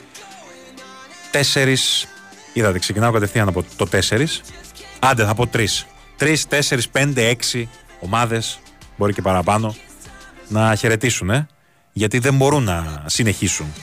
τέσσερις. 1.31 2.07
Είδατε, 2.53 2.79
ξεκινάω 2.79 3.11
κατευθείαν 3.11 3.47
από 3.47 3.65
το 3.75 3.87
τέσσερις. 3.87 4.41
Άντε, 5.03 5.25
θα 5.25 5.33
πω 5.33 5.47
τρεις. 5.47 5.85
Τρεις, 6.17 6.47
τέσσερις, 6.47 6.89
πέντε, 6.89 7.27
έξι 7.27 7.69
ομάδες, 7.99 8.59
μπορεί 8.97 9.13
και 9.13 9.21
παραπάνω, 9.21 9.75
να 10.47 10.75
χαιρετήσουν, 10.75 11.29
ε, 11.29 11.47
γιατί 11.93 12.19
δεν 12.19 12.35
μπορούν 12.35 12.63
να 12.63 13.03
συνεχίσουν 13.05 13.73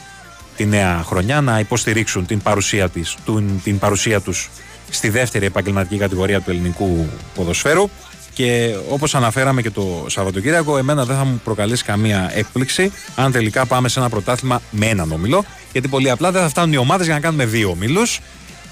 τη 0.57 0.67
νέα 0.67 1.03
χρονιά 1.07 1.41
να 1.41 1.59
υποστηρίξουν 1.59 2.27
την 2.27 2.41
παρουσία, 2.41 2.89
της, 2.89 3.17
του, 3.25 3.61
την 3.65 3.79
παρουσία 3.79 4.21
τους 4.21 4.51
στη 4.91 5.09
δεύτερη 5.09 5.47
επαγγελματική 5.47 5.97
κατηγορία 5.97 6.41
του 6.41 6.51
ελληνικού 6.51 7.09
ποδοσφαίρου. 7.35 7.89
Και 8.33 8.77
όπως 8.91 9.15
αναφέραμε 9.15 9.63
και 9.63 9.71
το 9.71 10.07
Σαββατοκύριακο 10.09 10.79
εμένα 10.79 11.05
δεν 11.05 11.17
θα 11.17 11.25
μου 11.25 11.41
προκαλέσει 11.45 11.85
καμία 11.85 12.31
έκπληξη 12.35 12.93
αν 13.17 13.33
τελικά 13.33 13.67
πάμε 13.67 13.89
σε 13.89 13.99
ένα 13.99 14.09
πρωτάθλημα 14.09 14.63
με 14.71 14.87
έναν 14.87 15.13
όμιλο 15.13 15.45
γιατί 15.73 15.89
πολύ 15.89 16.11
απλά 16.11 16.31
δεν 16.31 16.43
θα 16.43 16.49
φτάνουν 16.49 16.73
οι 16.73 16.77
ομάδες 16.77 17.07
για 17.07 17.15
να 17.15 17.21
κάνουμε 17.21 17.45
δύο 17.47 17.71
ομίλους 17.71 18.21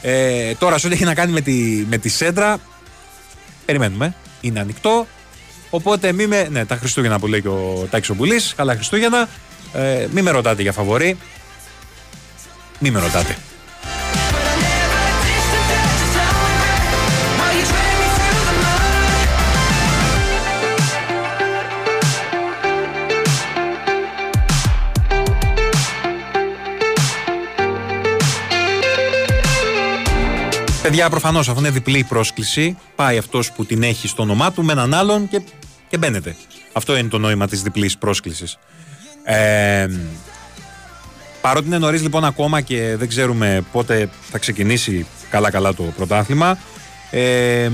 ε, 0.02 0.54
τώρα 0.54 0.78
σε 0.78 0.86
ό,τι 0.86 0.94
έχει 0.94 1.04
να 1.04 1.14
κάνει 1.14 1.32
με 1.32 1.40
τη, 1.40 1.84
με 1.88 1.98
τη 1.98 2.08
Σέντρα 2.08 2.58
περιμένουμε, 3.64 4.14
είναι 4.40 4.60
ανοιχτό 4.60 5.06
Οπότε 5.70 6.12
μη 6.12 6.26
με. 6.26 6.48
Ναι, 6.50 6.64
τα 6.64 6.76
Χριστούγεννα 6.76 7.18
που 7.18 7.26
λέει 7.26 7.42
και 7.42 7.48
ο 7.48 7.86
Τάκης 7.90 8.10
ο 8.10 8.14
Μπουλής. 8.14 8.54
Καλά 8.56 8.74
Χριστούγεννα. 8.74 9.28
Ε, 9.72 10.06
μη 10.10 10.22
με 10.22 10.30
ρωτάτε 10.30 10.62
για 10.62 10.72
φαβορή. 10.72 11.18
Μη 12.78 12.90
με 12.90 13.00
ρωτάτε. 13.00 13.36
Παιδιά, 30.86 31.10
προφανώς 31.10 31.48
αφού 31.48 31.58
είναι 31.58 31.70
διπλή 31.70 31.98
η 31.98 32.04
πρόσκληση, 32.04 32.76
πάει 32.96 33.18
αυτός 33.18 33.52
που 33.52 33.66
την 33.66 33.82
έχει 33.82 34.08
στο 34.08 34.22
όνομά 34.22 34.52
του 34.52 34.64
με 34.64 34.72
έναν 34.72 34.94
άλλον 34.94 35.28
και, 35.28 35.40
και 35.88 35.98
μπαίνετε. 35.98 36.36
Αυτό 36.72 36.96
είναι 36.96 37.08
το 37.08 37.18
νόημα 37.18 37.46
της 37.46 37.62
διπλής 37.62 37.98
πρόσκλησης. 37.98 38.58
Ε, 39.24 39.86
παρότι 41.40 41.66
είναι 41.66 41.78
νωρίς 41.78 42.02
λοιπόν 42.02 42.24
ακόμα 42.24 42.60
και 42.60 42.96
δεν 42.98 43.08
ξέρουμε 43.08 43.64
πότε 43.72 44.08
θα 44.30 44.38
ξεκινήσει 44.38 45.06
καλά-καλά 45.30 45.74
το 45.74 45.82
πρωτάθλημα, 45.82 46.58
ε, 47.10 47.70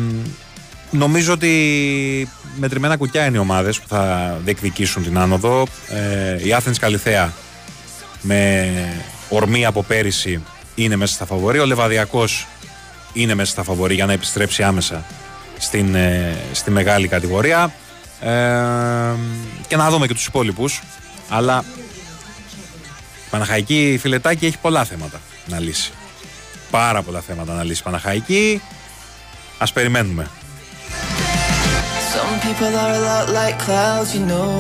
νομίζω 0.91 1.33
ότι 1.33 2.29
μετρημένα 2.57 2.97
κουκιά 2.97 3.27
είναι 3.27 3.37
οι 3.37 3.41
ομάδες 3.41 3.81
που 3.81 3.89
θα 3.89 4.37
διεκδικήσουν 4.45 5.03
την 5.03 5.19
άνοδο. 5.19 5.67
Ε, 5.89 6.49
η 6.49 6.57
Athens 6.59 6.77
Καλυθέα 6.79 7.33
με 8.23 8.73
ορμή 9.29 9.67
από 9.67 9.83
πέρυσι 9.83 10.43
είναι 10.75 10.97
μέσα 10.97 11.15
στα 11.15 11.27
φαβορή. 11.27 11.59
Ο 11.59 11.67
Λεβαδιακός 11.67 12.47
είναι 13.13 13.35
μέσα 13.35 13.51
στα 13.51 13.63
φαβορή 13.63 13.95
για 13.95 14.07
να 14.07 14.13
επιστρέψει 14.13 14.63
άμεσα 14.63 15.05
στην, 15.59 15.95
ε, 15.95 16.37
στη 16.53 16.71
μεγάλη 16.71 17.09
κατηγορία. 17.09 17.73
Ε, 18.21 18.31
και 19.67 19.77
να 19.77 19.91
δούμε 19.91 20.07
και 20.07 20.15
τους 20.15 20.27
υπόλοιπους. 20.27 20.83
Αλλά 21.29 21.65
η 23.27 23.31
Παναχαϊκή 23.31 23.99
Φιλετάκη 24.01 24.47
έχει 24.47 24.59
πολλά 24.59 24.85
θέματα 24.85 25.21
να 25.47 25.59
λύσει. 25.59 25.93
Πάρα 26.71 27.03
πολλά 27.03 27.21
θέματα 27.21 27.53
να 27.53 27.63
λύσει 27.65 27.81
η 27.81 27.85
Παναχαϊκή. 27.85 28.63
Ας 29.59 29.73
περιμένουμε. 29.73 30.29
Some 32.15 32.41
people 32.47 32.73
are 32.83 32.93
a 33.01 33.03
lot 33.11 33.27
like 33.39 33.57
clouds, 33.67 34.11
you 34.15 34.25
know. 34.31 34.51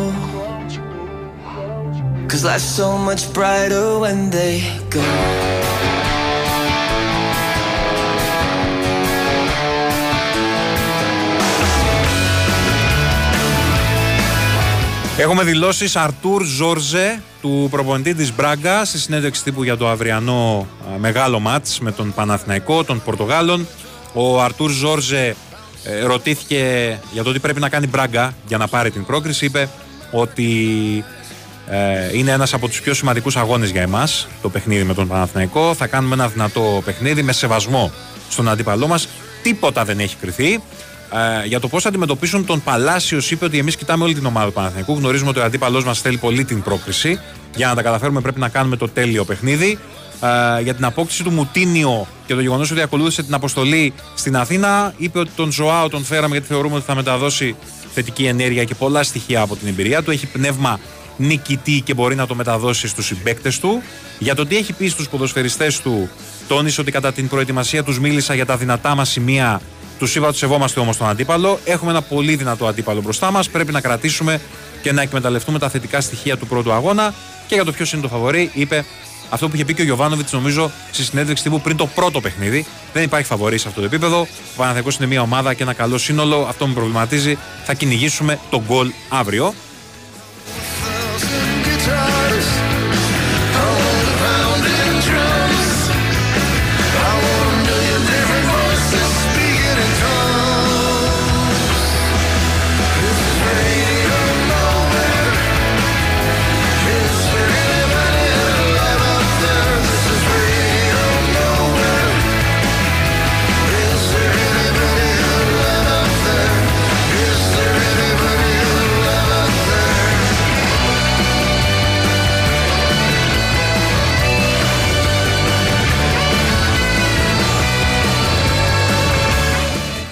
Cause 2.28 2.44
life's 2.44 2.70
so 2.80 2.96
much 2.96 3.22
brighter 3.34 3.98
when 3.98 4.30
they 4.30 4.55
go. 4.88 5.71
Έχουμε 15.16 15.42
δηλώσεις 15.42 15.96
Αρτούρ 15.96 16.44
Ζόρζε 16.44 17.22
του 17.40 17.68
προπονητή 17.70 18.14
της 18.14 18.34
Μπράγκα 18.34 18.84
στη 18.84 18.98
συνέντευξη 18.98 19.42
τύπου 19.42 19.62
για 19.62 19.76
το 19.76 19.88
αυριανό 19.88 20.66
α, 20.94 20.98
μεγάλο 20.98 21.40
μάτς 21.40 21.80
με 21.80 21.92
τον 21.92 22.12
Παναθηναϊκό 22.14 22.84
των 22.84 23.02
Πορτογάλων. 23.04 23.66
Ο 24.12 24.42
Αρτούρ 24.42 24.70
Ζόρζε 24.70 25.36
ε, 25.84 26.02
ρωτήθηκε 26.04 26.98
για 27.12 27.22
το 27.22 27.32
τι 27.32 27.38
πρέπει 27.38 27.60
να 27.60 27.68
κάνει 27.68 27.86
Μπράγκα 27.86 28.34
για 28.46 28.58
να 28.58 28.68
πάρει 28.68 28.90
την 28.90 29.04
πρόκριση. 29.04 29.44
Είπε 29.44 29.68
ότι 30.10 31.04
ε, 31.68 32.16
είναι 32.18 32.30
ένας 32.30 32.54
από 32.54 32.68
τους 32.68 32.80
πιο 32.80 32.94
σημαντικούς 32.94 33.36
αγώνες 33.36 33.70
για 33.70 33.82
εμάς 33.82 34.28
το 34.42 34.48
παιχνίδι 34.48 34.84
με 34.84 34.94
τον 34.94 35.08
Παναθηναϊκό. 35.08 35.74
Θα 35.74 35.86
κάνουμε 35.86 36.14
ένα 36.14 36.28
δυνατό 36.28 36.82
παιχνίδι 36.84 37.22
με 37.22 37.32
σεβασμό 37.32 37.92
στον 38.28 38.48
αντίπαλό 38.48 38.86
μας. 38.86 39.08
Τίποτα 39.42 39.84
δεν 39.84 39.98
έχει 39.98 40.16
κρυθεί. 40.16 40.62
Ε, 41.12 41.46
για 41.46 41.60
το 41.60 41.68
πώς 41.68 41.82
θα 41.82 41.88
αντιμετωπίσουν 41.88 42.46
τον 42.46 42.62
Παλάσιος, 42.62 43.30
είπε 43.30 43.44
ότι 43.44 43.58
εμείς 43.58 43.76
κοιτάμε 43.76 44.04
όλη 44.04 44.14
την 44.14 44.26
ομάδα 44.26 44.46
του 44.46 44.52
Παναθηναϊκού. 44.52 44.94
Γνωρίζουμε 44.94 45.30
ότι 45.30 45.38
ο 45.38 45.44
αντίπαλός 45.44 45.84
μας 45.84 46.00
θέλει 46.00 46.16
πολύ 46.16 46.44
την 46.44 46.62
πρόκριση. 46.62 47.20
Για 47.56 47.66
να 47.66 47.74
τα 47.74 47.82
καταφέρουμε, 47.82 48.20
πρέπει 48.20 48.40
να 48.40 48.48
κάνουμε 48.48 48.76
το 48.76 48.88
τέλειο 48.88 49.24
παιχνίδι. 49.24 49.78
Ε, 50.22 50.62
για 50.62 50.74
την 50.74 50.84
απόκτηση 50.84 51.22
του 51.22 51.30
Μουτίνιο 51.30 52.06
και 52.26 52.34
το 52.34 52.40
γεγονός 52.40 52.70
ότι 52.70 52.80
ακολούθησε 52.80 53.22
την 53.22 53.34
αποστολή 53.34 53.92
στην 54.14 54.36
Αθήνα, 54.36 54.94
είπε 54.96 55.18
ότι 55.18 55.30
τον 55.36 55.52
Ζωάο 55.52 55.88
τον 55.88 56.04
φέραμε 56.04 56.32
γιατί 56.32 56.46
θεωρούμε 56.46 56.74
ότι 56.74 56.84
θα 56.84 56.94
μεταδώσει 56.94 57.56
θετική 57.94 58.24
ενέργεια 58.24 58.64
και 58.64 58.74
πολλά 58.74 59.02
στοιχεία 59.02 59.40
από 59.40 59.56
την 59.56 59.68
εμπειρία 59.68 60.02
του. 60.02 60.10
Έχει 60.10 60.26
πνεύμα 60.26 60.80
νικητή 61.16 61.80
και 61.80 61.94
μπορεί 61.94 62.14
να 62.14 62.26
το 62.26 62.34
μεταδώσει 62.34 62.88
στους 62.88 63.06
συμπαίκτες 63.06 63.58
του. 63.58 63.82
Για 64.18 64.34
το 64.34 64.46
τι 64.46 64.56
έχει 64.56 64.72
πει 64.72 64.88
στους 64.88 65.08
ποδοσφαιριστές 65.08 65.80
του, 65.80 66.08
τόνισε 66.48 66.80
ότι 66.80 66.90
κατά 66.90 67.12
την 67.12 67.28
προετοιμασία 67.28 67.84
τους 67.84 68.00
μίλησα 68.00 68.34
για 68.34 68.46
τα 68.46 68.56
δυνατά 68.56 68.94
μας 68.94 69.10
σημεία. 69.10 69.60
Του 70.03 70.09
είπα 70.14 70.28
ότι 70.28 70.36
σεβόμαστε 70.36 70.80
όμως 70.80 70.96
τον 70.96 71.09
αντίπαλο. 71.09 71.59
Έχουμε 71.64 71.90
ένα 71.90 72.03
πολύ 72.03 72.36
δυνατό 72.36 72.66
αντίπαλο 72.66 73.00
μπροστά 73.00 73.30
μας. 73.30 73.48
Πρέπει 73.48 73.72
να 73.72 73.80
κρατήσουμε 73.80 74.40
και 74.82 74.92
να 74.92 75.03
εκμεταλλευτούμε 75.03 75.59
τα 75.59 75.68
θετικά 75.68 76.00
στοιχεία 76.00 76.36
του 76.36 76.46
πρώτου 76.46 76.72
αγώνα. 76.72 77.14
Και 77.46 77.55
για 77.55 77.64
το 77.64 77.72
ποιος 77.72 77.92
είναι 77.92 78.03
το 78.03 78.09
φαβορή, 78.09 78.50
είπε 78.55 78.84
αυτό 79.28 79.48
που 79.48 79.55
είχε 79.55 79.64
πει 79.64 79.74
και 79.74 79.80
ο 79.80 79.84
Γιωβάνοβιτς, 79.84 80.32
νομίζω, 80.32 80.70
στη 80.90 81.03
συνέντευξη 81.03 81.42
τύπου 81.42 81.61
πριν 81.61 81.76
το 81.76 81.86
πρώτο 81.86 82.20
παιχνίδι. 82.20 82.66
Δεν 82.92 83.03
υπάρχει 83.03 83.26
φαβορή 83.26 83.59
σε 83.59 83.68
αυτό 83.68 83.80
το 83.80 83.86
επίπεδο. 83.86 84.20
Ο 84.20 84.26
Παναθηναϊκός 84.57 84.96
είναι 84.96 85.07
μια 85.07 85.20
ομάδα 85.20 85.55
και 85.55 85.62
ένα 85.62 85.72
καλό 85.72 85.98
σύνολο. 85.98 86.46
Αυτό 86.48 86.66
με 86.66 86.74
προβληματίζει. 86.74 87.38
Θα 87.64 87.74
κυνηγήσουμε 87.74 88.38
τον 88.50 88.62
γκολ 88.66 88.92
αύριο. 89.09 89.55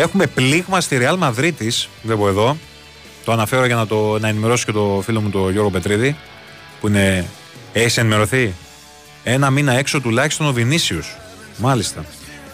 Έχουμε 0.01 0.27
πλήγμα 0.27 0.81
στη 0.81 0.99
Real 1.01 1.17
Μαδρίτη, 1.17 1.73
βλέπω 2.03 2.29
εδώ. 2.29 2.57
Το 3.25 3.33
αναφέρω 3.33 3.67
για 3.67 3.75
να, 3.75 3.87
το, 3.87 4.19
να 4.19 4.29
ενημερώσω 4.29 4.65
και 4.65 4.73
το 4.73 5.01
φίλο 5.05 5.21
μου 5.21 5.31
τον 5.31 5.51
Γιώργο 5.51 5.71
Πετρίδη, 5.71 6.17
που 6.81 6.89
είναι. 6.89 7.27
Έχεις 7.73 7.97
ενημερωθεί; 7.97 8.55
Ένα 9.25 9.51
μήνα 9.51 9.73
έξω 9.73 10.01
τουλάχιστον 10.01 10.47
ο 10.47 10.53
Βινίσιου. 10.53 11.01
Μάλιστα. 11.57 12.05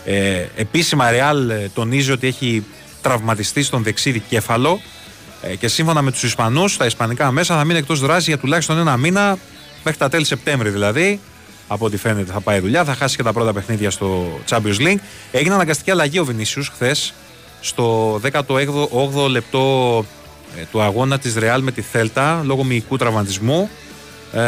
Ε, 0.05 0.47
επίσημα 0.57 1.11
Real 1.11 1.51
ε, 1.51 1.69
τονίζει 1.75 2.11
ότι 2.13 2.27
έχει 2.27 2.65
τραυματιστεί 3.03 3.63
στον 3.63 3.83
δεξί 3.83 4.11
δικέφαλο 4.11 4.81
ε, 5.43 5.57
και 5.57 5.69
σύμφωνα 5.69 6.03
με 6.03 6.11
τους 6.11 6.23
Ισπανούς, 6.23 6.77
τα 6.77 6.87
Ισπανικά 6.87 7.31
μέσα 7.31 7.57
θα 7.57 7.65
μείνει 7.65 7.79
εκτός 7.79 8.01
δράσης 8.01 8.27
για 8.27 8.39
τουλάχιστον 8.39 8.79
ένα 8.79 8.97
μήνα, 8.97 9.39
μέχρι 9.85 9.99
τα 9.99 10.09
τέλη 10.09 10.25
Σεπτέμβρη 10.25 10.69
δηλαδή. 10.69 11.21
Από 11.69 11.85
ό,τι 11.85 11.97
φαίνεται 11.97 12.33
θα 12.33 12.41
πάει 12.41 12.59
δουλειά, 12.59 12.85
θα 12.85 12.95
χάσει 12.95 13.17
και 13.17 13.23
τα 13.23 13.33
πρώτα 13.33 13.53
παιχνίδια 13.53 13.91
στο 13.91 14.41
Champions 14.49 14.79
League. 14.79 14.99
Έγινε 15.31 15.55
αναγκαστική 15.55 15.91
αλλαγή 15.91 16.19
ο 16.19 16.25
Βινίσιου 16.25 16.65
χθες 16.73 17.15
στο 17.61 18.15
18ο 18.33 19.29
λεπτό 19.29 20.05
ε, 20.59 20.63
του 20.71 20.83
αγώνα 20.83 21.19
της 21.19 21.35
Ρεάλ 21.37 21.63
με 21.63 21.73
τη 21.73 21.83
Θέλτα 21.83 22.43
λόγω 22.45 22.65
μυϊκού 22.65 22.97
τραυματισμού 22.97 23.71
ε, 24.33 24.41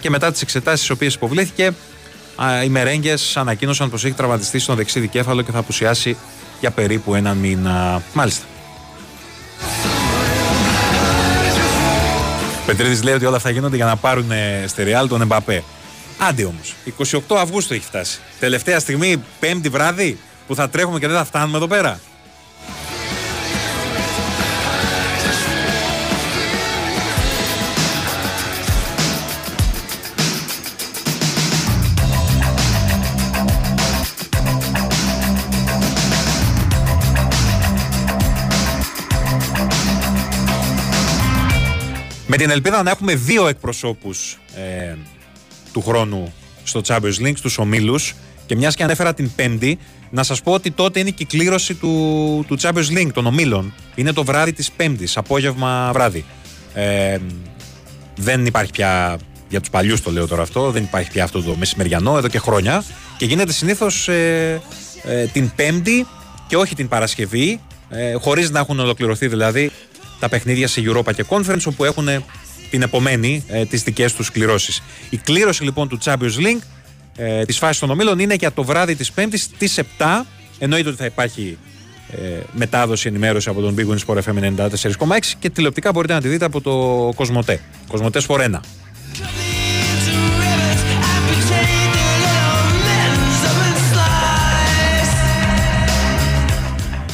και 0.00 0.10
μετά 0.10 0.32
τις 0.32 0.42
εξετάσεις 0.42 0.80
τις 0.80 0.90
οποίες 0.90 1.14
υποβλήθηκε 1.14 1.72
α, 2.36 2.62
οι 2.62 2.68
μερέγγες 2.68 3.36
ανακοίνωσαν 3.36 3.90
πως 3.90 4.04
έχει 4.04 4.14
τραυματιστεί 4.14 4.58
στον 4.58 4.76
δεξί 4.76 5.00
δικέφαλο 5.00 5.42
και 5.42 5.50
θα 5.50 5.58
απουσιάσει 5.58 6.16
για 6.60 6.70
περίπου 6.70 7.14
ένα 7.14 7.34
μήνα. 7.34 8.02
Μάλιστα. 8.12 8.44
Πετρίδης 12.66 13.02
λέει 13.02 13.14
ότι 13.14 13.24
όλα 13.24 13.36
αυτά 13.36 13.50
γίνονται 13.50 13.76
για 13.76 13.84
να 13.84 13.96
πάρουν 13.96 14.30
ε, 14.30 14.64
στη 14.66 14.82
Ρεάλ 14.82 15.08
τον 15.08 15.20
Εμπαπέ. 15.20 15.64
Άντε 16.18 16.44
όμως, 16.44 16.74
28 17.28 17.36
Αυγούστου 17.36 17.74
έχει 17.74 17.84
φτάσει. 17.84 18.18
Τελευταία 18.40 18.78
στιγμή, 18.78 19.22
πέμπτη 19.40 19.68
βράδυ, 19.68 20.18
που 20.46 20.54
θα 20.54 20.68
τρέχουμε 20.68 20.98
και 20.98 21.06
δεν 21.06 21.16
θα 21.16 21.24
φτάνουμε 21.24 21.56
εδώ 21.56 21.66
πέρα. 21.66 22.00
Την 42.38 42.50
ελπίδα 42.50 42.82
να 42.82 42.90
έχουμε 42.90 43.14
δύο 43.14 43.48
εκπροσώπους 43.48 44.38
ε, 44.56 44.94
του 45.72 45.82
χρόνου 45.82 46.32
στο 46.64 46.80
Champions 46.86 47.26
League, 47.26 47.36
στους 47.36 47.58
ομίλους 47.58 48.14
Και 48.46 48.56
μιας 48.56 48.74
και 48.74 48.82
ανέφερα 48.82 49.14
την 49.14 49.30
Πέμπτη, 49.36 49.78
να 50.10 50.22
σας 50.22 50.42
πω 50.42 50.52
ότι 50.52 50.70
τότε 50.70 51.00
είναι 51.00 51.10
και 51.10 51.22
η 51.22 51.26
κλήρωση 51.26 51.74
του, 51.74 52.44
του 52.48 52.58
Champions 52.60 52.98
League 52.98 53.10
των 53.12 53.26
ομίλων. 53.26 53.74
Είναι 53.94 54.12
το 54.12 54.24
βράδυ 54.24 54.52
της 54.52 54.70
Πέμπτης, 54.70 55.16
απόγευμα 55.16 55.90
βράδυ. 55.92 56.24
Ε, 56.74 57.18
δεν 58.16 58.46
υπάρχει 58.46 58.70
πια, 58.70 59.18
για 59.48 59.60
τους 59.60 59.70
παλιούς 59.70 60.02
το 60.02 60.10
λέω 60.10 60.26
τώρα 60.26 60.42
αυτό, 60.42 60.70
δεν 60.70 60.82
υπάρχει 60.82 61.10
πια 61.10 61.24
αυτό 61.24 61.42
το 61.42 61.54
μεσημεριανό 61.56 62.16
εδώ 62.18 62.28
και 62.28 62.38
χρόνια. 62.38 62.84
Και 63.16 63.24
γίνεται 63.24 63.52
συνήθως 63.52 64.08
ε, 64.08 64.62
ε, 65.02 65.24
την 65.24 65.50
Πέμπτη 65.56 66.06
και 66.46 66.56
όχι 66.56 66.74
την 66.74 66.88
Παρασκευή, 66.88 67.60
ε, 67.88 68.12
χωρίς 68.12 68.50
να 68.50 68.58
έχουν 68.58 68.80
ολοκληρωθεί 68.80 69.28
δηλαδή 69.28 69.70
τα 70.18 70.28
παιχνίδια 70.28 70.68
σε 70.68 70.82
Europa 70.84 71.14
και 71.14 71.24
Conference, 71.28 71.62
όπου 71.64 71.84
έχουν 71.84 72.08
την 72.70 72.82
επομένη 72.82 73.44
ε, 73.48 73.64
τις 73.64 73.82
δικές 73.82 74.14
τους 74.14 74.30
κληρώσεις. 74.30 74.82
Η 75.10 75.16
κλήρωση 75.16 75.64
λοιπόν 75.64 75.88
του 75.88 75.98
Champions 76.04 76.36
League 76.38 76.62
ε, 77.16 77.44
της 77.44 77.58
φάσης 77.58 77.78
των 77.78 77.90
ομίλων 77.90 78.18
είναι 78.18 78.34
για 78.34 78.52
το 78.52 78.64
βράδυ 78.64 78.94
της 78.94 79.12
Πέμπτης 79.12 79.42
στι 79.42 79.84
7. 79.98 80.04
Εννοείται 80.58 80.88
ότι 80.88 80.98
θα 80.98 81.04
υπάρχει 81.04 81.58
ε, 82.10 82.40
μετάδοση, 82.52 83.08
ενημέρωση 83.08 83.48
από 83.48 83.60
τον 83.60 83.74
Big 83.78 83.86
Win 83.86 83.98
Sport 84.06 84.22
FM 84.22 84.56
94,6 84.56 85.18
και 85.38 85.50
τηλεοπτικά 85.50 85.92
μπορείτε 85.92 86.12
να 86.12 86.20
τη 86.20 86.28
δείτε 86.28 86.44
από 86.44 86.60
το 86.60 86.72
Κοσμοτέ. 87.14 87.60
Κοσμοτέ 87.88 88.20
Sport 88.28 88.40
1. 88.40 88.60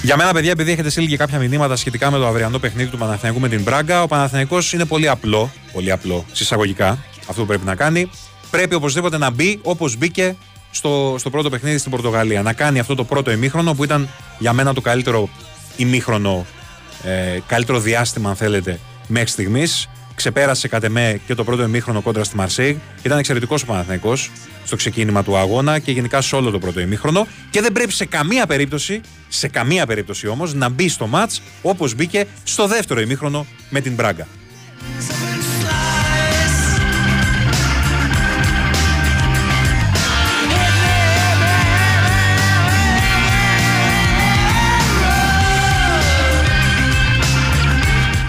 Για 0.04 0.16
μένα, 0.16 0.32
παιδιά, 0.32 0.50
επειδή 0.50 0.72
έχετε 0.72 0.90
στείλει 0.90 1.06
και 1.06 1.16
κάποια 1.16 1.38
μηνύματα 1.38 1.76
σχετικά 1.76 2.10
με 2.10 2.18
το 2.18 2.26
αυριανό 2.26 2.58
παιχνίδι 2.58 2.90
του 2.90 2.98
Παναθηναϊκού 2.98 3.40
με 3.40 3.48
την 3.48 3.62
Μπράγκα, 3.62 4.02
ο 4.02 4.06
Παναθηναϊκός 4.06 4.72
είναι 4.72 4.84
πολύ 4.84 5.08
απλό, 5.08 5.50
πολύ 5.72 5.90
απλό, 5.90 6.24
συσσαγωγικά, 6.32 6.98
αυτό 7.28 7.40
που 7.40 7.46
πρέπει 7.46 7.64
να 7.64 7.74
κάνει. 7.74 8.10
Πρέπει 8.50 8.74
οπωσδήποτε 8.74 9.18
να 9.18 9.30
μπει 9.30 9.58
όπως 9.62 9.96
μπήκε 9.96 10.36
στο, 10.70 11.14
στο 11.18 11.30
πρώτο 11.30 11.50
παιχνίδι 11.50 11.78
στην 11.78 11.90
Πορτογαλία. 11.90 12.42
Να 12.42 12.52
κάνει 12.52 12.78
αυτό 12.78 12.94
το 12.94 13.04
πρώτο 13.04 13.30
ημίχρονο 13.30 13.74
που 13.74 13.84
ήταν 13.84 14.08
για 14.38 14.52
μένα 14.52 14.74
το 14.74 14.80
καλύτερο 14.80 15.28
ημίχρονο, 15.76 16.46
ε, 17.02 17.38
καλύτερο 17.46 17.80
διάστημα, 17.80 18.28
αν 18.28 18.36
θέλετε, 18.36 18.78
μέχρι 19.06 19.28
στιγμής. 19.28 19.88
Ξεπέρασε 20.14 20.68
κατ' 20.68 20.84
εμέ 20.84 21.20
και 21.26 21.34
το 21.34 21.44
πρώτο 21.44 21.62
ημίχρονο 21.62 22.00
κόντρα 22.00 22.24
στη 22.24 22.36
Μαρσέιγ. 22.36 22.76
Ήταν 23.02 23.18
εξαιρετικός 23.18 23.62
ο 23.62 23.66
Παναθηναϊκός 23.66 24.30
στο 24.64 24.76
ξεκίνημα 24.76 25.22
του 25.22 25.36
αγώνα 25.36 25.78
και 25.78 25.92
γενικά 25.92 26.20
σε 26.20 26.36
όλο 26.36 26.50
το 26.50 26.58
πρώτο 26.58 26.80
ημίχρονο. 26.80 27.26
Και 27.50 27.60
δεν 27.60 27.72
πρέπει 27.72 27.92
σε 27.92 28.04
καμία 28.04 28.46
περίπτωση, 28.46 29.00
σε 29.28 29.48
καμία 29.48 29.86
περίπτωση 29.86 30.26
όμως, 30.26 30.54
να 30.54 30.68
μπει 30.68 30.88
στο 30.88 31.06
ματ 31.06 31.30
όπως 31.62 31.94
μπήκε 31.94 32.26
στο 32.44 32.66
δεύτερο 32.66 33.00
ημίχρονο 33.00 33.46
με 33.68 33.80
την 33.80 33.94
Μπράγκα. 33.94 34.26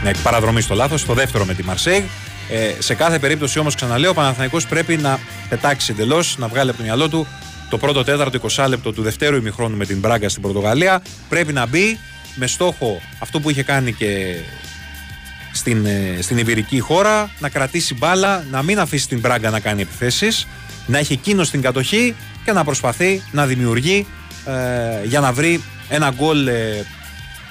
Ναι, 0.03 0.11
παραδρομή 0.23 0.61
στο 0.61 0.75
λάθος, 0.75 1.01
στο 1.01 1.13
δεύτερο 1.13 1.45
με 1.45 1.53
τη 1.53 1.63
Μαρσέγ. 1.63 2.03
Ε, 2.49 2.81
σε 2.81 2.93
κάθε 2.93 3.19
περίπτωση 3.19 3.59
όμως, 3.59 3.75
ξαναλέω, 3.75 4.09
ο 4.09 4.13
Παναθηναϊκός 4.13 4.67
πρέπει 4.67 4.97
να 4.97 5.19
πετάξει 5.49 5.91
εντελώς, 5.91 6.37
να 6.37 6.47
βγάλει 6.47 6.69
από 6.69 6.77
το 6.77 6.83
μυαλό 6.83 7.09
του 7.09 7.27
το 7.69 7.77
πρώτο 7.77 8.03
τέταρτο 8.03 8.39
20 8.55 8.65
λεπτό 8.69 8.93
του 8.93 9.01
δευτέρου 9.01 9.35
ημιχρόνου 9.35 9.77
με 9.77 9.85
την 9.85 9.99
Μπράγκα 9.99 10.29
στην 10.29 10.41
Πορτογαλία. 10.41 11.01
Πρέπει 11.29 11.53
να 11.53 11.65
μπει 11.65 11.99
με 12.35 12.47
στόχο 12.47 13.01
αυτό 13.19 13.39
που 13.39 13.49
είχε 13.49 13.63
κάνει 13.63 13.93
και 13.93 14.35
στην, 15.51 15.85
ε, 15.85 16.17
στην 16.21 16.37
Ιβηρική 16.37 16.79
χώρα, 16.79 17.29
να 17.39 17.49
κρατήσει 17.49 17.93
μπάλα, 17.93 18.45
να 18.51 18.61
μην 18.63 18.79
αφήσει 18.79 19.07
την 19.07 19.19
Μπράγκα 19.19 19.49
να 19.49 19.59
κάνει 19.59 19.81
επιθέσεις, 19.81 20.47
να 20.85 20.97
έχει 20.97 21.13
εκείνο 21.13 21.43
την 21.43 21.61
κατοχή 21.61 22.15
και 22.45 22.51
να 22.51 22.63
προσπαθεί 22.63 23.23
να 23.31 23.45
δημιουργεί 23.45 24.07
ε, 24.45 25.05
για 25.05 25.19
να 25.19 25.33
βρει 25.33 25.63
ένα 25.89 26.13
γκολ 26.17 26.47
ε, 26.47 26.85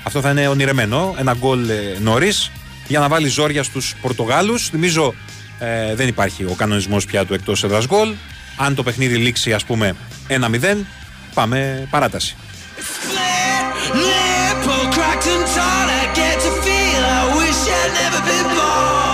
αυτό 0.06 0.20
θα 0.20 0.30
είναι 0.30 0.48
ονειρεμένο. 0.48 1.14
Ένα 1.18 1.34
γκολ 1.38 1.68
ε, 1.68 1.96
νωρίς 2.00 2.50
για 2.86 3.00
να 3.00 3.08
βάλει 3.08 3.28
ζόρια 3.28 3.62
στους 3.62 3.94
Πορτογάλους. 4.00 4.68
Θυμίζω 4.68 5.14
ε, 5.58 5.94
δεν 5.94 6.08
υπάρχει 6.08 6.44
ο 6.44 6.54
κανονισμός 6.56 7.04
πια 7.04 7.24
του 7.24 7.34
εκτός 7.34 7.64
έδρας 7.64 7.86
γκολ. 7.86 8.14
Αν 8.56 8.74
το 8.74 8.82
παιχνίδι 8.82 9.16
λήξει, 9.16 9.52
ας 9.52 9.64
πούμε, 9.64 9.96
1-0, 10.28 10.76
πάμε 11.34 11.88
παράταση. 11.90 12.36
My 18.34 19.13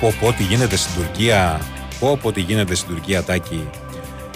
Πω 0.00 0.08
πω 0.10 0.16
πω 0.20 0.32
τι 0.32 0.42
γίνεται 0.42 0.76
στην 0.76 0.94
Τουρκία. 0.94 1.60
Πω 2.00 2.18
πω 2.22 2.32
τι 2.32 2.40
γίνεται 2.40 2.74
στην 2.74 2.88
Τουρκία 2.94 3.22
Τάκη. 3.22 3.68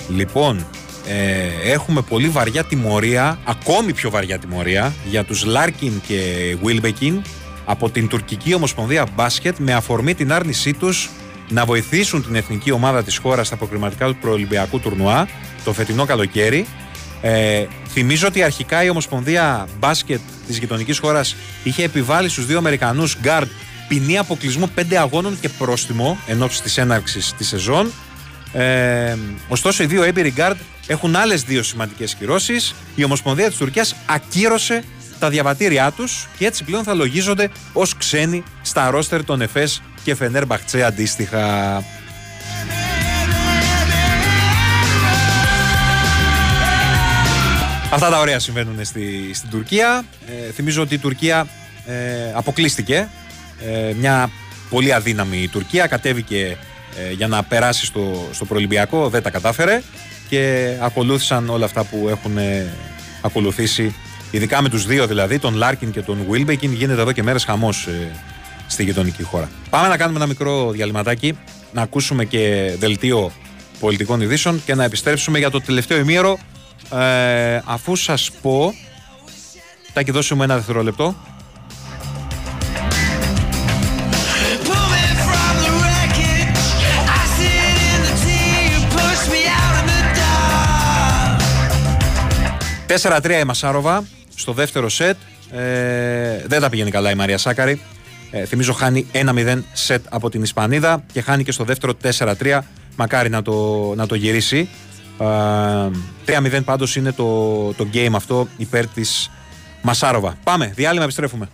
Λοιπόν 0.08 0.66
ε, 1.06 1.72
έχουμε 1.72 2.00
πολύ 2.00 2.28
βαριά 2.28 2.64
τιμωρία 2.64 3.38
Ακόμη 3.44 3.92
πιο 3.92 4.10
βαριά 4.10 4.38
τιμωρία 4.38 4.92
Για 5.04 5.24
τους 5.24 5.44
Λάρκιν 5.44 6.00
και 6.06 6.20
Βίλμπεκιν 6.62 7.22
Από 7.64 7.90
την 7.90 8.08
τουρκική 8.08 8.54
ομοσπονδία 8.54 9.06
μπάσκετ 9.14 9.56
Με 9.58 9.74
αφορμή 9.74 10.14
την 10.14 10.32
άρνησή 10.32 10.72
τους 10.72 11.10
Να 11.48 11.64
βοηθήσουν 11.64 12.22
την 12.22 12.34
εθνική 12.34 12.70
ομάδα 12.70 13.02
της 13.02 13.16
χώρας 13.16 13.46
Στα 13.46 13.56
προκριματικά 13.56 14.06
του 14.06 14.16
προολυμπιακού 14.16 14.80
τουρνουά 14.80 15.28
Το 15.64 15.72
φετινό 15.72 16.04
καλοκαίρι. 16.04 16.66
Ε, 17.20 17.66
θυμίζω 17.88 18.26
ότι 18.26 18.42
αρχικά 18.42 18.84
η 18.84 18.88
Ομοσπονδία 18.88 19.68
Μπάσκετ 19.78 20.20
της 20.46 20.58
γειτονικής 20.58 20.98
χώρας 20.98 21.36
είχε 21.62 21.84
επιβάλει 21.84 22.28
στους 22.28 22.46
δύο 22.46 22.58
Αμερικανούς 22.58 23.16
γκάρντ 23.20 23.48
ποινή 23.92 24.18
αποκλεισμού 24.18 24.70
5 24.78 24.94
αγώνων 24.94 25.40
και 25.40 25.48
πρόστιμο 25.48 26.18
εν 26.26 26.42
όψει 26.42 26.62
της 26.62 26.78
έναρξης 26.78 27.34
της 27.36 27.48
σεζόν. 27.48 27.92
Ε, 28.52 29.16
ωστόσο, 29.48 29.82
οι 29.82 29.86
δύο 29.86 30.02
έμπειροι 30.02 30.30
γκάρντ 30.30 30.56
έχουν 30.86 31.16
άλλες 31.16 31.42
δύο 31.42 31.62
σημαντικές 31.62 32.14
κυρώσεις. 32.14 32.74
Η 32.94 33.04
Ομοσπονδία 33.04 33.48
της 33.48 33.56
Τουρκίας 33.56 33.94
ακύρωσε 34.06 34.84
τα 35.18 35.28
διαβατήριά 35.28 35.90
τους 35.90 36.28
και 36.38 36.46
έτσι 36.46 36.64
πλέον 36.64 36.82
θα 36.82 36.94
λογίζονται 36.94 37.50
ως 37.72 37.96
ξένοι 37.96 38.42
στα 38.62 38.90
ρόστερ 38.90 39.24
των 39.24 39.40
ΕΦΕΣ 39.40 39.82
και 40.04 40.14
Φενέρ 40.14 40.46
Μπαχτσέ 40.46 40.84
αντίστοιχα. 40.84 41.76
Αυτά 47.90 48.10
τα 48.10 48.20
ωραία 48.20 48.38
συμβαίνουν 48.38 48.84
στη, 48.84 49.30
στην 49.34 49.50
Τουρκία. 49.50 50.04
Ε, 50.26 50.52
θυμίζω 50.52 50.82
ότι 50.82 50.94
η 50.94 50.98
Τουρκία 50.98 51.46
ε, 51.86 52.32
αποκλείστηκε. 52.34 53.08
Ε, 53.66 53.92
μια 53.92 54.30
πολύ 54.70 54.92
αδύναμη 54.92 55.48
Τουρκία. 55.48 55.86
Κατέβηκε 55.86 56.56
ε, 56.96 57.12
για 57.12 57.28
να 57.28 57.42
περάσει 57.42 57.86
στο, 57.86 58.28
στο 58.32 58.44
προολυμπιακό. 58.44 59.08
Δεν 59.08 59.22
τα 59.22 59.30
κατάφερε. 59.30 59.82
Και 60.28 60.72
ακολούθησαν 60.80 61.48
όλα 61.48 61.64
αυτά 61.64 61.84
που 61.84 62.06
έχουν 62.08 62.38
ε, 62.38 62.72
ακολουθήσει. 63.22 63.94
Ειδικά 64.30 64.62
με 64.62 64.68
τους 64.68 64.86
δύο 64.86 65.06
δηλαδή, 65.06 65.38
τον 65.38 65.54
Λάρκιν 65.54 65.90
και 65.90 66.00
τον 66.00 66.18
Βίλμπεκιν. 66.28 66.72
Γίνεται 66.72 67.00
εδώ 67.00 67.12
και 67.12 67.22
μέρες 67.22 67.44
χαμός 67.44 67.86
ε, 67.86 68.10
στη 68.66 68.84
γειτονική 68.84 69.22
χώρα. 69.22 69.50
Πάμε 69.70 69.88
να 69.88 69.96
κάνουμε 69.96 70.18
ένα 70.18 70.26
μικρό 70.26 70.70
διαλειμματάκι. 70.70 71.38
Να 71.72 71.82
ακούσουμε 71.82 72.24
και 72.24 72.74
δελτίο 72.78 73.32
πολιτικών 73.80 74.20
ειδήσεων 74.20 74.62
και 74.64 74.74
να 74.74 74.84
επιστρέψουμε 74.84 75.38
για 75.38 75.50
το 75.50 75.60
τελευταίο 75.60 75.98
ημίωρο 75.98 76.38
ε, 76.94 77.60
αφού 77.64 77.96
σας 77.96 78.30
πω 78.42 78.74
Τάκη 79.92 80.10
δώσε 80.10 80.34
μου 80.34 80.42
ένα 80.42 80.54
δευτερόλεπτο 80.54 81.16
4-3 93.00 93.38
η 93.40 93.44
Μασάροβα 93.44 94.04
στο 94.34 94.52
δεύτερο 94.52 94.88
σετ. 94.88 95.16
Ε, 95.50 96.42
δεν 96.46 96.60
τα 96.60 96.68
πηγαίνει 96.68 96.90
καλά 96.90 97.10
η 97.10 97.14
Μαρία 97.14 97.38
Σάκαρη. 97.38 97.80
Ε, 98.30 98.44
θυμίζω 98.44 98.72
χάνει 98.72 99.06
1-0 99.12 99.62
σετ 99.72 100.04
από 100.08 100.30
την 100.30 100.42
Ισπανίδα 100.42 101.04
και 101.12 101.20
χάνει 101.20 101.44
και 101.44 101.52
στο 101.52 101.64
δεύτερο 101.64 101.92
4-3. 102.18 102.58
Μακάρι 102.96 103.28
να 103.28 103.42
το, 103.42 103.92
να 103.96 104.06
το 104.06 104.14
γυρίσει. 104.14 104.68
Ε, 105.18 105.24
3-0 106.26 106.60
πάντως 106.64 106.96
είναι 106.96 107.12
το, 107.12 107.72
το 107.72 107.86
game 107.92 108.12
αυτό 108.14 108.48
υπέρ 108.56 108.86
της 108.86 109.30
Μασάροβα. 109.82 110.38
Πάμε, 110.44 110.72
διάλειμμα, 110.74 111.04
επιστρέφουμε. 111.04 111.48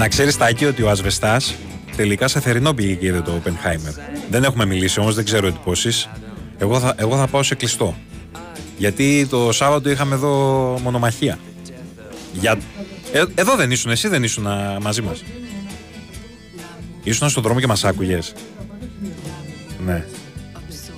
Να 0.00 0.08
ξέρεις, 0.08 0.36
Τάκη, 0.36 0.64
ότι 0.64 0.82
ο 0.82 0.90
Ασβεστάς 0.90 1.54
τελικά 1.96 2.28
σε 2.28 2.40
θερινό 2.40 2.74
πήγε 2.74 2.94
και 2.94 3.06
είδε 3.06 3.20
το 3.20 3.32
Οπενχάιμερ. 3.32 3.92
Δεν 4.30 4.44
έχουμε 4.44 4.64
μιλήσει 4.64 5.00
όμως, 5.00 5.14
δεν 5.14 5.24
ξέρω 5.24 5.46
εντυπώσεις. 5.46 6.08
Εγώ 6.58 6.80
θα, 6.80 6.94
εγώ 6.96 7.16
θα 7.16 7.26
πάω 7.26 7.42
σε 7.42 7.54
κλειστό. 7.54 7.96
Γιατί 8.76 9.26
το 9.30 9.52
Σάββατο 9.52 9.90
είχαμε 9.90 10.14
εδώ 10.14 10.30
μονομαχία. 10.82 11.38
Για... 12.32 12.58
Ε, 13.12 13.22
εδώ 13.34 13.56
δεν 13.56 13.70
ήσουν, 13.70 13.90
εσύ 13.90 14.08
δεν 14.08 14.22
ήσουν 14.22 14.46
α, 14.46 14.78
μαζί 14.80 15.02
μας. 15.02 15.24
Ήσουν 17.02 17.28
στον 17.28 17.42
δρόμο 17.42 17.60
και 17.60 17.66
μας 17.66 17.84
άκουγες. 17.84 18.32
Ναι. 19.86 20.04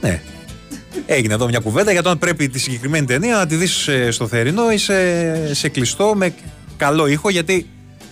Ναι. 0.00 0.22
Έγινε 1.06 1.34
εδώ 1.34 1.46
μια 1.46 1.58
κουβέντα 1.58 1.92
για 1.92 2.02
το 2.02 2.10
αν 2.10 2.18
πρέπει 2.18 2.48
τη 2.48 2.58
συγκεκριμένη 2.58 3.06
ταινία 3.06 3.36
να 3.36 3.46
τη 3.46 3.54
δεις 3.56 3.88
ε, 3.88 4.10
στο 4.10 4.26
θερινό 4.26 4.72
ή 4.72 4.76
σε, 4.76 5.54
σε 5.54 5.68
κλειστό 5.68 6.12
με 6.16 6.34
καλό 6.76 7.06
ήχο 7.06 7.30
γιατί 7.30 7.66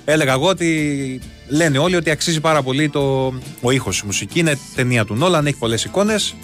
έλεγα 0.05 0.33
εγώ 0.33 0.47
ότι 0.47 1.21
λένε 1.49 1.79
όλοι 1.79 1.97
ότι 1.97 2.11
αξίζει 2.11 2.41
πάρα 2.41 2.63
πολύ 2.63 2.89
το, 2.89 3.35
ο 3.61 3.71
ήχος 3.71 3.99
η 3.99 4.07
μουσική. 4.07 4.39
Είναι 4.39 4.59
ταινία 4.75 5.05
του 5.05 5.15
Νόλαν, 5.15 5.47
έχει 5.47 5.57
πολλές 5.57 5.85
εικόνες. 5.85 6.35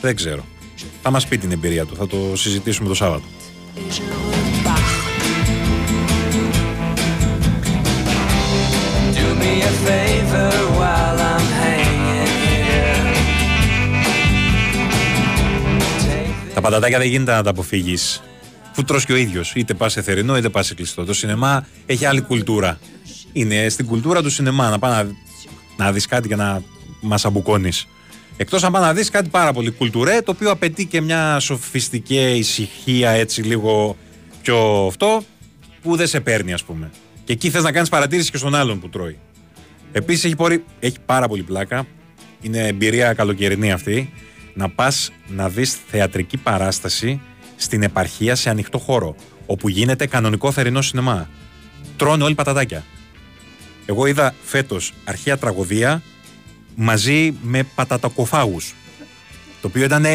Δεν 0.00 0.16
ξέρω. 0.16 0.44
Θα 1.02 1.10
μας 1.10 1.26
πει 1.26 1.38
την 1.38 1.52
εμπειρία 1.52 1.84
του, 1.84 1.96
θα 1.96 2.06
το 2.06 2.32
συζητήσουμε 2.34 2.88
το 2.88 2.94
Σάββατο. 2.94 3.22
Do 9.16 9.26
me 9.42 9.52
a 9.70 9.72
favor 9.84 10.52
while 10.78 11.18
I'm 11.32 11.46
hanging. 11.60 12.32
Here. 12.46 13.08
Τα 16.54 16.60
πατατάκια 16.60 16.98
δεν 16.98 17.08
γίνεται 17.08 17.32
να 17.32 17.42
τα 17.42 17.50
αποφύγεις. 17.50 18.22
Που 18.78 18.84
τρως 18.84 19.04
και 19.04 19.12
ο 19.12 19.16
ίδιος. 19.16 19.52
Είτε 19.54 19.74
πας 19.74 19.92
σε 19.92 20.02
θερινό 20.02 20.36
είτε 20.36 20.48
πας 20.48 20.66
σε 20.66 20.74
κλειστό. 20.74 21.04
Το 21.04 21.12
σινεμά 21.12 21.66
έχει 21.86 22.04
άλλη 22.04 22.20
κουλτούρα. 22.20 22.78
Είναι 23.32 23.68
στην 23.68 23.86
κουλτούρα 23.86 24.22
του 24.22 24.30
σινεμά 24.30 24.70
να 24.70 24.78
πάει 24.78 25.04
να, 25.04 25.10
να 25.76 25.92
δεις 25.92 26.06
κάτι 26.06 26.28
και 26.28 26.36
να 26.36 26.62
μας 27.00 27.24
αμπουκώνεις. 27.24 27.86
Εκτός 28.36 28.64
αν 28.64 28.72
πάει 28.72 28.82
να 28.82 28.92
δεις 28.94 29.10
κάτι 29.10 29.28
πάρα 29.28 29.52
πολύ 29.52 29.70
κουλτουρέ, 29.70 30.20
το 30.20 30.30
οποίο 30.30 30.50
απαιτεί 30.50 30.86
και 30.86 31.00
μια 31.00 31.38
σοφιστική 31.38 32.20
ησυχία 32.36 33.10
έτσι 33.10 33.42
λίγο 33.42 33.96
πιο 34.42 34.86
αυτό, 34.86 35.22
που 35.82 35.96
δεν 35.96 36.06
σε 36.06 36.20
παίρνει, 36.20 36.52
ας 36.52 36.64
πούμε. 36.64 36.90
Και 37.24 37.32
εκεί 37.32 37.50
θες 37.50 37.62
να 37.62 37.72
κάνεις 37.72 37.88
παρατήρηση 37.88 38.30
και 38.30 38.36
στον 38.36 38.54
άλλον 38.54 38.80
που 38.80 38.88
τρώει. 38.88 39.18
Επίσης 39.92 40.24
έχει, 40.24 40.36
πορει- 40.36 40.64
έχει 40.80 40.96
πάρα 41.06 41.28
πολύ 41.28 41.42
πλάκα. 41.42 41.86
Είναι 42.40 42.66
εμπειρία 42.66 43.12
καλοκαιρινή 43.14 43.72
αυτή. 43.72 44.12
Να 44.54 44.68
πας 44.68 45.12
να 45.28 45.48
δεις 45.48 45.76
θεατρική 45.90 46.36
παράσταση 46.36 47.20
στην 47.58 47.82
επαρχία 47.82 48.34
σε 48.34 48.50
ανοιχτό 48.50 48.78
χώρο. 48.78 49.14
Όπου 49.46 49.68
γίνεται 49.68 50.06
κανονικό 50.06 50.52
θερινό 50.52 50.82
σινεμά. 50.82 51.28
Τρώνε 51.96 52.24
όλοι 52.24 52.34
πατατάκια. 52.34 52.84
Εγώ 53.86 54.06
είδα 54.06 54.34
φέτος 54.44 54.92
αρχαία 55.04 55.38
τραγωδία 55.38 56.02
μαζί 56.74 57.34
με 57.42 57.62
πατατακοφάγους. 57.74 58.74
Το 59.60 59.66
οποίο 59.66 59.84
ήταν 59.84 60.06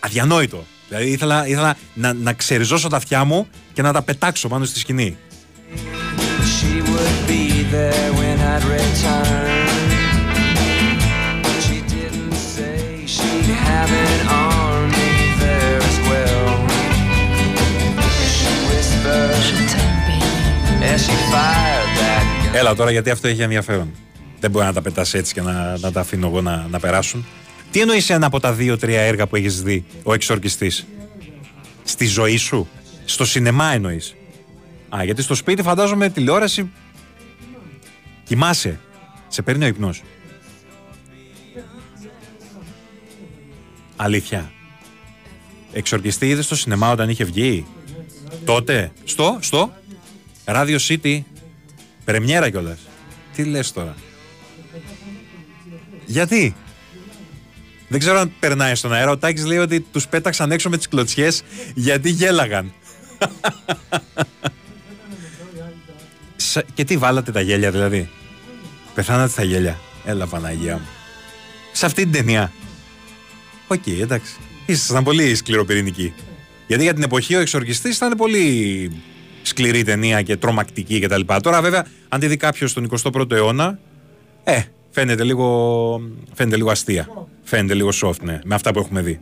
αδιανόητο. 0.00 0.64
Δηλαδή 0.88 1.10
ήθελα, 1.10 1.46
ήθελα 1.46 1.76
να, 1.94 2.12
να 2.12 2.32
ξεριζώσω 2.32 2.88
τα 2.88 2.96
αυτιά 2.96 3.24
μου 3.24 3.48
και 3.72 3.82
να 3.82 3.92
τα 3.92 4.02
πετάξω 4.02 4.48
πάνω 4.48 4.64
στη 4.64 4.78
σκηνή. 4.78 5.16
She 6.56 6.80
would 6.90 7.28
be 7.28 7.62
there 7.72 8.12
when 8.18 8.38
I'd 8.52 8.64
return. 8.76 9.63
Έλα 22.52 22.74
τώρα 22.74 22.90
γιατί 22.90 23.10
αυτό 23.10 23.28
έχει 23.28 23.42
ενδιαφέρον. 23.42 23.90
Δεν 24.40 24.50
μπορεί 24.50 24.64
να 24.64 24.72
τα 24.72 24.82
πετάς 24.82 25.14
έτσι 25.14 25.34
και 25.34 25.40
να, 25.40 25.78
να 25.78 25.92
τα 25.92 26.00
αφήνω 26.00 26.26
εγώ 26.26 26.40
να, 26.40 26.66
να 26.70 26.78
περάσουν. 26.80 27.26
Τι 27.70 27.80
εννοείς 27.80 28.10
ένα 28.10 28.26
από 28.26 28.40
τα 28.40 28.52
δύο-τρία 28.52 29.00
έργα 29.00 29.26
που 29.26 29.36
έχεις 29.36 29.62
δει 29.62 29.84
ο 30.02 30.14
εξορκιστής. 30.14 30.86
Στη 31.84 32.06
ζωή 32.06 32.36
σου; 32.36 32.68
Στο 33.04 33.24
σινεμά 33.24 33.72
εννοείς; 33.72 34.14
Α, 34.96 35.04
γιατί 35.04 35.22
στο 35.22 35.34
σπίτι 35.34 35.62
φαντάζομαι 35.62 36.08
τηλεόραση 36.08 36.70
κοιμάσαι. 38.24 38.80
Σε 39.28 39.42
παίρνει 39.42 39.64
ο 39.64 39.66
ύπνος. 39.66 40.02
Αλήθεια. 43.96 44.52
Εξορκιστή 45.72 46.28
είδες 46.28 46.44
στο 46.44 46.56
σινεμά 46.56 46.90
όταν 46.90 47.08
είχε 47.08 47.24
βγει; 47.24 47.66
Τότε; 48.44 48.92
Στο, 49.04 49.38
στο; 49.40 49.72
Radio 50.44 50.78
City. 50.88 51.20
Πρεμιέρα 52.04 52.50
κιόλας. 52.50 52.78
Τι 53.34 53.44
λες 53.44 53.72
τώρα; 53.72 53.94
Γιατί; 56.06 56.54
Δεν 57.88 57.98
ξέρω 58.00 58.18
αν 58.18 58.32
περνάει 58.40 58.74
στον 58.74 58.92
αέρα. 58.92 59.10
Ο 59.10 59.18
Τάκης 59.18 59.44
λέει 59.44 59.58
ότι 59.58 59.80
τους 59.80 60.08
πέταξαν 60.08 60.50
έξω 60.52 60.68
με 60.68 60.76
τις 60.76 60.88
κλωτσιές 60.88 61.42
γιατί 61.74 62.10
γέλαγαν. 62.10 62.72
Σα- 66.36 66.62
Και 66.62 66.84
τι 66.84 66.96
βάλατε 66.96 67.32
τα 67.32 67.40
γέλια 67.40 67.70
δηλαδή; 67.70 68.08
Πεθάνατε 68.94 69.32
τα 69.36 69.42
γέλια. 69.44 69.78
Έλα 70.04 70.26
Παναγία 70.26 70.74
μου. 70.74 70.86
Σε 71.72 71.86
αυτή 71.86 72.02
την 72.02 72.12
ταινία. 72.12 72.52
Οκ, 73.68 73.86
εντάξει. 73.86 74.34
Ήσασταν 74.66 75.04
πολύ 75.04 75.34
σκληροπυρηνικοί. 75.34 76.12
Γιατί 76.66 76.82
για 76.82 76.94
την 76.94 77.02
εποχή 77.02 77.34
ο 77.34 77.40
εξορκιστής 77.40 77.96
ήταν 77.96 78.16
πολύ 78.16 78.90
σκληρή 79.46 79.82
ταινία 79.82 80.22
και 80.22 80.36
τρομακτική 80.36 81.00
κτλ. 81.00 81.20
Τώρα 81.42 81.62
βέβαια, 81.62 81.86
αν 82.08 82.20
τη 82.20 82.26
δει 82.26 82.36
κάποιος 82.36 82.70
στον 82.70 82.88
21ο 83.02 83.30
αιώνα, 83.30 83.78
ε, 84.44 84.60
φαίνεται 84.90 85.24
λίγο, 85.24 86.00
φαίνεται 86.34 86.56
λίγο 86.56 86.70
αστεία. 86.70 87.08
Φαίνεται 87.42 87.74
λίγο 87.74 87.90
soft, 88.02 88.20
ναι, 88.22 88.38
με 88.44 88.54
αυτά 88.54 88.72
που 88.72 88.78
έχουμε 88.78 89.02
δει. 89.02 89.20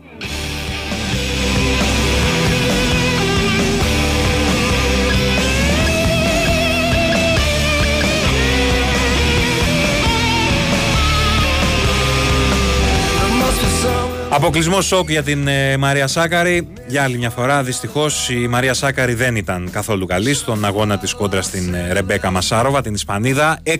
Αποκλεισμό 14.34 14.80
σοκ 14.80 15.10
για 15.10 15.22
την 15.22 15.48
ε, 15.48 15.76
Μαρία 15.76 16.06
Σάκαρη. 16.06 16.68
Για 16.86 17.02
άλλη 17.02 17.18
μια 17.18 17.30
φορά, 17.30 17.62
δυστυχώς 17.62 18.28
η 18.28 18.48
Μαρία 18.48 18.74
Σάκαρη 18.74 19.14
δεν 19.14 19.36
ήταν 19.36 19.70
καθόλου 19.70 20.06
καλή 20.06 20.34
στον 20.34 20.64
αγώνα 20.64 20.98
της 20.98 21.14
κόντρα 21.14 21.42
στην 21.42 21.74
ε, 21.74 21.92
Ρεμπέκα 21.92 22.30
Μασάροβα, 22.30 22.82
την 22.82 22.94
Ισπανίδα. 22.94 23.58
6-4, 23.64 23.74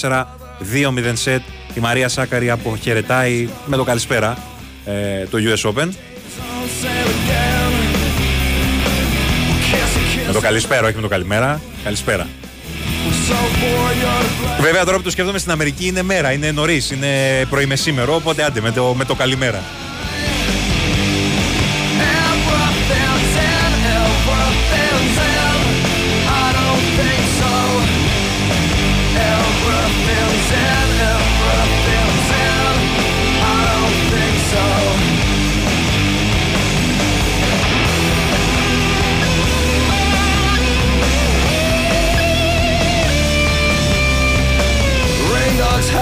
6-4, 0.00 0.24
2-0 0.72 1.12
σετ. 1.12 1.40
Η 1.74 1.80
Μαρία 1.80 2.08
Σάκαρη 2.08 2.50
αποχαιρετάει 2.50 3.48
με 3.66 3.76
το 3.76 3.84
καλησπέρα 3.84 4.38
ε, 4.84 5.26
το 5.26 5.38
US 5.40 5.70
Open. 5.70 5.88
Με 10.26 10.32
το 10.32 10.40
καλησπέρα, 10.40 10.86
όχι 10.86 10.96
με 10.96 11.02
το 11.02 11.08
καλημέρα. 11.08 11.60
Καλησπέρα. 11.84 12.26
Βέβαια 14.60 14.84
τώρα 14.84 14.96
που 14.96 15.02
το 15.02 15.10
σκέφτομαι 15.10 15.38
στην 15.38 15.50
Αμερική 15.50 15.86
είναι 15.86 16.02
μέρα, 16.02 16.32
είναι 16.32 16.50
νωρίς, 16.50 16.90
είναι 16.90 17.06
πρωιμεσήμερο, 17.50 18.14
οπότε 18.14 18.42
άντε 18.42 18.60
με 18.60 18.70
το, 18.70 18.94
με 18.94 19.04
το 19.04 19.14
καλημέρα. 19.14 19.62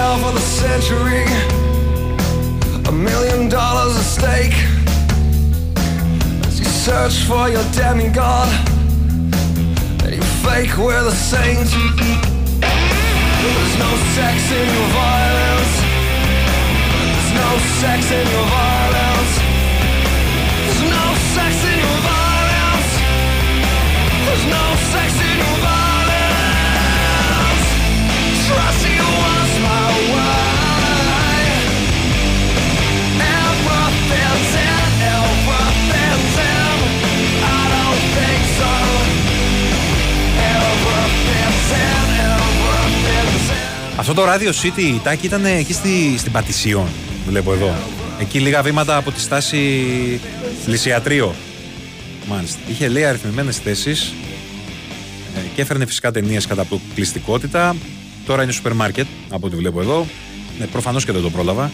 Howl 0.09 0.19
for 0.19 0.33
the 0.33 0.41
century. 0.41 1.25
A 2.87 2.91
million 2.91 3.49
dollars 3.49 3.95
at 3.97 4.07
stake. 4.17 4.57
As 6.47 6.59
you 6.59 6.65
search 6.65 7.17
for 7.29 7.49
your 7.49 7.65
demigod. 7.73 8.49
And 10.03 10.15
you 10.15 10.23
fake 10.43 10.77
we're 10.77 11.03
the 11.03 11.17
saints. 11.31 11.71
There's 13.41 13.75
no 13.85 13.91
sex 14.15 14.37
in 14.59 14.67
your 14.75 14.89
violence. 15.01 15.73
There's 17.01 17.31
no 17.41 17.49
sex 17.81 18.11
in 18.11 18.27
your 18.33 18.45
violence. 18.45 19.08
Αυτό 43.99 44.13
το 44.13 44.21
Radio 44.25 44.49
City 44.49 44.99
Τάκη 45.03 45.25
ήταν 45.25 45.45
εκεί 45.45 45.73
στη, 45.73 46.17
στην 46.17 46.31
Πατησίων. 46.31 46.87
Βλέπω 47.27 47.53
εδώ. 47.53 47.73
Εκεί 48.19 48.39
λίγα 48.39 48.61
βήματα 48.61 48.97
από 48.97 49.11
τη 49.11 49.19
στάση 49.19 49.59
Λυσιατρίο. 50.65 51.35
Μάλιστα. 52.27 52.59
Είχε 52.67 52.87
λέει 52.87 53.05
αριθμημένες 53.05 53.57
θέσεις 53.57 54.13
και 55.55 55.61
έφερνε 55.61 55.85
φυσικά 55.85 56.11
ταινίες 56.11 56.47
κατά 56.47 56.61
αποκλειστικότητα. 56.61 57.75
Τώρα 58.25 58.43
είναι 58.43 58.51
σούπερ 58.51 58.73
μάρκετ 58.73 59.07
από 59.29 59.47
ό,τι 59.47 59.55
βλέπω 59.55 59.81
εδώ. 59.81 60.05
Ναι, 60.59 60.65
Προφανώς 60.65 61.05
και 61.05 61.11
δεν 61.11 61.21
το 61.21 61.29
πρόλαβα. 61.29 61.71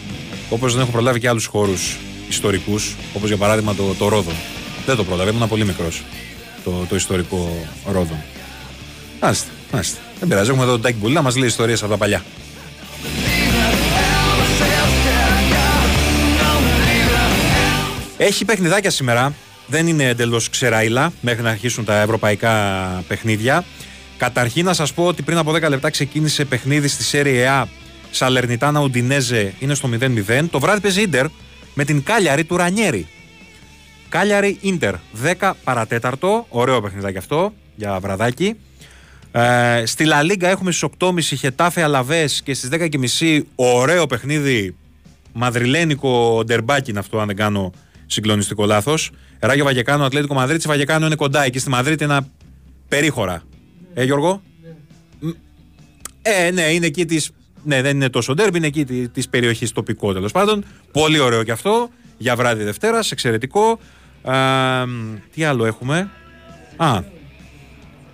Όπως 0.50 0.74
δεν 0.74 0.82
έχω 0.82 0.92
προλάβει 0.92 1.20
και 1.20 1.28
άλλους 1.28 1.46
χώρους 1.46 1.98
ιστορικούς, 2.30 2.96
όπως 3.14 3.28
για 3.28 3.38
παράδειγμα 3.38 3.76
το, 3.76 3.94
το 3.98 4.08
Ρόδο. 4.08 4.32
Δεν 4.86 4.96
το 4.96 5.04
πρόλαβα, 5.04 5.30
ήμουν 5.30 5.48
πολύ 5.48 5.66
μικρός 5.66 6.04
το, 6.64 6.86
το 6.90 6.96
ιστορικό 6.96 7.68
Ρόδο. 7.92 8.24
Μάλιστα, 9.22 9.50
μάλιστα. 9.72 9.99
Δεν 10.20 10.28
πειράζει, 10.28 10.49
έχουμε 10.49 10.63
εδώ 10.63 10.72
τον 10.72 10.82
Τάκη 10.82 10.97
Μπουλή 10.97 11.13
να 11.13 11.22
μας 11.22 11.36
λέει 11.36 11.47
ιστορίες 11.47 11.82
από 11.82 11.91
τα 11.91 11.97
παλιά. 11.97 12.24
Έχει 18.18 18.45
παιχνιδάκια 18.45 18.89
σήμερα. 18.89 19.34
Δεν 19.68 19.88
είναι 19.88 20.03
εντελώς 20.03 20.49
ξεράιλα 20.49 21.11
μέχρι 21.22 21.43
να 21.43 21.49
αρχίσουν 21.49 21.86
τα 21.86 22.01
ευρωπαϊκά 22.01 22.53
παιχνίδια. 23.07 23.63
Καταρχήν 24.18 24.66
να 24.66 24.74
σας 24.74 24.93
πω 24.93 25.05
ότι 25.05 25.22
πριν 25.22 25.38
από 25.38 25.51
10 25.51 25.70
λεπτά 25.70 25.89
ξεκίνησε 25.89 26.45
παιχνίδι 26.45 26.88
στη 26.88 27.03
Serie 27.11 27.61
A 27.61 27.66
Σαλερνιτάνα 28.16 28.80
Ουντινέζε 28.80 29.53
είναι 29.59 29.74
στο 29.74 29.89
0-0. 29.99 30.45
Το 30.51 30.59
βράδυ 30.59 30.82
παίζει 30.82 31.01
Ίντερ 31.01 31.26
με 31.74 31.84
την 31.84 32.03
Κάλιαρη 32.03 32.43
του 32.43 32.57
Ρανιέρη. 32.57 33.07
Κάλιαρη 34.09 34.57
Ίντερ 34.61 34.95
10 35.39 35.51
παρατέταρτο. 35.63 36.45
Ωραίο 36.49 36.82
παιχνιδάκι 36.82 37.18
αυτό 37.18 37.53
για 37.76 37.99
βραδάκι. 37.99 38.55
Ε, 39.38 39.86
στη 39.86 40.06
Λα 40.06 40.24
Λίγκα 40.24 40.50
έχουμε 40.50 40.72
στις 40.72 40.90
8.30 41.00 41.22
Χετάφε 41.22 41.84
Αλαβές 41.84 42.42
και 42.42 42.54
στις 42.54 42.70
10.30 42.72 43.42
ωραίο 43.56 44.08
παιχνίδι 44.08 44.76
μαδριλένικο 45.34 46.44
ντερμπάκι 46.46 46.90
είναι 46.90 47.00
αυτό, 47.00 47.20
αν 47.20 47.28
δεν 47.28 47.36
κάνω 47.36 47.72
συγκλονιστικό 48.06 48.66
λάθος. 48.66 49.12
Ράγιο 49.40 49.64
Βαγεκάνο, 49.64 50.04
Ατλέτικο 50.04 50.34
Μαδρίτη. 50.34 50.68
Βαγεκάνο 50.68 51.06
είναι 51.06 51.16
κοντά 51.16 51.44
εκεί 51.44 51.60
στη 51.60 51.70
Μαδρίτη, 51.70 52.04
ένα 52.04 52.28
περίχωρα. 52.88 53.44
Ε, 53.94 54.04
Γιώργο; 54.04 54.42
Μ, 55.20 55.30
Ε, 56.22 56.52
ναι, 56.52 56.62
είναι 56.62 56.86
εκεί 56.86 57.06
τη. 57.06 57.26
Ναι, 57.64 57.82
δεν 57.82 57.96
είναι 57.96 58.10
τόσο 58.10 58.34
ντέρμπι, 58.34 58.58
είναι 58.58 58.68
εκεί 58.68 58.86
τη 58.86 59.28
περιοχής 59.30 59.72
τοπικό 59.72 60.14
τέλος 60.14 60.32
πάντων. 60.32 60.66
Πολύ 60.92 61.20
ωραίο 61.20 61.44
και 61.44 61.52
αυτό. 61.52 61.90
Για 62.18 62.36
βράδυ 62.36 62.64
Δευτέρας, 62.64 63.12
εξαιρετικό. 63.12 63.80
Α, 64.24 64.86
μ, 64.86 65.16
τι 65.34 65.44
άλλο 65.44 65.66
έχουμε; 65.66 66.10
Α, 66.76 67.04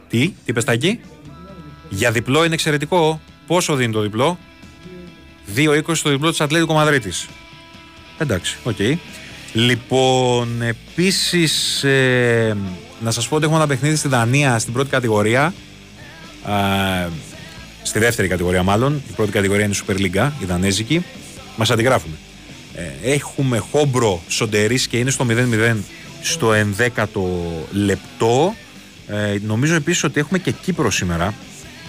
τι, 0.07 0.33
τι 0.45 0.53
πες 0.53 0.63
Τάκη; 0.63 0.99
Για 1.93 2.11
διπλό 2.11 2.43
είναι 2.43 2.53
εξαιρετικό. 2.53 3.21
Πόσο 3.47 3.75
δίνει 3.75 3.93
το 3.93 4.01
διπλό; 4.01 4.37
2-20 5.55 5.81
το 6.03 6.09
διπλό 6.09 6.29
της 6.29 6.41
Ατλέτικο 6.41 6.73
Μαδρίτης. 6.73 7.27
Εντάξει, 8.17 8.57
οκ. 8.63 8.75
Λοιπόν, 9.53 10.61
επίσης, 10.61 11.83
ε, 11.83 12.57
να 12.99 13.11
σας 13.11 13.27
πω 13.27 13.35
ότι 13.35 13.43
έχουμε 13.43 13.59
ένα 13.59 13.67
παιχνίδι 13.67 13.95
στη 13.95 14.07
Δανία 14.07 14.59
στην 14.59 14.73
πρώτη 14.73 14.89
κατηγορία. 14.89 15.53
Α, 16.43 16.53
στη 17.83 17.99
δεύτερη 17.99 18.27
κατηγορία 18.27 18.63
μάλλον. 18.63 19.01
Η 19.09 19.11
πρώτη 19.15 19.31
κατηγορία 19.31 19.65
είναι 19.65 19.75
η 19.75 19.79
Super 19.87 19.99
League, 19.99 20.31
η 20.41 20.45
Δανέζικη. 20.45 21.05
Μας 21.55 21.71
αντιγράφουνε. 21.71 22.15
Ε, 22.75 23.11
έχουμε 23.11 23.57
Χόμπρο 23.57 24.21
Σοντερής 24.27 24.87
και 24.87 24.97
είναι 24.97 25.11
στο 25.11 25.25
0-0 25.29 25.75
στο 26.21 26.51
11ο 26.53 27.21
λεπτό. 27.71 28.55
Ε, 29.07 29.37
νομίζω 29.45 29.75
επίσης 29.75 30.03
ότι 30.03 30.19
έχουμε 30.19 30.39
και 30.39 30.51
Κύπρο 30.51 30.91
σήμερα. 30.91 31.33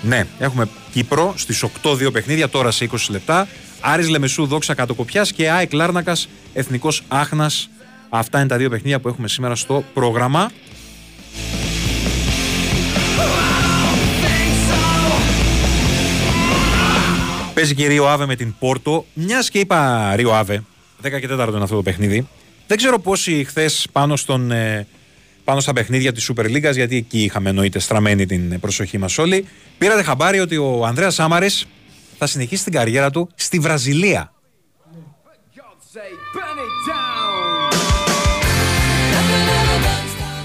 Ναι, 0.02 0.26
έχουμε 0.38 0.68
Κύπρο 0.92 1.34
στις 1.36 1.64
8-2 1.82 2.12
παιχνίδια 2.12 2.48
τώρα 2.48 2.70
σε 2.70 2.88
20 2.92 2.96
λεπτά. 3.10 3.48
Άρης 3.80 4.08
Λεμεσού 4.08 4.46
Δόξα 4.46 4.74
Κατοκοπιάς 4.74 5.32
και 5.32 5.50
ΑΕΚ 5.50 5.72
Λάρνακας 5.72 6.28
Εθνικός 6.52 7.02
Άχνας. 7.08 7.70
Αυτά 8.08 8.38
είναι 8.38 8.48
τα 8.48 8.56
δύο 8.56 8.70
παιχνίδια 8.70 9.00
που 9.00 9.08
έχουμε 9.08 9.28
σήμερα 9.28 9.54
στο 9.54 9.84
πρόγραμμα. 9.94 10.50
Παίζει 17.54 17.74
και 17.74 17.82
η 17.82 17.86
Ρίο 17.86 18.08
Άβε 18.08 18.26
με 18.26 18.36
την 18.36 18.54
Πόρτο. 18.58 19.06
Μιας 19.14 19.50
και 19.50 19.58
είπα 19.58 20.12
Ρίο 20.16 20.32
Άβε, 20.32 20.62
10 21.02 21.20
και 21.20 21.28
4 21.30 21.48
είναι 21.48 21.62
αυτό 21.62 21.76
το 21.76 21.82
παιχνίδι. 21.82 22.28
Δεν 22.66 22.76
ξέρω 22.76 22.98
πόσοι 22.98 23.44
χθες 23.44 23.86
πάνω, 23.92 24.16
στον, 24.16 24.50
ε, 24.50 24.86
πάνω 25.52 25.64
στα 25.64 25.72
παιχνίδια 25.72 26.12
της 26.12 26.30
Super 26.32 26.44
League, 26.44 26.72
γιατί 26.72 26.96
εκεί 26.96 27.22
είχαμε 27.22 27.48
εννοείται 27.48 27.78
στραμμένη 27.78 28.26
την 28.26 28.60
προσοχή 28.60 28.98
μας 28.98 29.18
όλοι. 29.18 29.46
Πήρατε 29.78 30.02
χαμπάρι 30.02 30.40
ότι 30.40 30.56
ο 30.56 30.86
Ανδρέας 30.86 31.14
Σάμαρη 31.14 31.50
θα 32.18 32.26
συνεχίσει 32.26 32.64
την 32.64 32.72
καριέρα 32.72 33.10
του 33.10 33.28
στη 33.34 33.58
Βραζιλία. 33.58 34.32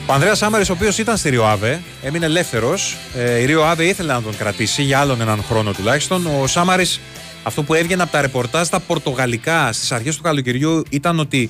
Ο 0.05 0.14
Ανδρέας 0.14 0.38
Σάμαρη, 0.38 0.64
ο 0.64 0.74
οποίος 0.74 0.97
ήταν 0.97 1.18
στη 1.18 1.30
Ριοάβε, 1.30 1.82
έμεινε 2.03 2.26
ελεύθερος. 2.26 2.97
Ε, 3.16 3.39
η 3.39 3.45
Ριοάβε 3.45 3.86
ήθελε 3.86 4.14
να 4.14 4.22
τον 4.22 4.38
κρατήσει 4.38 4.84
για 4.84 4.99
άλλον 4.99 5.22
έναν 5.22 5.43
χρόνο 5.43 5.72
τουλάχιστον. 5.74 6.28
Ο 6.41 6.47
Σάμαρης, 6.47 6.99
αυτό 7.43 7.64
που 7.64 7.74
έβγαινε 7.74 8.03
από 8.03 8.12
τα 8.12 8.22
ρεπορτάζ 8.22 8.68
τα 8.68 8.80
πορτογαλικά 8.80 9.72
στις 9.74 9.91
αρχές 9.91 10.16
του 10.16 10.22
καλοκαιριού 10.22 10.84
ήταν 10.89 11.20
ότι 11.20 11.49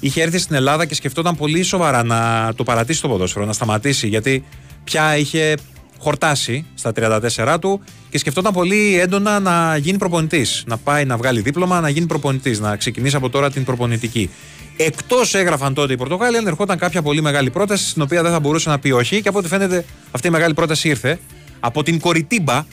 είχε 0.00 0.22
έρθει 0.22 0.38
στην 0.38 0.56
Ελλάδα 0.56 0.84
και 0.84 0.94
σκεφτόταν 0.94 1.36
πολύ 1.36 1.62
σοβαρά 1.62 2.02
να 2.02 2.52
το 2.56 2.64
παρατήσει 2.64 3.02
το 3.02 3.08
ποδόσφαιρο, 3.08 3.44
να 3.44 3.52
σταματήσει. 3.52 4.08
Γιατί 4.08 4.44
πια 4.84 5.16
είχε 5.16 5.54
χορτάσει 5.98 6.66
στα 6.74 6.92
34 6.96 7.56
του 7.60 7.80
και 8.10 8.18
σκεφτόταν 8.18 8.52
πολύ 8.52 9.00
έντονα 9.00 9.40
να 9.40 9.76
γίνει 9.76 9.98
προπονητής. 9.98 10.64
Να 10.66 10.76
πάει 10.76 11.04
να 11.04 11.16
βγάλει 11.16 11.40
δίπλωμα, 11.40 11.80
να 11.80 11.88
γίνει 11.88 12.06
προπονητής, 12.06 12.60
να 12.60 12.76
ξεκινήσει 12.76 13.16
από 13.16 13.30
τώρα 13.30 13.50
την 13.50 13.64
προπονητική. 13.64 14.30
Εκτός 14.76 15.34
έγραφαν 15.34 15.74
τότε 15.74 15.92
οι 15.92 15.96
Πορτογάλοι, 15.96 16.36
αν 16.36 16.46
ερχόταν 16.46 16.78
κάποια 16.78 17.02
πολύ 17.02 17.22
μεγάλη 17.22 17.50
πρόταση, 17.50 17.88
στην 17.88 18.02
οποία 18.02 18.22
δεν 18.22 18.32
θα 18.32 18.40
μπορούσε 18.40 18.68
να 18.68 18.78
πει 18.78 18.90
όχι. 18.90 19.22
Και 19.22 19.28
από 19.28 19.38
ό,τι 19.38 19.48
φαίνεται, 19.48 19.84
αυτή 20.10 20.26
η 20.26 20.30
μεγάλη 20.30 20.54
πρόταση 20.54 20.88
ήρθε 20.88 21.18
από 21.60 21.82
την 21.82 22.00
Κοριτίμπα 22.00 22.64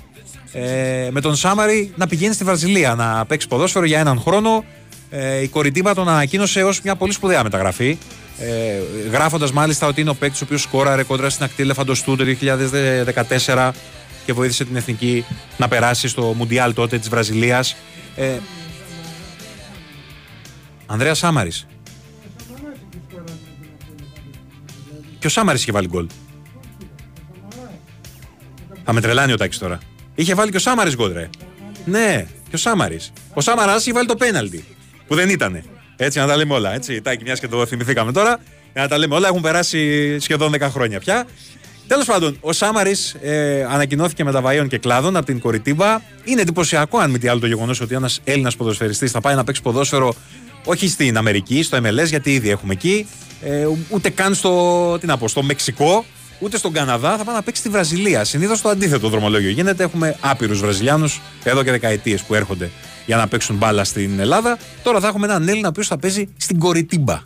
ε, 0.51 1.09
με 1.11 1.21
τον 1.21 1.35
Σάμαρη 1.35 1.93
να 1.95 2.07
πηγαίνει 2.07 2.33
στη 2.33 2.43
Βραζιλία 2.43 2.95
να 2.95 3.25
παίξει 3.25 3.47
ποδόσφαιρο 3.47 3.85
για 3.85 3.99
έναν 3.99 4.19
χρόνο. 4.19 4.63
Ε, 5.17 5.41
η 5.41 5.47
Κοριτίμπα 5.47 5.93
τον 5.93 6.09
ανακοίνωσε 6.09 6.63
ως 6.63 6.81
μια 6.81 6.95
πολύ 6.95 7.13
σπουδαία 7.13 7.43
μεταγραφή. 7.43 7.97
Ε, 8.39 8.79
Γράφοντας 9.11 9.51
μάλιστα 9.51 9.87
ότι 9.87 10.01
είναι 10.01 10.09
ο 10.09 10.13
παίκτης 10.15 10.41
ο 10.41 10.43
οποίος 10.43 10.61
σκόραρε 10.61 11.03
κόντρα 11.03 11.29
στην 11.29 11.43
ακτή 11.43 11.63
Λεφαντοστού 11.63 12.15
το 12.15 12.23
2014 13.45 13.71
και 14.25 14.33
βοήθησε 14.33 14.65
την 14.65 14.75
εθνική 14.75 15.25
να 15.57 15.67
περάσει 15.67 16.07
στο 16.07 16.33
Μουντιάλ 16.37 16.73
τότε 16.73 16.97
της 16.97 17.09
Βραζιλίας. 17.09 17.75
Ε, 18.15 18.37
Ανδρέας 20.85 21.17
Σάμαρης. 21.17 21.67
Και 25.19 25.27
ο 25.27 25.29
Σάμαρης 25.29 25.61
είχε 25.61 25.71
βάλει 25.71 25.87
γκολ. 25.87 26.07
Θα 28.83 28.93
με 28.93 29.01
τρελάνει 29.01 29.31
ο 29.31 29.37
Τάκης 29.37 29.57
τώρα. 29.57 29.79
Είχε 30.15 30.33
βάλει 30.33 30.51
και 30.51 30.57
ο 30.57 30.59
Σάμαρης 30.59 30.95
γκολ, 30.95 31.13
ρε. 31.13 31.29
Ναι, 31.85 32.25
και 32.49 32.55
ο 32.55 32.57
Σάμαρης. 32.57 33.11
Ο 33.33 33.41
Σάμαρας 33.41 33.81
είχε 33.81 33.93
βάλει 33.93 34.07
το 34.07 34.15
πέναλτι. 34.15 34.65
Που 35.07 35.15
δεν 35.15 35.29
ήτανε. 35.29 35.63
Έτσι, 35.95 36.19
να 36.19 36.27
τα 36.27 36.35
λέμε 36.35 36.53
όλα. 36.53 36.73
Έτσι, 36.73 37.01
Τάκη, 37.01 37.23
μιας 37.23 37.39
και 37.39 37.47
το 37.47 37.65
θυμηθήκαμε 37.65 38.11
τώρα. 38.11 38.39
Για 38.73 38.81
να 38.81 38.87
τα 38.87 38.97
λέμε 38.97 39.15
όλα, 39.15 39.27
έχουν 39.27 39.41
περάσει 39.41 40.19
σχεδόν 40.19 40.51
10 40.51 40.59
χρόνια 40.59 40.99
πια. 40.99 41.25
Τέλος 41.87 42.05
πάντων, 42.05 42.37
ο 42.41 42.51
Σάμαρης 42.51 43.15
ε, 43.21 43.63
ανακοινώθηκε 43.69 44.23
με 44.23 44.31
τα 44.31 44.41
βαΐων 44.45 44.67
και 44.67 44.77
κλάδων 44.77 45.15
από 45.15 45.25
την 45.25 45.39
Κοριτίμπα. 45.39 46.01
Είναι 46.23 46.41
εντυπωσιακό, 46.41 46.97
αν 46.97 47.11
μη 47.11 47.19
τι 47.19 47.27
άλλο, 47.27 47.39
το 47.39 47.47
γεγονός 47.47 47.81
ότι 47.81 47.95
ένας 47.95 48.21
Έλληνας 48.23 48.55
ποδοσφαιριστής 48.55 49.11
θα 49.11 49.21
πάει 49.21 49.35
να 49.35 49.43
παίξει 49.43 49.61
ποδόσφαιρο 49.61 50.15
όχι 50.65 50.87
στην 50.87 51.17
Αμερική, 51.17 51.63
στο 51.63 51.77
MLS, 51.77 52.05
γιατί 52.05 52.33
ήδη 52.33 52.49
έχουμε 52.49 52.73
εκεί, 52.73 53.07
ε, 53.41 53.67
ούτε 53.89 54.09
καν 54.09 54.33
στο, 54.33 54.97
τι 54.99 55.05
να 55.05 55.17
πω, 55.17 55.27
στο 55.27 55.43
Μεξικό, 55.43 56.05
ούτε 56.39 56.57
στον 56.57 56.73
Καναδά, 56.73 57.17
θα 57.17 57.23
πάει 57.23 57.35
να 57.35 57.41
παίξει 57.41 57.61
στη 57.61 57.69
Βραζιλία. 57.69 58.23
Συνήθως 58.23 58.61
το 58.61 58.69
αντίθετο 58.69 59.09
δρομολόγιο 59.09 59.49
γίνεται. 59.49 59.83
Έχουμε 59.83 60.17
άπειρους 60.19 60.59
Βραζιλιάνους 60.59 61.21
εδώ 61.43 61.63
και 61.63 61.71
δεκαετίες 61.71 62.21
που 62.21 62.35
έρχονται 62.35 62.69
για 63.05 63.17
να 63.17 63.27
παίξουν 63.27 63.55
μπάλα 63.55 63.83
στην 63.83 64.19
Ελλάδα. 64.19 64.57
Τώρα 64.83 64.99
θα 64.99 65.07
έχουμε 65.07 65.25
έναν 65.25 65.47
Έλληνα 65.47 65.67
ο 65.67 65.69
οποίος 65.69 65.87
θα 65.87 65.97
παίζει 65.97 66.29
στην 66.37 66.59
Κοριτίμπα. 66.59 67.21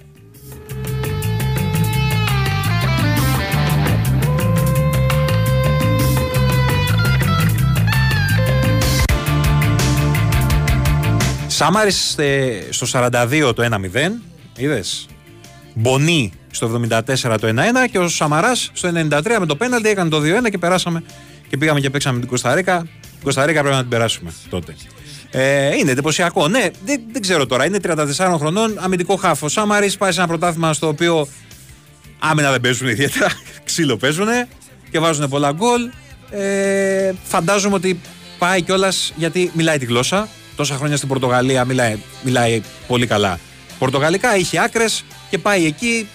Σάμαρη 11.47 11.91
στο 12.69 12.87
42 12.91 13.51
το 13.55 13.63
1-0. 13.63 14.21
Είδες; 14.57 15.05
Μπονί 15.73 16.31
στο 16.51 16.81
74 16.89 17.01
το 17.39 17.47
1-1 17.47 17.89
και 17.91 17.99
ο 17.99 18.07
Σαμαράς 18.07 18.69
στο 18.73 18.89
93 18.89 19.37
με 19.39 19.45
το 19.45 19.55
πέναλτι 19.55 19.89
έκανε 19.89 20.09
το 20.09 20.21
2-1 20.21 20.49
και 20.49 20.57
περάσαμε 20.57 21.03
και 21.49 21.57
πήγαμε 21.57 21.79
και 21.79 21.89
παίξαμε 21.89 22.19
την 22.19 22.27
Κωνσταντίνα. 22.27 22.81
Την 23.01 23.23
Κωνσταντίνα 23.23 23.59
πρέπει 23.59 23.75
να 23.75 23.81
την 23.81 23.89
περάσουμε 23.89 24.33
τότε. 24.49 24.75
Ε, 25.31 25.75
είναι 25.75 25.91
εντυπωσιακό. 25.91 26.47
Ναι, 26.47 26.69
δεν, 26.85 27.01
δεν 27.11 27.21
ξέρω 27.21 27.45
τώρα. 27.45 27.65
Είναι 27.65 27.77
34 27.83 28.35
χρονών, 28.37 28.73
αμυντικό 28.79 29.15
χάφος. 29.15 29.51
Σάμαρη 29.51 29.91
πάει 29.97 30.11
σε 30.11 30.19
ένα 30.19 30.27
πρωτάθλημα 30.27 30.73
στο 30.73 30.87
οποίο 30.87 31.27
άμυνα 32.19 32.51
δεν 32.51 32.61
παίζουν 32.61 32.87
ιδιαίτερα. 32.87 33.27
Ξύλο 33.65 33.97
παίζουν 33.97 34.27
και 34.91 34.99
βάζουν 34.99 35.29
πολλά 35.29 35.51
γκολ. 35.51 35.89
Ε, 36.29 37.11
φαντάζομαι 37.23 37.75
ότι 37.75 37.99
πάει 38.37 38.61
κιόλας 38.61 39.13
γιατί 39.15 39.51
μιλάει 39.53 39.77
τη 39.77 39.85
γλώσσα. 39.85 40.27
Τόσα 40.55 40.75
χρόνια 40.75 40.97
στην 40.97 41.07
Πορτογαλία 41.07 41.65
μιλάει, 41.65 41.97
μιλάει 42.23 42.61
πολύ 42.87 43.07
καλά. 43.07 43.39
Πορτογαλικά 43.79 44.37
είχε 44.37 44.59
άκρες 44.59 45.03
και 45.29 45.37
πάει 45.37 45.65
εκεί. 45.65 46.07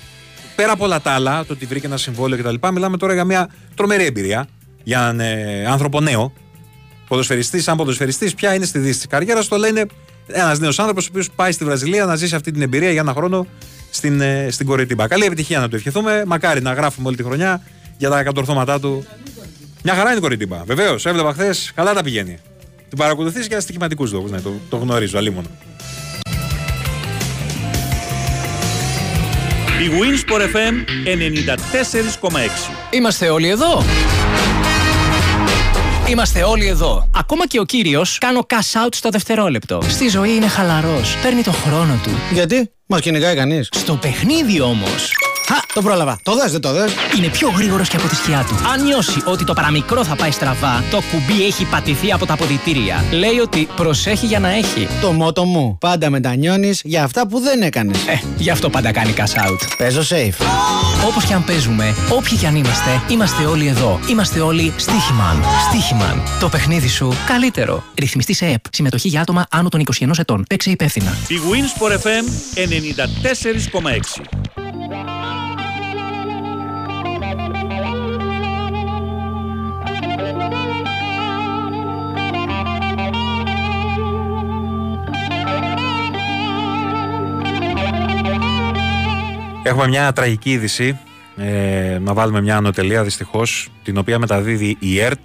Πέρα 0.56 0.72
από 0.72 0.84
όλα 0.84 1.00
τα 1.00 1.10
άλλα, 1.10 1.44
το 1.44 1.52
ότι 1.52 1.66
βρήκε 1.66 1.86
ένα 1.86 1.96
συμβόλαιο 1.96 2.38
κτλ. 2.38 2.68
Μιλάμε 2.72 2.96
τώρα 2.96 3.14
για 3.14 3.24
μια 3.24 3.50
τρομερή 3.74 4.04
εμπειρία 4.04 4.46
για 4.82 4.98
έναν 4.98 5.20
ε, 5.20 5.66
άνθρωπο 5.66 6.00
νέο. 6.00 6.32
Ποδοσφαιριστής, 7.14 7.62
σαν 7.62 7.76
ποδοσφαιριστής, 7.76 8.34
πια 8.34 8.54
είναι 8.54 8.64
στη 8.64 8.78
δύση 8.78 8.96
της 8.98 9.06
καριέρας. 9.06 9.48
Το 9.48 9.56
λένε 9.56 9.86
ένας 10.26 10.58
νέος 10.58 10.78
άνθρωπος 10.78 11.04
ο 11.04 11.08
οποίος 11.10 11.30
πάει 11.30 11.52
στη 11.52 11.64
Βραζιλία 11.64 12.04
να 12.04 12.16
ζήσει 12.16 12.34
αυτή 12.34 12.50
την 12.50 12.62
εμπειρία 12.62 12.90
για 12.90 13.00
ένα 13.00 13.12
χρόνο 13.12 13.46
στην, 13.90 14.20
ε, 14.20 14.48
στην 14.50 14.66
Κοριτίμπα. 14.66 15.08
Καλή 15.08 15.24
επιτυχία 15.24 15.58
να 15.58 15.68
το 15.68 15.76
ευχηθούμε. 15.76 16.22
Μακάρι 16.26 16.62
να 16.62 16.72
γράφουμε 16.72 17.08
όλη 17.08 17.16
τη 17.16 17.22
χρονιά 17.22 17.62
για 17.96 18.10
τα 18.10 18.22
κατορθώματά 18.22 18.80
του. 18.80 19.06
Μια 19.82 19.94
χαρά 19.94 20.08
είναι 20.08 20.18
η 20.18 20.20
Κοριτίμπα. 20.20 20.64
Βεβαίως, 20.64 21.06
έβλεπα 21.06 21.32
χθες, 21.32 21.72
καλά 21.74 21.94
τα 21.94 22.02
πηγαίνει. 22.02 22.38
Την 22.88 22.98
παρακολουθείς 22.98 23.46
για 23.46 23.60
στοιχηματικούς 23.60 24.12
λόγους. 24.12 24.30
Ναι, 24.30 24.40
το, 24.40 24.52
το 24.68 24.76
γνωρίζω, 24.76 25.18
αλίμονο. 25.18 25.48
Η 29.82 29.90
Winsport 30.00 30.40
FM 30.40 30.74
94,6. 31.04 32.70
Είμαστε 32.90 33.28
όλοι 33.28 33.48
εδώ. 33.48 33.84
Είμαστε 36.08 36.42
όλοι 36.42 36.66
εδώ. 36.66 37.08
Ακόμα 37.16 37.46
και 37.46 37.60
ο 37.60 37.64
κύριος 37.64 38.18
κάνω 38.18 38.46
cash 38.48 38.84
out 38.84 38.88
στο 38.90 39.08
δευτερόλεπτο. 39.08 39.80
Στη 39.88 40.08
ζωή 40.08 40.34
είναι 40.34 40.46
χαλαρός. 40.46 41.16
Παίρνει 41.22 41.42
το 41.42 41.52
χρόνο 41.52 42.00
του. 42.02 42.10
Γιατί, 42.32 42.70
μας 42.86 43.00
κυνηγάει 43.00 43.34
κανείς. 43.34 43.68
Στο 43.72 43.94
παιχνίδι 43.94 44.60
όμως. 44.60 45.12
Χα, 45.46 45.56
το 45.74 45.82
πρόλαβα. 45.82 46.18
Το 46.22 46.34
δες, 46.34 46.52
δεν 46.52 46.60
το 46.60 46.72
δες; 46.72 46.92
Είναι 47.16 47.28
πιο 47.28 47.48
γρήγορος 47.56 47.88
και 47.88 47.96
από 47.96 48.08
τη 48.08 48.14
σκιά 48.14 48.44
του. 48.48 48.68
Αν 48.72 48.82
νιώσει 48.84 49.22
ότι 49.24 49.44
το 49.44 49.52
παραμικρό 49.52 50.04
θα 50.04 50.16
πάει 50.16 50.30
στραβά, 50.30 50.84
το 50.90 51.00
κουμπί 51.10 51.44
έχει 51.44 51.64
πατηθεί 51.64 52.12
από 52.12 52.26
τα 52.26 52.32
αποδητήρια. 52.32 53.04
Λέει 53.10 53.38
ότι 53.38 53.68
προσέχει 53.76 54.26
για 54.26 54.38
να 54.38 54.48
έχει. 54.48 54.88
Το 55.00 55.12
μότο 55.12 55.44
μου. 55.44 55.76
Πάντα 55.80 56.10
μετανιώνεις 56.10 56.80
για 56.84 57.04
αυτά 57.04 57.26
που 57.26 57.40
δεν 57.40 57.62
έκανες. 57.62 58.06
Ε, 58.06 58.20
γι' 58.36 58.50
αυτό 58.50 58.70
πάντα 58.70 58.92
κάνει 58.92 59.14
cash 59.16 59.48
out. 59.48 59.58
Παίζω 59.78 60.00
safe. 60.00 60.44
Όπως 61.06 61.24
και 61.24 61.34
αν 61.34 61.44
παίζουμε, 61.44 61.94
όποιοι 62.12 62.38
και 62.38 62.46
αν 62.46 62.56
είμαστε, 62.56 63.02
είμαστε 63.08 63.44
όλοι 63.44 63.66
εδώ. 63.66 64.00
Είμαστε 64.10 64.40
όλοι 64.40 64.72
Στίχημαν. 64.76 65.44
Στίχημαν. 65.68 66.22
Το 66.40 66.48
παιχνίδι 66.48 66.88
σου 66.88 67.12
καλύτερο. 67.26 67.84
Ρυθμιστή 67.98 68.34
σε 68.34 68.46
ΕΠ. 68.46 68.64
Συμμετοχή 68.70 69.08
για 69.08 69.20
άτομα 69.20 69.46
άνω 69.50 69.68
των 69.68 69.82
21 70.00 70.10
ετών. 70.18 70.44
Παίξε 70.48 70.70
υπεύθυνα. 70.70 71.16
Η 71.28 71.34
Winsport 71.50 71.92
FM 71.92 72.24
94,6. 74.60 74.63
Έχουμε 89.66 89.88
μια 89.88 90.12
τραγική 90.12 90.50
είδηση. 90.50 90.98
Ε, 91.36 91.98
να 92.00 92.14
βάλουμε 92.14 92.40
μια 92.40 92.56
ανωτελεία 92.56 93.02
δυστυχώς, 93.02 93.68
την 93.82 93.96
οποία 93.98 94.18
μεταδίδει 94.18 94.76
η 94.78 95.00
ΕΡΤ. 95.00 95.24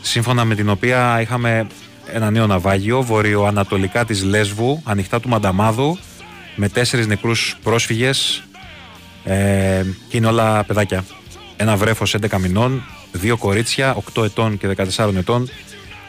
Σύμφωνα 0.00 0.44
με 0.44 0.54
την 0.54 0.68
οποία 0.68 1.20
είχαμε 1.20 1.66
ένα 2.12 2.30
νέο 2.30 2.46
ναυάγιο 2.46 3.02
βορειοανατολικά 3.02 4.04
της 4.04 4.22
Λέσβου, 4.24 4.82
ανοιχτά 4.84 5.20
του 5.20 5.28
Μανταμάδου, 5.28 5.98
με 6.56 6.68
τέσσερις 6.68 7.06
νεκρούς 7.06 7.56
πρόσφυγες 7.62 8.42
ε, 9.24 9.82
και 10.08 10.16
είναι 10.16 10.26
όλα 10.26 10.64
παιδάκια. 10.64 11.04
Ένα 11.56 11.76
βρέφος 11.76 12.16
11 12.30 12.38
μηνών, 12.38 12.82
δύο 13.12 13.36
κορίτσια 13.36 13.96
8 14.14 14.24
ετών 14.24 14.58
και 14.58 14.68
14 14.96 15.14
ετών 15.16 15.50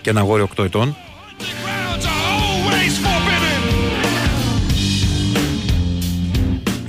και 0.02 0.10
ένα 0.10 0.20
αγόρι 0.20 0.48
8 0.56 0.64
ετών. 0.64 0.96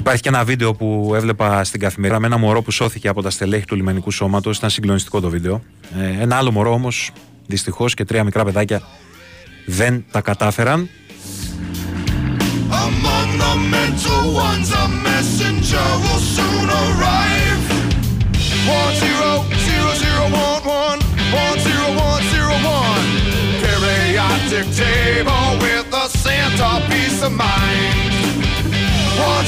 Υπάρχει 0.04 0.22
και 0.22 0.28
ένα 0.28 0.44
βίντεο 0.44 0.74
που 0.74 1.12
έβλεπα 1.14 1.64
στην 1.64 1.80
καθημερινή 1.80 2.20
με 2.20 2.26
ένα 2.26 2.36
μωρό 2.36 2.62
που 2.62 2.70
σώθηκε 2.70 3.08
από 3.08 3.22
τα 3.22 3.30
στελέχη 3.30 3.64
του 3.64 3.76
λιμενικού 3.76 4.10
σώματος. 4.10 4.56
Ήταν 4.56 4.70
συγκλονιστικό 4.70 5.20
το 5.20 5.28
βίντεο. 5.28 5.62
Ε, 5.98 6.22
ένα 6.22 6.36
άλλο 6.36 6.50
μωρό 6.50 6.72
όμως, 6.72 7.10
δυστυχώς 7.46 7.94
και 7.94 8.04
τρία 8.04 8.24
μικρά 8.24 8.44
παιδάκια 8.44 8.82
δεν 9.66 10.04
τα 10.10 10.20
κατάφεραν. 10.20 10.88
Among 12.70 13.30
the 13.44 13.54
mental 13.76 14.22
ones, 14.48 14.68
a 14.82 14.86
messenger 15.08 15.86
will 16.02 16.22
soon 16.36 16.66
arrive. 16.82 17.62
One 18.78 18.94
zero 19.02 19.30
zero 19.66 19.90
zero 20.04 20.22
one 20.48 20.64
one 20.84 21.00
one 21.42 21.58
zero 21.66 21.86
one 22.08 22.22
zero 22.32 22.54
one. 22.80 23.06
Periodic 23.64 24.66
table 24.84 25.46
with 25.64 26.02
a 26.02 26.06
Santa 26.22 26.70
peace 26.88 27.20
of 27.28 27.32
mind. 27.46 28.03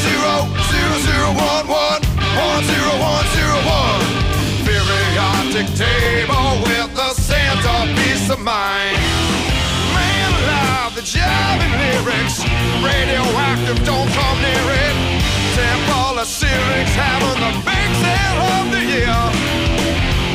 Zero 0.07 0.35
zero 0.71 0.95
zero 1.09 1.29
one 1.35 1.67
one 1.67 2.03
one 2.39 2.63
zero 2.71 2.93
one 3.13 3.27
zero 3.37 3.59
one. 3.67 4.07
Periodic 4.67 5.69
table 5.75 6.63
with 6.63 6.91
a 7.07 7.11
Santa 7.15 7.77
peace 7.99 8.31
of 8.31 8.41
mind. 8.41 8.99
Man 9.97 10.31
alive, 10.43 10.95
the 10.95 11.03
jiving 11.03 11.75
lyrics. 11.83 12.37
Radioactive, 12.83 13.79
don't 13.85 14.11
come 14.19 14.39
near 14.47 14.67
it. 14.87 14.95
Temple 15.59 16.19
of 16.23 16.29
Syrinx 16.29 16.89
having 16.95 17.41
the 17.45 17.53
big 17.65 17.91
sale 18.05 18.41
of 18.57 18.65
the 18.75 18.83
year. 18.95 19.21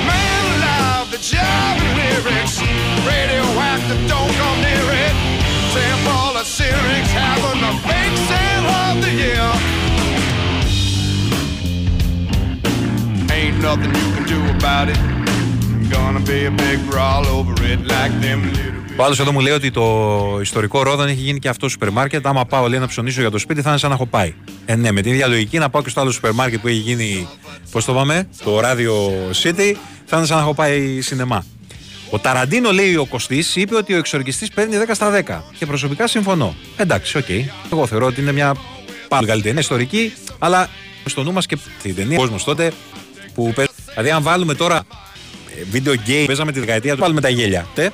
Man 0.09 0.43
alive, 0.57 1.07
the 1.11 1.21
jiving 1.31 1.93
lyrics. 2.01 2.59
Radioactive, 3.07 4.01
don't 4.09 4.33
come 4.41 4.59
near 4.67 4.87
it. 5.05 5.15
Temple 5.71 6.20
of 6.41 6.47
Syrinx 6.47 7.05
having 7.23 7.59
the 7.67 7.73
big 7.91 8.11
sale 8.29 8.67
of 8.85 8.93
the 9.05 9.13
year. 9.23 9.47
Ain't 13.37 13.57
nothing 13.67 13.91
you 14.01 14.07
can 14.15 14.25
do 14.35 14.39
about 14.57 14.87
it. 14.93 14.99
Gonna 15.95 16.23
be 16.31 16.39
a 16.51 16.53
big 16.65 16.77
brawl 16.89 17.25
over 17.37 17.55
it 17.71 17.81
like 17.93 18.13
them 18.25 18.39
little. 18.57 18.79
Ο 18.97 19.03
άλλος 19.03 19.15
εδώ 19.19 19.31
μου 19.31 19.39
λέει 19.39 19.53
ότι 19.53 19.71
το 19.71 20.39
ιστορικό 20.41 20.83
Ρόδον 20.83 21.07
έχει 21.07 21.21
γίνει 21.21 21.39
και 21.39 21.49
αυτό 21.49 21.69
σούπερ 21.69 21.89
μάρκετ. 21.91 22.27
Άμα 22.27 22.45
πάω 22.45 22.67
λέει 22.67 22.79
να 22.79 22.87
ψωνίσω 22.87 23.21
για 23.21 23.31
το 23.31 23.37
σπίτι, 23.37 23.61
θα 23.61 23.69
είναι 23.69 23.79
σαν 23.79 23.89
να 23.89 23.95
έχω 23.95 24.05
πάει. 24.05 24.33
Ε, 24.65 24.75
ναι, 24.75 24.91
με 24.91 25.01
την 25.01 25.11
ίδια 25.11 25.27
λογική 25.27 25.57
να 25.57 25.69
πάω 25.69 25.81
και 25.81 25.89
στο 25.89 26.01
άλλο 26.01 26.11
σούπερ 26.11 26.31
μάρκετ 26.31 26.59
που 26.59 26.67
έχει 26.67 26.77
γίνει, 26.77 27.27
πώς 27.71 27.85
το 27.85 27.93
πάμε, 27.93 28.27
το 28.43 28.59
Radio 28.59 28.93
City, 29.43 29.75
θα 30.05 30.17
είναι 30.17 30.25
σαν 30.25 30.37
να 30.37 30.41
έχω 30.41 30.53
πάει 30.53 31.01
σινεμά. 31.01 31.45
Ο 32.13 32.19
Ταραντίνο, 32.19 32.71
λέει 32.71 32.95
ο 32.95 33.05
Κωστής, 33.05 33.55
είπε 33.55 33.75
ότι 33.75 33.93
ο 33.93 33.97
Εξορκιστής 33.97 34.47
παίρνει 34.53 34.75
10 34.87 34.89
στα 34.93 35.23
10. 35.27 35.41
Και 35.57 35.65
προσωπικά 35.65 36.07
συμφωνώ. 36.07 36.55
Εντάξει, 36.75 37.17
οκ. 37.17 37.29
Εγώ 37.71 37.87
θεωρώ 37.87 38.05
ότι 38.05 38.21
είναι 38.21 38.31
μια 38.31 38.55
πάρα 39.07 39.25
καλή 39.25 39.41
ταινία 39.41 39.59
ιστορική, 39.59 40.13
αλλά 40.39 40.69
στο 41.05 41.23
νου 41.23 41.31
μας 41.31 41.45
και 41.45 41.57
την 41.81 41.95
ταινία 41.95 42.17
κόσμος 42.17 42.43
τότε 42.43 42.71
που 43.33 43.53
παίζει. 43.55 43.71
Δηλαδή, 43.89 44.09
αν 44.09 44.23
βάλουμε 44.23 44.53
τώρα 44.53 44.83
ε, 45.55 45.77
video 45.77 46.09
game, 46.09 46.23
παίζαμε 46.25 46.51
τη 46.51 46.59
δεκαετία 46.59 46.93
του, 46.93 46.99
βάλουμε 47.01 47.21
τα 47.21 47.29
γέλια. 47.29 47.67
Τε. 47.73 47.89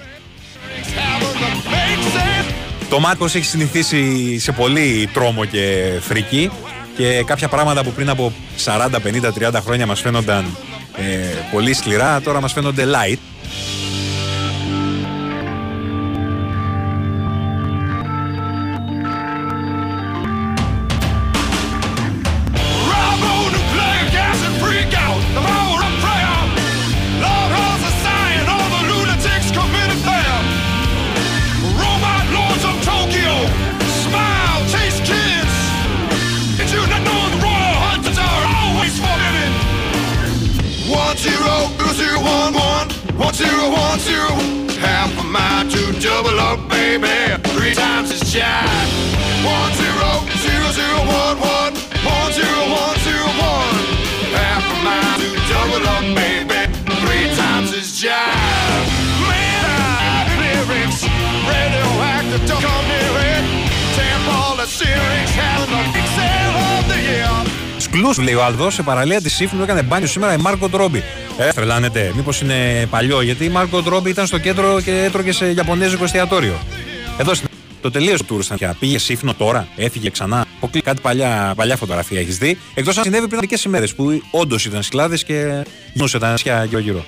Το 2.90 3.00
Μάρκος 3.00 3.36
έχει 3.36 3.46
συνηθίσει 3.46 4.40
σε 4.40 4.52
πολύ 4.52 5.10
τρόμο 5.14 5.46
και 5.46 5.94
φρική 6.02 6.52
και 6.98 7.24
κάποια 7.26 7.48
πράγματα 7.48 7.84
που 7.84 7.92
πριν 7.92 8.10
από 8.10 8.34
40, 8.66 8.90
50, 9.42 9.52
30 9.52 9.60
χρόνια 9.64 9.86
μας 9.86 10.02
φαίνονταν 10.02 10.58
ε, 10.98 11.04
πολύ 11.52 11.74
σκληρά 11.74 12.22
τώρα 12.22 12.42
μας 12.42 12.54
φαίνονται 12.54 12.86
light. 12.86 13.18
One 41.08 41.16
zero 41.16 41.72
zero 41.94 42.20
one 42.20 42.54
one 42.54 42.88
one 43.16 43.34
zero 43.34 43.72
one 43.72 43.98
zero. 44.00 44.36
Half 44.84 45.18
a 45.18 45.24
mile 45.24 45.64
to 45.72 45.82
double 46.04 46.38
up, 46.38 46.68
baby. 46.68 47.08
Three 47.56 47.74
times 47.74 48.12
his 48.12 48.24
jive. 48.28 48.68
One 49.40 49.72
zero 49.80 50.10
zero 50.44 50.68
zero 50.76 51.00
one 51.08 51.40
one 51.40 51.74
one 52.04 52.32
zero 52.36 52.60
one 52.84 52.98
zero 53.08 53.30
one. 53.40 53.78
Half 54.36 54.68
a 54.68 54.78
mile 54.84 55.20
to 55.24 55.32
double 55.48 55.88
up, 55.96 56.04
baby. 56.12 56.76
Three 57.00 57.28
times 57.40 57.72
his 57.72 57.88
jive. 58.04 58.88
Man, 59.32 59.64
I 59.64 60.28
lyrics. 60.44 61.08
Radioactive, 61.48 62.44
don't 62.52 62.60
come 62.60 62.86
near 62.92 63.16
it. 63.32 63.44
Tampa, 63.96 64.60
the 64.60 64.68
Syrinx, 64.68 65.32
having 65.32 65.72
the 65.72 65.84
big 65.96 66.08
Κλου, 67.98 68.24
λέει 68.24 68.34
ο 68.34 68.44
Αλδό, 68.44 68.70
σε 68.70 68.84
παραλία 68.84 69.22
της 69.22 69.36
Σύφνου 69.36 69.64
έκανε 69.64 69.82
μπάνιο 69.82 70.08
σήμερα 70.08 70.34
η 70.34 70.38
Μάρκο 70.38 70.70
Τρόμπι. 70.70 71.04
Ε, 71.38 71.52
τρελάνετε. 71.52 72.12
Μήπως 72.16 72.42
είναι 72.42 72.86
παλιό, 72.90 73.22
γιατί 73.22 73.46
η 73.46 73.50
Μάρκο 73.50 73.82
Τρόμπι 73.82 74.10
ήταν 74.10 74.28
στο 74.28 74.38
κέντρο 74.38 74.82
και 74.82 74.92
έτρωγε 74.92 75.32
σε 75.32 75.52
Ιαπωνέζικο 75.52 76.04
εστιατόριο. 76.04 76.54
Εδώ 77.18 77.34
στην 77.34 77.48
το 77.82 77.92
τελείωσε 77.92 78.24
το 78.24 78.24
τουρ 78.24 78.44
πια. 78.56 78.76
Πήγε 78.80 78.98
σύφνο 78.98 79.34
τώρα, 79.34 79.68
έφυγε 79.76 80.10
ξανά. 80.10 80.46
Αποκλεί 80.58 80.82
κάτι 80.82 81.02
παλιά, 81.02 81.54
παλιά 81.56 81.76
φωτογραφία 81.76 82.20
έχεις 82.20 82.38
δει. 82.38 82.58
Εκτός 82.74 82.98
αν 82.98 83.04
συνέβη 83.04 83.28
πριν 83.28 83.40
μερικέ 83.40 83.68
ημέρε 83.68 83.88
που 83.88 84.22
όντως 84.32 84.66
ήταν 84.66 84.84
σκλάδες 84.84 85.24
και 85.24 85.64
γινούσε 85.94 86.20
τα 86.20 86.32
νησιά 86.32 86.64
γύρω-γύρω. 86.64 87.06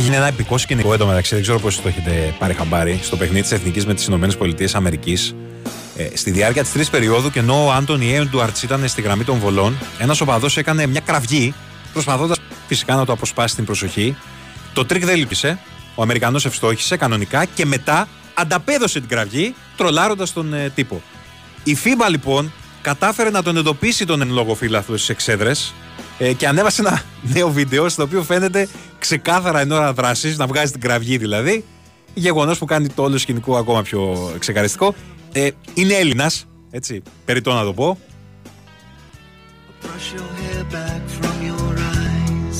Έγινε 0.00 0.16
ένα 0.16 0.26
επικό 0.26 0.58
σκηνικό 0.58 0.92
εδώ 0.92 1.06
μεταξύ, 1.06 1.34
δεν 1.34 1.42
ξέρω 1.42 1.58
πώς 1.58 1.82
το 1.82 1.88
έχετε 1.88 2.34
πάρει 2.38 2.54
χαμπάρι, 2.54 3.00
στο 3.02 3.16
παιχνίδι 3.16 3.42
της 3.42 3.52
Εθνικής 3.52 3.86
με 3.86 3.94
τις 3.94 4.06
ΗΠΑ. 4.06 4.92
Ε, 5.96 6.16
στη 6.16 6.30
διάρκεια 6.30 6.62
της 6.62 6.72
τρίτης 6.72 6.90
περιόδου 6.90 7.30
και 7.30 7.38
ενώ 7.38 7.66
ο 7.66 7.72
Άντονι 7.72 8.14
Έντουαρντς 8.14 8.62
ήταν 8.62 8.88
στη 8.88 9.02
γραμμή 9.02 9.24
των 9.24 9.38
βολών, 9.38 9.78
ένας 9.98 10.20
οπαδός 10.20 10.56
έκανε 10.56 10.86
μια 10.86 11.00
κραυγή, 11.00 11.54
προσπαθώντας 11.92 12.38
φυσικά 12.66 12.94
να 12.94 13.04
του 13.04 13.12
αποσπάσει 13.12 13.54
την 13.54 13.64
προσοχή. 13.64 14.16
Το 14.72 14.84
τρικ 14.84 15.04
δεν 15.04 15.16
λειτούργησε. 15.16 15.58
Ο 15.94 16.02
Αμερικανός 16.02 16.44
ευστόχησε 16.44 16.96
κανονικά 16.96 17.44
και 17.44 17.66
μετά 17.66 18.08
ανταπέδωσε 18.34 19.00
την 19.00 19.08
κραυγή, 19.08 19.54
τρολάροντας 19.76 20.32
τον 20.32 20.54
ε, 20.54 20.70
τύπο. 20.74 21.02
Η 21.64 21.76
FIBA 21.84 22.10
λοιπόν 22.10 22.52
κατάφερε 22.82 23.30
να 23.30 23.42
τον 23.42 23.56
εντοπίσει 23.56 24.06
τον 24.06 24.20
εν 24.20 24.30
λόγω 24.30 24.54
φίλαθλο 24.54 25.02
στις 25.02 25.12
εξέδρες 25.12 25.52
ε, 26.22 26.32
και 26.32 26.46
ανέβασε 26.46 26.80
ένα 26.80 27.02
νέο 27.34 27.50
βίντεο 27.50 27.88
στο 27.88 28.02
οποίο 28.02 28.22
φαίνεται 28.22 28.68
ξεκάθαρα 28.98 29.60
εν 29.60 29.70
ώρα 29.72 29.92
δράσης, 29.92 30.38
να 30.38 30.46
βγάζει 30.46 30.72
την 30.72 30.80
κραυγή 30.80 31.16
δηλαδή. 31.16 31.64
Γεγονός 32.14 32.58
που 32.58 32.64
κάνει 32.64 32.88
το 32.88 33.02
όλο 33.02 33.18
σκηνικό 33.18 33.56
ακόμα 33.56 33.82
πιο 33.82 34.32
ξεκαριστικό. 34.38 34.94
Ε, 35.32 35.48
είναι 35.74 35.94
Έλληνας, 35.94 36.46
έτσι, 36.70 37.02
περιττό 37.24 37.52
να 37.52 37.64
το 37.64 37.72
πω. 37.72 37.98
Brush 39.82 40.08
your 40.16 40.30
hair 40.40 40.64
back 40.76 41.02
from 41.18 41.36
your 41.48 41.70
eyes. 41.92 42.58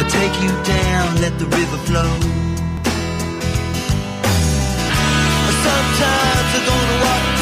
I 0.00 0.04
take 0.18 0.36
you 0.44 0.52
down, 0.74 1.08
let 1.24 1.34
the 1.42 1.48
river 1.58 1.80
flow. 1.88 2.12
Sometimes 5.66 6.50
I'm 6.56 6.64
gonna 6.68 7.04
walk 7.04 7.35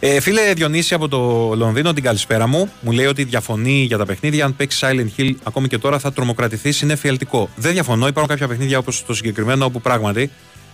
Ε, 0.00 0.20
φίλε 0.20 0.52
Διονύση 0.52 0.94
από 0.94 1.08
το 1.08 1.52
Λονδίνο, 1.54 1.92
την 1.92 2.02
καλησπέρα 2.02 2.46
μου. 2.46 2.70
Μου 2.80 2.92
λέει 2.92 3.06
ότι 3.06 3.24
διαφωνεί 3.24 3.82
για 3.82 3.98
τα 3.98 4.06
παιχνίδια. 4.06 4.44
Αν 4.44 4.56
παίξει 4.56 4.78
Silent 4.82 5.20
Hill 5.20 5.32
ακόμη 5.42 5.68
και 5.68 5.78
τώρα 5.78 5.98
θα 5.98 6.12
τρομοκρατηθείς. 6.12 6.80
Είναι 6.80 6.96
φιαλτικό. 6.96 7.48
Δεν 7.56 7.72
διαφωνώ. 7.72 8.06
Υπάρχουν 8.06 8.32
κάποια 8.32 8.48
παιχνίδια 8.48 8.78
όπως 8.78 9.04
το 9.06 9.14
συγκεκριμένο 9.14 9.64
όπου 9.64 9.80
πράγματι 9.80 10.30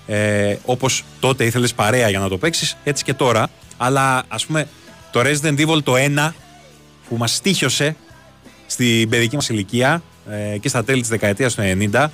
ε, 0.06 0.56
όπως 0.64 1.04
τότε 1.20 1.44
ήθελες 1.44 1.74
παρέα 1.74 2.08
για 2.08 2.18
να 2.18 2.28
το 2.28 2.38
παίξεις, 2.38 2.76
έτσι 2.84 3.04
και 3.04 3.14
τώρα. 3.14 3.48
Αλλά 3.76 4.22
ας 4.28 4.46
πούμε 4.46 4.68
το 5.10 5.20
Resident 5.20 5.58
Evil 5.58 5.82
το 5.82 5.94
1 6.28 6.32
που 7.08 7.16
μας 7.16 7.40
τύχιωσε 7.40 7.96
στην 8.66 9.08
παιδική 9.08 9.34
μας 9.34 9.48
ηλικία 9.48 10.02
ε, 10.30 10.58
και 10.58 10.68
στα 10.68 10.84
τέλη 10.84 11.00
της 11.00 11.10
δεκαετίας 11.10 11.54
του 11.54 11.62
90, 11.92 12.06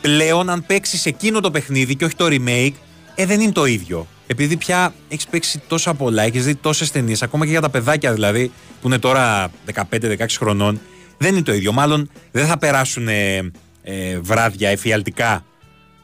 πλέον 0.00 0.50
αν 0.50 0.64
παίξεις 0.66 1.06
εκείνο 1.06 1.40
το 1.40 1.50
παιχνίδι 1.50 1.96
και 1.96 2.04
όχι 2.04 2.14
το 2.14 2.26
remake, 2.30 2.72
ε, 3.14 3.26
δεν 3.26 3.40
είναι 3.40 3.52
το 3.52 3.64
ίδιο. 3.64 4.06
Επειδή 4.26 4.56
πια 4.56 4.94
έχεις 5.08 5.26
παίξει 5.26 5.62
τόσα 5.66 5.94
πολλά, 5.94 6.22
έχεις 6.22 6.44
δει 6.44 6.54
τόσες 6.54 6.90
ταινίες, 6.90 7.22
ακόμα 7.22 7.44
και 7.44 7.50
για 7.50 7.60
τα 7.60 7.70
παιδάκια 7.70 8.12
δηλαδή, 8.12 8.52
που 8.80 8.86
είναι 8.86 8.98
τώρα 8.98 9.50
15-16 9.90 10.38
χρονών, 10.38 10.80
δεν 11.18 11.34
είναι 11.34 11.42
το 11.42 11.52
ίδιο. 11.54 11.72
Μάλλον 11.72 12.10
δεν 12.30 12.46
θα 12.46 12.58
περάσουν 12.58 13.08
ε, 13.08 13.50
ε, 13.82 14.18
βράδια 14.20 14.68
εφιαλτικά, 14.68 15.44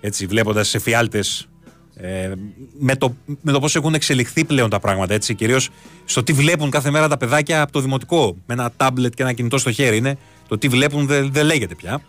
έτσι, 0.01 0.27
βλέποντας 0.27 0.75
εφιάλτες. 0.75 1.49
Ε, 1.97 2.33
με 2.79 2.97
το, 2.97 3.17
με 3.41 3.53
το 3.53 3.61
πώς 3.61 3.77
έχουν 3.77 3.95
εξελιχθεί 3.95 4.45
πλέον 4.45 4.71
τα 4.71 4.79
πράγματα, 4.79 5.15
έτσι. 5.15 5.35
Κυρίως 5.35 5.69
στο 6.05 6.23
τι 6.23 6.33
βλέπουν 6.33 6.71
κάθε 6.71 6.91
μέρα 6.91 7.09
τα 7.09 7.17
παιδάκια 7.17 7.63
από 7.63 7.73
το 7.73 7.81
δημοτικό. 7.81 8.37
Με 8.47 8.55
ένα 8.55 8.73
τάμπλετ 8.77 9.15
και 9.15 9.23
ένα 9.23 9.33
κινητό 9.33 9.59
στο 9.59 9.73
χέρι 9.73 9.97
είναι. 9.97 10.19
Το 10.49 10.59
τι 10.59 10.69
βλέπουν 10.69 11.07
δεν 11.07 11.33
δεν 11.33 11.47
λέγεται 11.47 11.75
πια. 11.75 12.03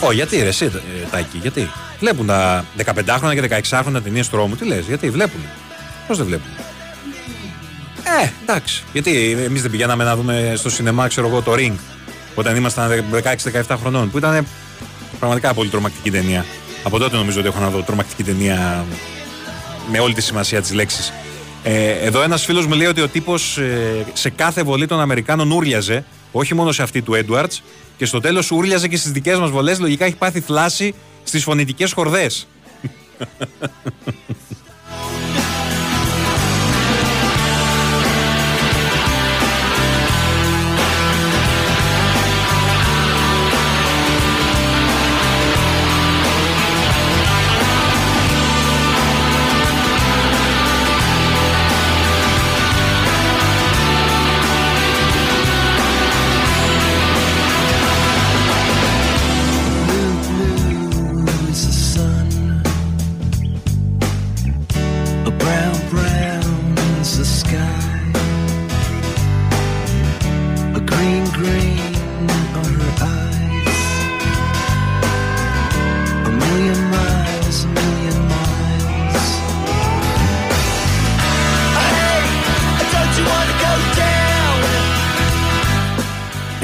Ω, 0.00 0.12
γιατί 0.12 0.36
ρε, 0.42 0.48
εσύ, 0.48 0.64
ε, 0.64 1.06
Τάκη, 1.10 1.38
γιατί; 1.38 1.70
Βλέπουν 1.98 2.26
τα 2.26 2.64
15χρονα 2.84 3.34
και 3.34 3.62
16χρονα 3.70 4.02
ταινίε 4.02 4.24
τρόμου. 4.30 4.56
Τι 4.56 4.64
λες, 4.64 4.86
γιατί 4.86 5.10
βλέπουν. 5.10 5.40
Πώς 6.06 6.16
δεν 6.16 6.26
βλέπουν; 6.26 6.50
Ε, 8.22 8.28
εντάξει. 8.42 8.82
Γιατί 8.92 9.36
εμείς 9.44 9.62
δεν 9.62 9.70
πηγαίναμε 9.70 10.04
να 10.04 10.16
δούμε 10.16 10.52
στο 10.56 10.70
σινεμά, 10.70 11.08
ξέρω 11.08 11.28
εγώ, 11.28 11.42
το 11.42 11.52
Ring. 11.56 11.74
Όταν 12.34 12.56
ήμασταν 12.56 13.04
16-17 13.68 13.76
χρονών. 13.80 14.10
Που 14.10 14.18
ήταν 14.18 14.46
πραγματικά 15.18 15.54
πολύ 15.54 15.68
τρομακτική 15.68 16.10
ταινία. 16.10 16.44
Από 16.82 16.98
τότε 16.98 17.16
νομίζω 17.16 17.38
ότι 17.38 17.48
έχω 17.48 17.60
να 17.60 17.68
δω 17.68 17.82
τρομακτική 17.82 18.22
ταινία 18.22 18.84
με 19.90 19.98
όλη 19.98 20.14
τη 20.14 20.22
σημασία 20.22 20.60
της 20.60 20.72
λέξης. 20.72 21.12
Ε, 21.62 21.90
εδώ 21.90 22.22
ένας 22.22 22.44
φίλος 22.44 22.66
μου 22.66 22.74
λέει 22.74 22.86
ότι 22.86 23.00
ο 23.00 23.08
τύπος 23.08 23.58
σε 24.12 24.30
κάθε 24.30 24.62
βολή 24.62 24.86
των 24.86 25.00
Αμερικάνων 25.00 25.50
ούρλιαζε, 25.50 26.04
όχι 26.32 26.54
μόνο 26.54 26.72
σε 26.72 26.82
αυτή 26.82 27.02
του 27.02 27.14
Έντουαρτ, 27.14 27.52
και 27.98 28.04
στο 28.04 28.20
τέλος 28.20 28.50
ούρλιαζε 28.50 28.88
και 28.88 28.96
στις 28.96 29.12
δικές 29.12 29.38
μας 29.38 29.50
βολές. 29.50 29.78
Λογικά 29.78 30.04
έχει 30.04 30.16
πάθει 30.16 30.40
θλάση 30.40 30.94
στις 31.24 31.42
φωνητικές 31.42 31.92
χορδές. 31.92 32.46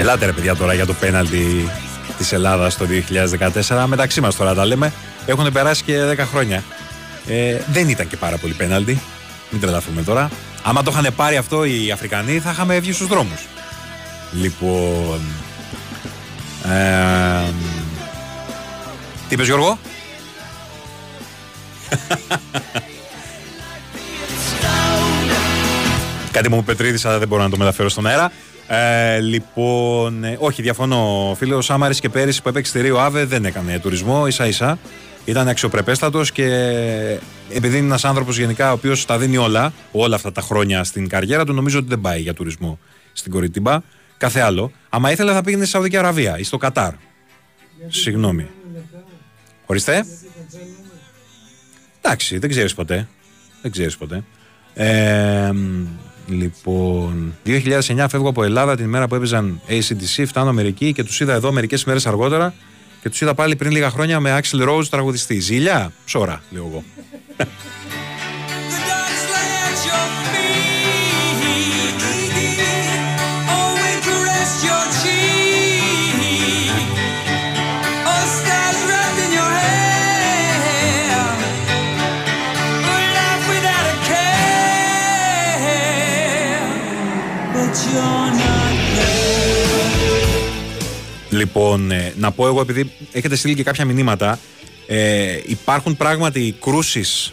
Ελάτε 0.05 0.27
ρε 0.27 0.33
παιδιά 0.33 0.57
τώρα 0.57 0.75
για 0.75 0.87
το 0.87 0.93
πέναλτι 0.93 1.71
της 2.19 2.33
Ελλάδας 2.33 2.77
το 2.77 2.87
2014. 3.69 3.85
Μεταξύ 3.87 4.21
μας 4.21 4.37
τώρα 4.37 4.55
τα 4.55 4.65
λέμε. 4.65 4.93
Έχουν 5.27 5.53
περάσει 5.53 5.83
και 5.83 5.95
10 6.11 6.17
χρόνια. 6.19 6.65
Ε, 7.27 7.59
δεν 7.73 7.89
ήταν 7.89 8.09
και 8.09 8.17
πάρα 8.17 8.37
πολύ 8.37 8.53
πέναλτι. 8.53 9.01
Μην 9.51 9.61
τρελαθούμε 9.61 10.03
τώρα. 10.03 10.31
Άμα 10.63 10.83
το 10.83 10.91
είχαν 10.95 11.15
πάρει 11.17 11.37
αυτό 11.37 11.65
οι 11.65 11.91
Αφρικανοί 11.91 12.39
θα 12.39 12.51
είχαμε 12.51 12.79
βγει 12.79 12.93
στους 12.93 13.07
δρόμους. 13.07 13.47
Λοιπόν... 14.33 15.21
Ε, 16.65 17.51
τι 19.29 19.35
είπες 19.35 19.47
Γιώργο; 19.47 19.79
Κάτι 26.31 26.51
μου 26.51 26.65
πετρίδης 26.65 27.05
αλλά 27.05 27.19
δεν 27.19 27.29
μπορώ 27.29 27.43
να 27.43 27.51
το 27.51 27.57
μεταφέρω 27.57 27.89
στον 27.89 28.07
αέρα. 28.07 28.33
Ε, 28.69 29.19
λοιπόν, 29.21 30.25
ε, 30.25 30.37
όχι, 30.41 30.63
διαφωνώ. 30.63 31.31
Ο 31.31 31.35
φίλο 31.35 31.61
Σάμαρης 31.61 32.01
και 32.01 32.09
πέρυσι 32.09 32.43
που 32.43 32.49
έπαιξε 32.49 32.71
στη 32.71 32.81
Ρίο 32.81 32.99
Άβε 32.99 33.25
δεν 33.25 33.45
έκανε 33.45 33.79
τουρισμό, 33.79 34.27
ίσα 34.27 34.47
ίσα. 34.47 34.79
Ήταν 35.25 35.49
αξιοπρεπέστατος 35.49 36.33
και 36.33 36.47
επειδή 37.51 37.77
είναι 37.77 37.87
ένας 37.87 38.05
άνθρωπος 38.05 38.39
γενικά 38.39 38.71
ο 38.71 38.73
οποίος 38.73 39.05
τα 39.05 39.19
δίνει 39.19 39.37
όλα, 39.37 39.73
όλα 39.93 40.17
αυτά 40.17 40.33
τα 40.33 40.41
χρόνια 40.41 40.85
στην 40.85 41.09
καριέρα 41.09 41.45
του, 41.45 41.53
νομίζω 41.53 41.79
ότι 41.79 41.89
δεν 41.89 42.01
πάει 42.01 42.21
για 42.21 42.35
τουρισμό 42.35 42.79
στην 43.13 43.33
Κοριτιμπά. 43.33 43.79
κάθε 44.17 44.41
άλλο. 44.41 44.73
Άμα 44.89 45.11
ήθελε 45.11 45.33
θα 45.33 45.43
πήγαινε 45.43 45.63
στη 45.63 45.73
Σαουδική 45.73 45.97
Αραβία 45.97 46.39
ή 46.39 46.43
στο 46.43 46.57
Κατάρ. 46.57 46.93
Συγγνώμη. 47.89 48.47
Ορίστε. 49.67 50.05
Εντάξει, 52.01 52.39
δεν 52.39 52.51
ξέρεις 52.51 52.75
ποτέ. 52.75 53.09
Δεν 53.63 53.71
ξέρεις 53.71 53.97
ποτέ. 53.97 54.25
Ε, 54.75 55.51
μ, 55.53 55.87
λοιπόν, 56.29 57.35
2009 57.47 58.07
φεύγω 58.09 58.29
από 58.29 58.45
Ελλάδα 58.45 58.77
την 58.77 58.85
ημέρα 58.85 59.09
που 59.09 59.15
έπαιζαν 59.15 59.61
ACDC, 59.69 60.25
φτάνω 60.27 60.49
Αμερική 60.49 60.93
και 60.93 61.05
τους 61.05 61.21
είδα 61.21 61.35
εδώ 61.35 61.53
μερικές 61.53 61.85
μέρες 61.85 62.07
αργότερα 62.07 62.55
και 63.03 63.09
τους 63.09 63.21
είδα 63.21 63.35
πάλι 63.35 63.57
πριν 63.57 63.71
λίγα 63.71 63.91
χρόνια 63.91 64.21
με 64.21 64.41
Axel 64.41 64.69
Rose 64.69 64.87
τραγουδιστή. 64.91 65.41
Ζήλια, 65.41 65.93
ψώρα, 66.05 66.43
λέω 66.51 66.67
εγώ. 66.67 66.85
Λοιπόν, 91.31 91.91
ε, 91.91 92.13
να 92.17 92.31
πω 92.31 92.47
εγώ 92.47 92.61
επειδή 92.61 92.93
έχετε 93.13 93.37
στείλει 93.37 93.55
και 93.55 93.63
κάποια 93.63 93.85
μηνύματα, 93.85 94.39
ε, 94.87 95.39
υπάρχουν 95.47 95.97
πράγματι 95.97 96.57
κρούσεις 96.61 97.33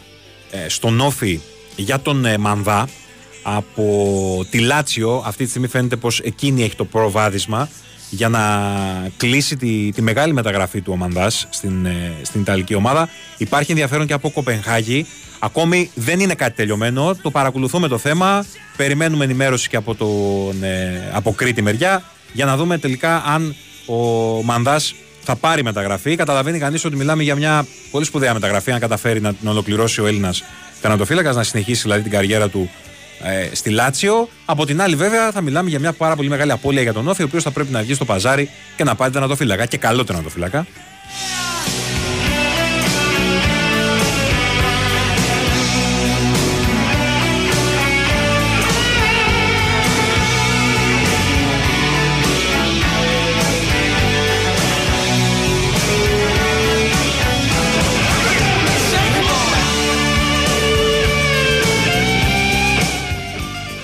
ε, 0.50 0.68
στον 0.68 1.00
Όφη 1.00 1.40
για 1.76 2.00
τον 2.00 2.24
ε, 2.24 2.38
Μανδά 2.38 2.88
από 3.42 4.46
τη 4.50 4.58
Λάτσιο. 4.58 5.22
Αυτή 5.26 5.44
τη 5.44 5.50
στιγμή 5.50 5.68
φαίνεται 5.68 5.96
πως 5.96 6.20
εκείνη 6.20 6.62
έχει 6.62 6.76
το 6.76 6.84
προβάδισμα 6.84 7.68
για 8.14 8.28
να 8.28 8.40
κλείσει 9.16 9.56
τη, 9.56 9.92
τη 9.92 10.02
μεγάλη 10.02 10.32
μεταγραφή 10.32 10.80
του 10.80 10.92
ο 10.92 10.96
Μανδάς 10.96 11.46
στην, 11.50 11.86
ε, 11.86 12.12
στην 12.22 12.40
Ιταλική 12.40 12.74
ομάδα. 12.74 13.08
Υπάρχει 13.36 13.70
ενδιαφέρον 13.70 14.06
και 14.06 14.12
από 14.12 14.30
Κοπενχάγη. 14.30 15.06
Ακόμη 15.38 15.90
δεν 15.94 16.20
είναι 16.20 16.34
κάτι 16.34 16.56
τελειωμένο. 16.56 17.16
Το 17.22 17.30
παρακολουθούμε 17.30 17.88
το 17.88 17.98
θέμα. 17.98 18.44
Περιμένουμε 18.76 19.24
ενημέρωση 19.24 19.68
και 19.68 19.76
από, 19.76 19.94
τον, 19.94 20.62
ε, 20.62 21.10
από 21.12 21.32
Κρήτη 21.32 21.62
μεριά 21.62 22.02
για 22.32 22.44
να 22.44 22.56
δούμε 22.56 22.78
τελικά 22.78 23.22
αν 23.26 23.54
ο 23.86 23.96
Μανδά 24.42 24.80
θα 25.22 25.36
πάρει 25.36 25.62
μεταγραφή. 25.62 26.16
Καταλαβαίνει 26.16 26.58
κανείς 26.58 26.84
ότι 26.84 26.96
μιλάμε 26.96 27.22
για 27.22 27.34
μια 27.34 27.66
πολύ 27.90 28.04
σπουδαία 28.04 28.34
μεταγραφή. 28.34 28.72
Αν 28.72 28.80
καταφέρει 28.80 29.20
να 29.20 29.34
την 29.34 29.48
ολοκληρώσει 29.48 30.00
ο 30.00 30.06
Έλληνας 30.06 30.42
τερματοφύλακα, 30.80 31.32
να 31.32 31.42
συνεχίσει 31.42 31.82
δηλαδή 31.82 32.02
την 32.02 32.10
καριέρα 32.10 32.48
του 32.48 32.70
ε, 33.24 33.54
στη 33.54 33.70
Λάτσιο. 33.70 34.28
Από 34.44 34.66
την 34.66 34.80
άλλη, 34.80 34.94
βέβαια, 34.94 35.30
θα 35.30 35.40
μιλάμε 35.40 35.68
για 35.68 35.78
μια 35.78 35.92
πάρα 35.92 36.16
πολύ 36.16 36.28
μεγάλη 36.28 36.52
απώλεια 36.52 36.82
για 36.82 36.92
τον 36.92 37.08
Όφη, 37.08 37.22
ο 37.22 37.24
οποίος 37.24 37.42
θα 37.42 37.50
πρέπει 37.50 37.72
να 37.72 37.82
βγει 37.82 37.94
στο 37.94 38.04
παζάρι 38.04 38.50
και 38.76 38.84
να 38.84 38.94
πάρει 38.94 39.12
τερματοφύλακα. 39.12 39.66
Και 39.66 39.76
καλό 39.76 40.04
τερματοφύλακα. 40.04 40.66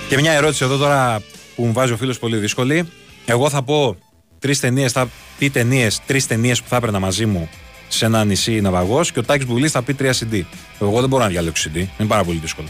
Και 0.09 0.17
μια 0.17 0.31
ερώτηση 0.31 0.63
εδώ 0.63 0.77
τώρα 0.77 1.21
που 1.55 1.65
μου 1.65 1.73
βάζει 1.73 1.91
ο 1.91 1.97
φίλος 1.97 2.19
πολύ 2.19 2.37
δύσκολη. 2.37 2.89
Εγώ 3.25 3.49
θα 3.49 3.63
πω 3.63 3.97
τρεις 4.39 4.59
ταινίες, 4.59 4.91
θα 4.91 5.09
πει 5.37 5.49
ταινίες, 5.49 6.01
τρεις 6.05 6.27
ταινίες 6.27 6.61
που 6.61 6.69
θα 6.69 6.75
έπαιρνα 6.75 6.99
μαζί 6.99 7.25
μου 7.25 7.49
σε 7.87 8.05
ένα 8.05 8.25
νησί 8.25 8.61
ναυαγός 8.61 9.11
και 9.11 9.19
ο 9.19 9.23
Τάκης 9.23 9.45
Μπουλής 9.45 9.71
θα 9.71 9.81
πει 9.81 9.93
τρία 9.93 10.13
CD. 10.13 10.41
Εγώ 10.81 10.99
δεν 10.99 11.09
μπορώ 11.09 11.23
να 11.23 11.29
διαλέξω 11.29 11.69
CD. 11.69 11.75
Είναι 11.75 12.07
πάρα 12.07 12.23
πολύ 12.23 12.37
δύσκολο. 12.37 12.67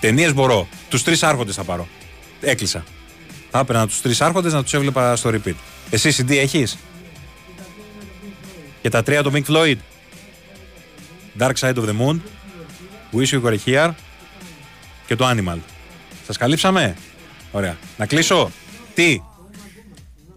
Ταινίες 0.00 0.34
μπορώ. 0.34 0.68
Τους 0.88 1.02
τρεις 1.02 1.22
άρχοντες 1.22 1.54
θα 1.54 1.64
πάρω. 1.64 1.88
Έκλεισα. 2.40 2.84
Θα 3.50 3.58
έπαιρνα 3.58 3.86
τους 3.86 4.00
τρεις 4.00 4.20
άρχοντες 4.20 4.52
να 4.52 4.62
τους 4.62 4.74
έβλεπα 4.74 5.16
στο 5.16 5.30
repeat. 5.30 5.54
Εσύ 5.90 6.14
CD 6.18 6.30
έχεις; 6.30 6.78
Και 8.82 8.88
τα 8.88 9.02
τρία 9.02 9.22
το 9.22 9.30
Pink 9.34 9.44
Floyd. 9.44 9.76
Dark 11.38 11.54
Side 11.60 11.74
of 11.74 11.84
the 11.84 11.94
Moon. 12.00 12.16
Wish 13.12 13.30
You 13.30 13.42
Were 13.42 13.56
Here. 13.66 13.90
Και 15.06 15.16
το 15.16 15.28
Animal. 15.28 15.75
Σας 16.26 16.36
καλύψαμε; 16.36 16.96
Ωραία. 17.52 17.76
Να 17.96 18.06
κλείσω. 18.06 18.50
Τι; 18.94 19.22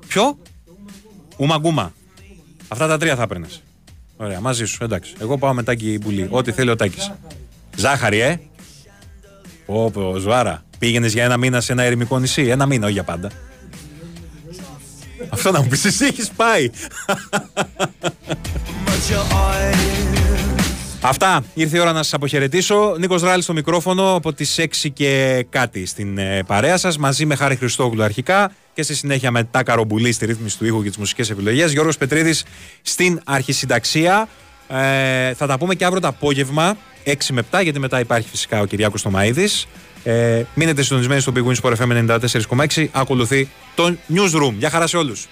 Ποιο; 0.08 0.38
Ουμαγκούμα. 1.38 1.94
Αυτά 2.68 2.88
τα 2.88 2.98
τρία 2.98 3.16
θα 3.16 3.24
έπαιρνες. 3.24 3.64
Ωραία, 4.18 4.40
μαζί 4.40 4.66
σου. 4.66 4.84
Εντάξει. 4.84 5.14
Εγώ 5.20 5.38
πάω 5.38 5.54
με 5.54 5.64
τάκι 5.64 6.00
μπουλί. 6.02 6.28
Ό,τι 6.30 6.52
θέλει 6.52 6.70
ο 6.70 6.76
τάκι. 6.76 7.12
Ζάχαρη, 7.76 8.20
ε. 8.20 8.40
Όπω, 9.66 10.16
ζωάρα. 10.18 10.64
Πήγαινες 10.80 11.14
για 11.14 11.24
ένα 11.24 11.38
μήνα 11.38 11.62
σε 11.62 11.72
ένα 11.72 11.84
ερημικό 11.84 12.20
νησί. 12.20 12.48
Ένα 12.48 12.66
μήνα, 12.66 12.84
όχι 12.86 12.94
για 12.94 13.04
πάντα. 13.04 13.32
Αυτό 15.30 15.52
να 15.52 15.62
μου 15.62 15.68
πεις, 15.68 15.86
εσύ 15.86 16.06
έχεις 16.06 16.30
πάει. 16.30 16.70
Αυτά. 21.02 21.44
Ήρθε 21.54 21.78
η 21.78 21.80
ώρα 21.80 21.92
να 21.92 22.04
σας 22.04 22.14
αποχαιρετήσω. 22.14 22.96
Νίκος 23.00 23.22
Ράλης 23.22 23.44
στο 23.44 23.54
μικρόφωνο 23.54 24.16
από 24.16 24.34
τις 24.34 24.60
6 24.60 24.90
και 24.94 25.46
κάτι 25.50 25.86
στην 25.86 26.18
ε, 26.18 26.44
παρέα 26.48 26.78
σας, 26.78 26.98
μαζί 26.98 27.26
με 27.26 27.36
Χάρη 27.36 27.56
Χριστόγλου 27.56 28.04
αρχικά 28.04 28.52
και 28.74 28.84
στη 28.84 28.96
συνέχεια 28.96 29.32
με 29.32 29.44
τα 29.44 29.64
καρομπουλή 29.64 30.12
στη 30.12 30.26
ρύθμιση 30.26 30.58
του 30.58 30.66
ήχου 30.66 30.84
και 30.84 30.88
τις 30.88 30.98
μουσικές 30.98 31.30
επιλογές. 31.30 31.72
Γιώργος 31.72 31.98
Πετρίδης 31.98 32.44
στην 32.82 33.22
αρχισυνταξία. 33.26 34.28
Ε, 34.68 35.34
θα 35.34 35.48
τα 35.48 35.58
πούμε 35.58 35.76
και 35.76 35.86
αύριο 35.86 36.02
το 36.02 36.08
απόγευμα, 36.08 36.78
6 37.04 37.12
με 37.30 37.44
7, 37.52 37.64
γιατί 37.64 37.80
μετά 37.80 38.00
υπάρχει 38.00 38.30
φυσικά 38.30 38.60
ο 38.60 38.66
Κυριάκος 38.66 39.02
Τομαίδη. 39.02 39.50
Ε, 40.04 40.44
μείνετε 40.54 40.82
συντονισμένοι 40.82 41.22
στο 41.22 41.32
Big 41.36 41.44
Wins 41.44 41.62
Sport 41.62 41.76
FM 41.76 42.18
94,6. 42.58 42.88
Ακολουθεί 42.92 43.50
το 43.76 43.96
Newsroom. 44.14 44.54
Γεια 44.58 44.70
χαρά 44.70 44.88
σε 44.88 44.98
όλους. 44.98 45.28